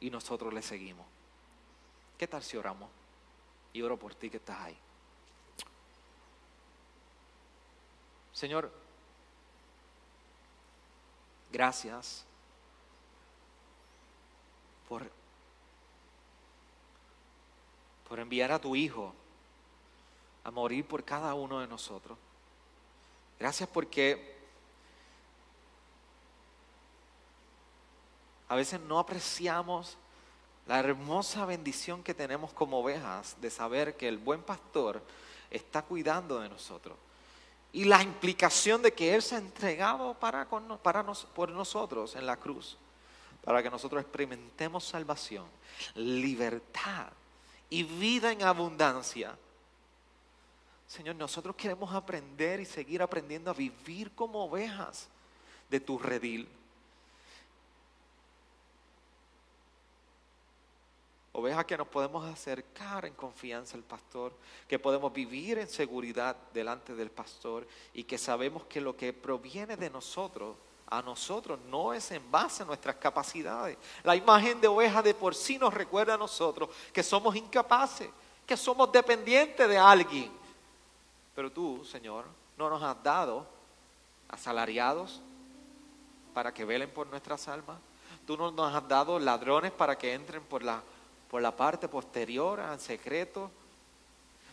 Y 0.00 0.10
nosotros 0.10 0.52
le 0.52 0.62
seguimos. 0.62 1.06
¿Qué 2.18 2.26
tal 2.26 2.42
si 2.42 2.56
oramos? 2.56 3.05
Y 3.76 3.82
oro 3.82 3.98
por 3.98 4.14
ti 4.14 4.30
que 4.30 4.38
estás 4.38 4.58
ahí. 4.58 4.78
Señor, 8.32 8.72
gracias 11.52 12.24
por, 14.88 15.06
por 18.08 18.18
enviar 18.18 18.50
a 18.50 18.58
tu 18.58 18.74
Hijo 18.74 19.12
a 20.42 20.50
morir 20.50 20.86
por 20.88 21.04
cada 21.04 21.34
uno 21.34 21.60
de 21.60 21.66
nosotros. 21.66 22.16
Gracias 23.38 23.68
porque 23.68 24.38
a 28.48 28.54
veces 28.54 28.80
no 28.80 28.98
apreciamos 28.98 29.98
la 30.66 30.80
hermosa 30.80 31.44
bendición 31.44 32.02
que 32.02 32.14
tenemos 32.14 32.52
como 32.52 32.80
ovejas 32.80 33.36
de 33.40 33.50
saber 33.50 33.96
que 33.96 34.08
el 34.08 34.18
buen 34.18 34.42
pastor 34.42 35.02
está 35.50 35.82
cuidando 35.82 36.40
de 36.40 36.48
nosotros. 36.48 36.96
Y 37.72 37.84
la 37.84 38.02
implicación 38.02 38.82
de 38.82 38.92
que 38.92 39.14
Él 39.14 39.22
se 39.22 39.36
ha 39.36 39.38
entregado 39.38 40.14
para, 40.14 40.48
para 40.82 41.04
por 41.34 41.50
nosotros 41.50 42.16
en 42.16 42.26
la 42.26 42.36
cruz, 42.36 42.76
para 43.44 43.62
que 43.62 43.70
nosotros 43.70 44.02
experimentemos 44.02 44.84
salvación, 44.84 45.46
libertad 45.94 47.08
y 47.70 47.84
vida 47.84 48.32
en 48.32 48.42
abundancia. 48.42 49.36
Señor, 50.88 51.16
nosotros 51.16 51.54
queremos 51.54 51.92
aprender 51.94 52.60
y 52.60 52.64
seguir 52.64 53.02
aprendiendo 53.02 53.50
a 53.50 53.54
vivir 53.54 54.12
como 54.12 54.44
ovejas 54.44 55.08
de 55.68 55.80
tu 55.80 55.98
redil. 55.98 56.48
Oveja 61.38 61.66
que 61.66 61.76
nos 61.76 61.86
podemos 61.86 62.24
acercar 62.24 63.04
en 63.04 63.12
confianza 63.12 63.76
al 63.76 63.82
pastor, 63.82 64.32
que 64.66 64.78
podemos 64.78 65.12
vivir 65.12 65.58
en 65.58 65.68
seguridad 65.68 66.34
delante 66.54 66.94
del 66.94 67.10
pastor 67.10 67.68
y 67.92 68.04
que 68.04 68.16
sabemos 68.16 68.64
que 68.64 68.80
lo 68.80 68.96
que 68.96 69.12
proviene 69.12 69.76
de 69.76 69.90
nosotros, 69.90 70.56
a 70.86 71.02
nosotros, 71.02 71.58
no 71.68 71.92
es 71.92 72.10
en 72.10 72.30
base 72.30 72.62
a 72.62 72.66
nuestras 72.66 72.96
capacidades. 72.96 73.76
La 74.02 74.16
imagen 74.16 74.62
de 74.62 74.68
oveja 74.68 75.02
de 75.02 75.12
por 75.12 75.34
sí 75.34 75.58
nos 75.58 75.74
recuerda 75.74 76.14
a 76.14 76.16
nosotros 76.16 76.70
que 76.90 77.02
somos 77.02 77.36
incapaces, 77.36 78.08
que 78.46 78.56
somos 78.56 78.90
dependientes 78.90 79.68
de 79.68 79.76
alguien. 79.76 80.32
Pero 81.34 81.52
tú, 81.52 81.84
Señor, 81.84 82.24
no 82.56 82.70
nos 82.70 82.82
has 82.82 83.02
dado 83.02 83.46
asalariados 84.30 85.20
para 86.32 86.54
que 86.54 86.64
velen 86.64 86.88
por 86.88 87.06
nuestras 87.08 87.46
almas. 87.46 87.76
Tú 88.26 88.38
no 88.38 88.50
nos 88.50 88.74
has 88.74 88.88
dado 88.88 89.18
ladrones 89.18 89.70
para 89.70 89.98
que 89.98 90.14
entren 90.14 90.42
por 90.42 90.62
la, 90.62 90.82
por 91.30 91.42
la 91.42 91.54
parte 91.54 91.88
posterior, 91.88 92.60
en 92.60 92.78
secreto. 92.78 93.50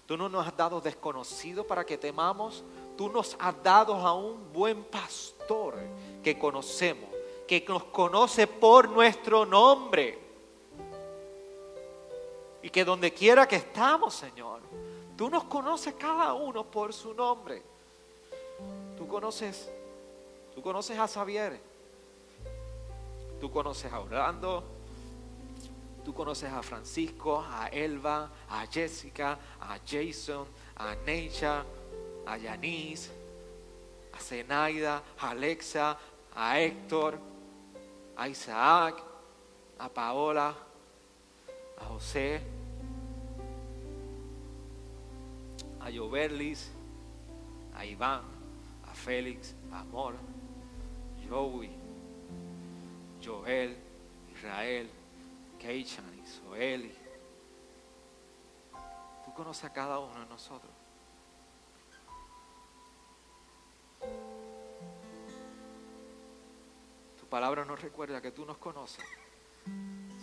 Tú 0.05 0.17
no 0.17 0.27
nos 0.27 0.45
has 0.45 0.55
dado 0.57 0.81
desconocidos 0.81 1.65
para 1.65 1.85
que 1.85 1.97
temamos. 1.97 2.63
Tú 2.97 3.09
nos 3.09 3.35
has 3.39 3.61
dado 3.63 3.95
a 3.95 4.13
un 4.13 4.51
buen 4.51 4.83
pastor 4.83 5.75
que 6.23 6.37
conocemos, 6.37 7.09
que 7.47 7.63
nos 7.67 7.85
conoce 7.85 8.47
por 8.47 8.89
nuestro 8.89 9.45
nombre. 9.45 10.19
Y 12.61 12.69
que 12.69 12.85
donde 12.85 13.13
quiera 13.13 13.47
que 13.47 13.57
estamos, 13.57 14.13
Señor, 14.13 14.61
tú 15.17 15.29
nos 15.29 15.43
conoces 15.45 15.93
cada 15.95 16.33
uno 16.33 16.63
por 16.63 16.93
su 16.93 17.13
nombre. 17.13 17.61
Tú 18.97 19.07
conoces, 19.07 19.69
tú 20.53 20.61
conoces 20.61 20.97
a 20.97 21.07
Xavier, 21.07 21.59
tú 23.41 23.51
conoces 23.51 23.91
a 23.91 23.99
Orlando, 23.99 24.63
tú 26.03 26.13
conoces 26.13 26.51
a 26.51 26.61
Francisco, 26.61 27.41
a 27.41 27.67
Elba, 27.67 28.29
a 28.49 28.67
Jessica, 28.67 29.37
a 29.61 29.79
Jason, 29.85 30.45
a 30.77 30.95
Neisha, 31.05 31.63
a 32.25 32.37
Yanis, 32.37 33.09
a 34.13 34.19
Zenaida, 34.19 35.01
a 35.19 35.29
Alexa, 35.31 35.97
a 36.35 36.59
Héctor, 36.59 37.17
a 38.17 38.27
Isaac, 38.27 38.95
a 39.79 39.89
Paola, 39.89 40.55
a 41.79 41.85
José, 41.85 42.41
a 45.79 45.89
Joverlis, 45.89 46.69
a 47.75 47.85
Iván, 47.85 48.21
a 48.89 48.93
Félix, 48.93 49.53
a 49.71 49.79
Amor, 49.81 50.15
Joey, 51.27 51.71
Joel, 53.21 53.75
Israel, 54.35 54.87
Keichan, 55.63 56.03
Soeli. 56.27 56.93
Tú 59.23 59.33
conoces 59.33 59.63
a 59.63 59.71
cada 59.71 59.97
uno 59.97 60.19
de 60.19 60.25
nosotros. 60.25 60.71
Tu 67.17 67.25
palabra 67.27 67.63
nos 67.63 67.81
recuerda 67.81 68.21
que 68.21 68.31
tú 68.31 68.45
nos 68.45 68.57
conoces. 68.57 69.05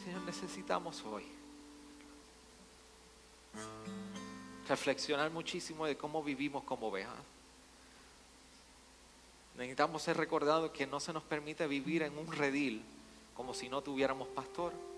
Señor, 0.04 0.20
necesitamos 0.26 1.02
hoy 1.04 1.26
reflexionar 4.68 5.30
muchísimo 5.30 5.86
de 5.86 5.96
cómo 5.96 6.22
vivimos 6.22 6.64
como 6.64 6.88
ovejas. 6.88 7.16
Necesitamos 9.56 10.02
ser 10.02 10.18
recordados 10.18 10.70
que 10.72 10.86
no 10.86 11.00
se 11.00 11.14
nos 11.14 11.22
permite 11.22 11.66
vivir 11.66 12.02
en 12.02 12.18
un 12.18 12.30
redil 12.30 12.84
como 13.34 13.54
si 13.54 13.70
no 13.70 13.80
tuviéramos 13.80 14.28
pastor. 14.28 14.89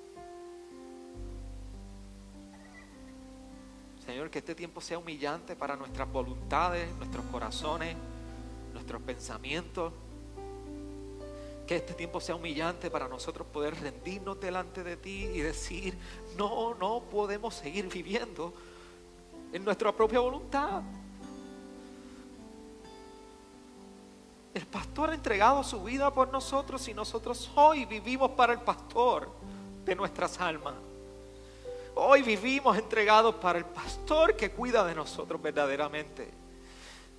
Señor, 4.04 4.30
que 4.30 4.40
este 4.40 4.54
tiempo 4.54 4.80
sea 4.80 4.98
humillante 4.98 5.54
para 5.54 5.76
nuestras 5.76 6.10
voluntades, 6.10 6.92
nuestros 6.96 7.24
corazones, 7.26 7.96
nuestros 8.72 9.00
pensamientos. 9.02 9.92
Que 11.66 11.76
este 11.76 11.94
tiempo 11.94 12.20
sea 12.20 12.34
humillante 12.34 12.90
para 12.90 13.06
nosotros 13.06 13.46
poder 13.46 13.80
rendirnos 13.80 14.40
delante 14.40 14.82
de 14.82 14.96
ti 14.96 15.26
y 15.32 15.40
decir, 15.40 15.96
no, 16.36 16.74
no 16.74 17.00
podemos 17.10 17.54
seguir 17.54 17.86
viviendo 17.88 18.52
en 19.52 19.64
nuestra 19.64 19.92
propia 19.92 20.18
voluntad. 20.18 20.82
El 24.52 24.66
pastor 24.66 25.10
ha 25.10 25.14
entregado 25.14 25.62
su 25.62 25.82
vida 25.84 26.12
por 26.12 26.30
nosotros 26.32 26.86
y 26.88 26.92
nosotros 26.92 27.50
hoy 27.54 27.84
vivimos 27.84 28.32
para 28.32 28.52
el 28.52 28.60
pastor 28.60 29.30
de 29.84 29.94
nuestras 29.94 30.40
almas. 30.40 30.74
Hoy 31.94 32.22
vivimos 32.22 32.78
entregados 32.78 33.34
para 33.34 33.58
el 33.58 33.66
pastor 33.66 34.34
que 34.34 34.50
cuida 34.50 34.84
de 34.84 34.94
nosotros 34.94 35.40
verdaderamente. 35.42 36.30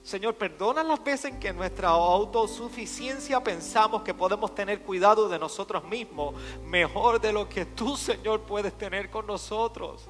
Señor, 0.01 0.35
perdona 0.35 0.83
las 0.83 1.01
veces 1.01 1.31
en 1.31 1.39
que 1.39 1.53
nuestra 1.53 1.89
autosuficiencia 1.89 3.41
pensamos 3.41 4.01
que 4.01 4.13
podemos 4.13 4.53
tener 4.53 4.81
cuidado 4.81 5.29
de 5.29 5.39
nosotros 5.39 5.83
mismos 5.85 6.35
mejor 6.65 7.21
de 7.21 7.31
lo 7.31 7.47
que 7.47 7.65
tú, 7.67 7.95
Señor, 7.95 8.41
puedes 8.41 8.77
tener 8.77 9.09
con 9.09 9.27
nosotros. 9.27 10.05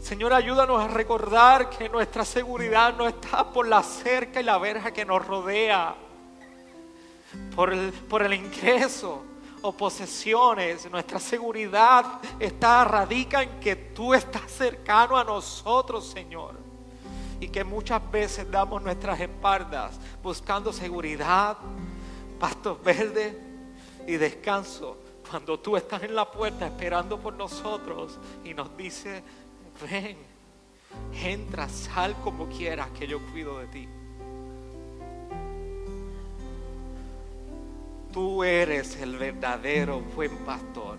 Señor, 0.00 0.32
ayúdanos 0.32 0.82
a 0.82 0.88
recordar 0.88 1.70
que 1.70 1.88
nuestra 1.88 2.24
seguridad 2.24 2.94
no 2.96 3.06
está 3.06 3.50
por 3.50 3.68
la 3.68 3.82
cerca 3.82 4.40
y 4.40 4.44
la 4.44 4.58
verja 4.58 4.90
que 4.90 5.04
nos 5.04 5.24
rodea, 5.26 5.94
por 7.54 7.72
el, 7.72 7.92
por 7.92 8.22
el 8.22 8.34
ingreso 8.34 9.29
o 9.62 9.72
posesiones. 9.72 10.90
Nuestra 10.90 11.18
seguridad 11.18 12.20
está 12.38 12.84
radica 12.84 13.42
en 13.42 13.60
que 13.60 13.76
tú 13.76 14.14
estás 14.14 14.50
cercano 14.50 15.16
a 15.16 15.24
nosotros, 15.24 16.06
Señor. 16.06 16.54
Y 17.40 17.48
que 17.48 17.64
muchas 17.64 18.08
veces 18.10 18.50
damos 18.50 18.82
nuestras 18.82 19.18
espaldas 19.18 19.98
buscando 20.22 20.72
seguridad, 20.72 21.56
pastos 22.38 22.82
verdes 22.82 23.34
y 24.06 24.12
descanso. 24.12 24.98
Cuando 25.28 25.58
tú 25.58 25.76
estás 25.76 26.02
en 26.02 26.14
la 26.14 26.30
puerta 26.30 26.66
esperando 26.66 27.18
por 27.18 27.34
nosotros 27.34 28.18
y 28.44 28.52
nos 28.52 28.76
dice, 28.76 29.22
ven, 29.90 30.18
entra, 31.14 31.68
sal 31.68 32.16
como 32.22 32.48
quieras, 32.48 32.88
que 32.90 33.06
yo 33.06 33.20
cuido 33.30 33.58
de 33.58 33.66
ti. 33.68 33.88
Tú 38.12 38.42
eres 38.42 38.96
el 39.00 39.16
verdadero 39.16 40.00
buen 40.00 40.36
pastor. 40.38 40.98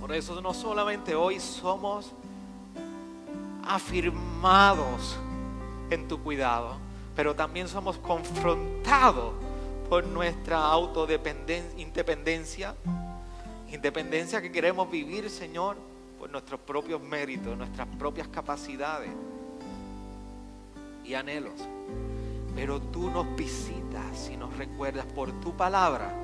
Por 0.00 0.12
eso 0.12 0.40
no 0.40 0.54
solamente 0.54 1.14
hoy 1.14 1.38
somos 1.38 2.12
afirmados 3.64 5.18
en 5.90 6.08
tu 6.08 6.22
cuidado, 6.22 6.76
pero 7.14 7.34
también 7.34 7.68
somos 7.68 7.98
confrontados 7.98 9.34
por 9.90 10.06
nuestra 10.06 10.58
autodependencia, 10.58 11.78
independencia 11.80 12.74
Independencia 13.70 14.40
que 14.40 14.50
queremos 14.50 14.90
vivir, 14.90 15.28
Señor, 15.28 15.76
por 16.18 16.30
nuestros 16.30 16.58
propios 16.60 17.02
méritos, 17.02 17.56
nuestras 17.56 17.86
propias 17.98 18.26
capacidades 18.28 19.10
y 21.04 21.14
anhelos. 21.14 21.52
Pero 22.54 22.80
tú 22.80 23.10
nos 23.10 23.36
visitas 23.36 24.30
y 24.30 24.36
nos 24.36 24.56
recuerdas 24.56 25.06
por 25.06 25.32
tu 25.40 25.56
palabra 25.56 26.14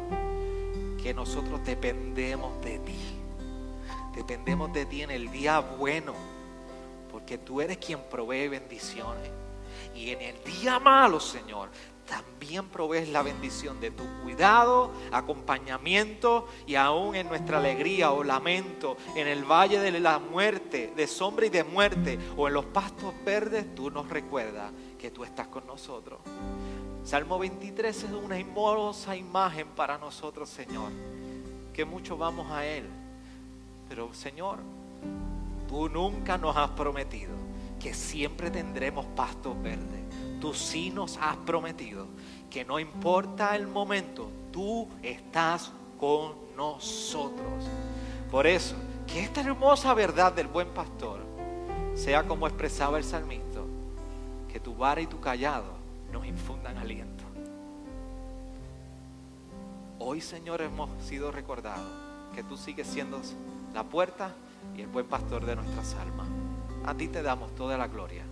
que 1.02 1.14
nosotros 1.14 1.64
dependemos 1.64 2.60
de 2.62 2.78
ti. 2.78 2.98
Dependemos 4.14 4.72
de 4.72 4.86
ti 4.86 5.02
en 5.02 5.10
el 5.10 5.30
día 5.30 5.60
bueno, 5.60 6.14
porque 7.10 7.38
tú 7.38 7.60
eres 7.60 7.78
quien 7.78 8.00
provee 8.10 8.48
bendiciones. 8.48 9.30
Y 9.94 10.10
en 10.10 10.22
el 10.22 10.42
día 10.44 10.78
malo, 10.78 11.20
Señor, 11.20 11.68
también 12.06 12.68
provees 12.68 13.08
la 13.08 13.22
bendición 13.22 13.80
de 13.80 13.90
tu 13.90 14.04
cuidado, 14.22 14.90
acompañamiento 15.12 16.46
y 16.66 16.74
aún 16.74 17.14
en 17.14 17.28
nuestra 17.28 17.58
alegría 17.58 18.12
o 18.12 18.22
lamento, 18.22 18.96
en 19.16 19.26
el 19.26 19.44
valle 19.44 19.78
de 19.80 19.98
la 19.98 20.18
muerte, 20.18 20.92
de 20.96 21.06
sombra 21.06 21.46
y 21.46 21.50
de 21.50 21.64
muerte 21.64 22.18
o 22.36 22.48
en 22.48 22.54
los 22.54 22.64
pastos 22.66 23.14
verdes, 23.24 23.74
tú 23.74 23.90
nos 23.90 24.08
recuerdas 24.08 24.70
que 24.98 25.10
tú 25.10 25.24
estás 25.24 25.48
con 25.48 25.66
nosotros. 25.66 26.20
Salmo 27.04 27.38
23 27.38 28.04
es 28.04 28.10
una 28.10 28.38
hermosa 28.38 29.16
imagen 29.16 29.68
para 29.68 29.98
nosotros, 29.98 30.48
Señor, 30.48 30.90
que 31.72 31.84
mucho 31.84 32.16
vamos 32.16 32.50
a 32.50 32.64
Él. 32.64 32.84
Pero, 33.88 34.14
Señor, 34.14 34.58
tú 35.68 35.88
nunca 35.88 36.38
nos 36.38 36.56
has 36.56 36.70
prometido 36.70 37.34
que 37.78 37.92
siempre 37.92 38.50
tendremos 38.50 39.04
pastos 39.14 39.60
verdes 39.62 40.03
tú 40.44 40.52
sí 40.52 40.90
nos 40.90 41.16
has 41.16 41.38
prometido 41.38 42.06
que 42.50 42.66
no 42.66 42.78
importa 42.78 43.56
el 43.56 43.66
momento, 43.66 44.30
tú 44.52 44.86
estás 45.02 45.72
con 45.98 46.34
nosotros. 46.54 47.64
Por 48.30 48.46
eso, 48.46 48.74
que 49.06 49.20
esta 49.20 49.40
hermosa 49.40 49.94
verdad 49.94 50.34
del 50.34 50.48
buen 50.48 50.68
pastor 50.68 51.20
sea 51.94 52.24
como 52.24 52.46
expresaba 52.46 52.98
el 52.98 53.04
salmista, 53.04 53.60
que 54.52 54.60
tu 54.60 54.74
vara 54.74 55.00
y 55.00 55.06
tu 55.06 55.18
callado 55.18 55.72
nos 56.12 56.26
infundan 56.26 56.76
aliento. 56.76 57.24
Hoy, 59.98 60.20
Señor, 60.20 60.60
hemos 60.60 60.90
sido 61.02 61.32
recordados 61.32 61.88
que 62.34 62.42
tú 62.42 62.58
sigues 62.58 62.86
siendo 62.86 63.18
la 63.72 63.84
puerta 63.84 64.34
y 64.76 64.82
el 64.82 64.88
buen 64.88 65.06
pastor 65.06 65.46
de 65.46 65.56
nuestras 65.56 65.94
almas. 65.94 66.28
A 66.84 66.92
ti 66.92 67.08
te 67.08 67.22
damos 67.22 67.54
toda 67.54 67.78
la 67.78 67.86
gloria 67.88 68.23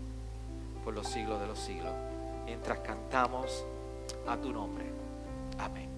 por 0.84 0.94
los 0.94 1.06
siglos 1.06 1.40
de 1.40 1.46
los 1.46 1.58
siglos, 1.58 1.92
mientras 2.44 2.80
cantamos 2.80 3.64
a 4.26 4.36
tu 4.36 4.52
nombre. 4.52 4.84
Amén. 5.58 5.91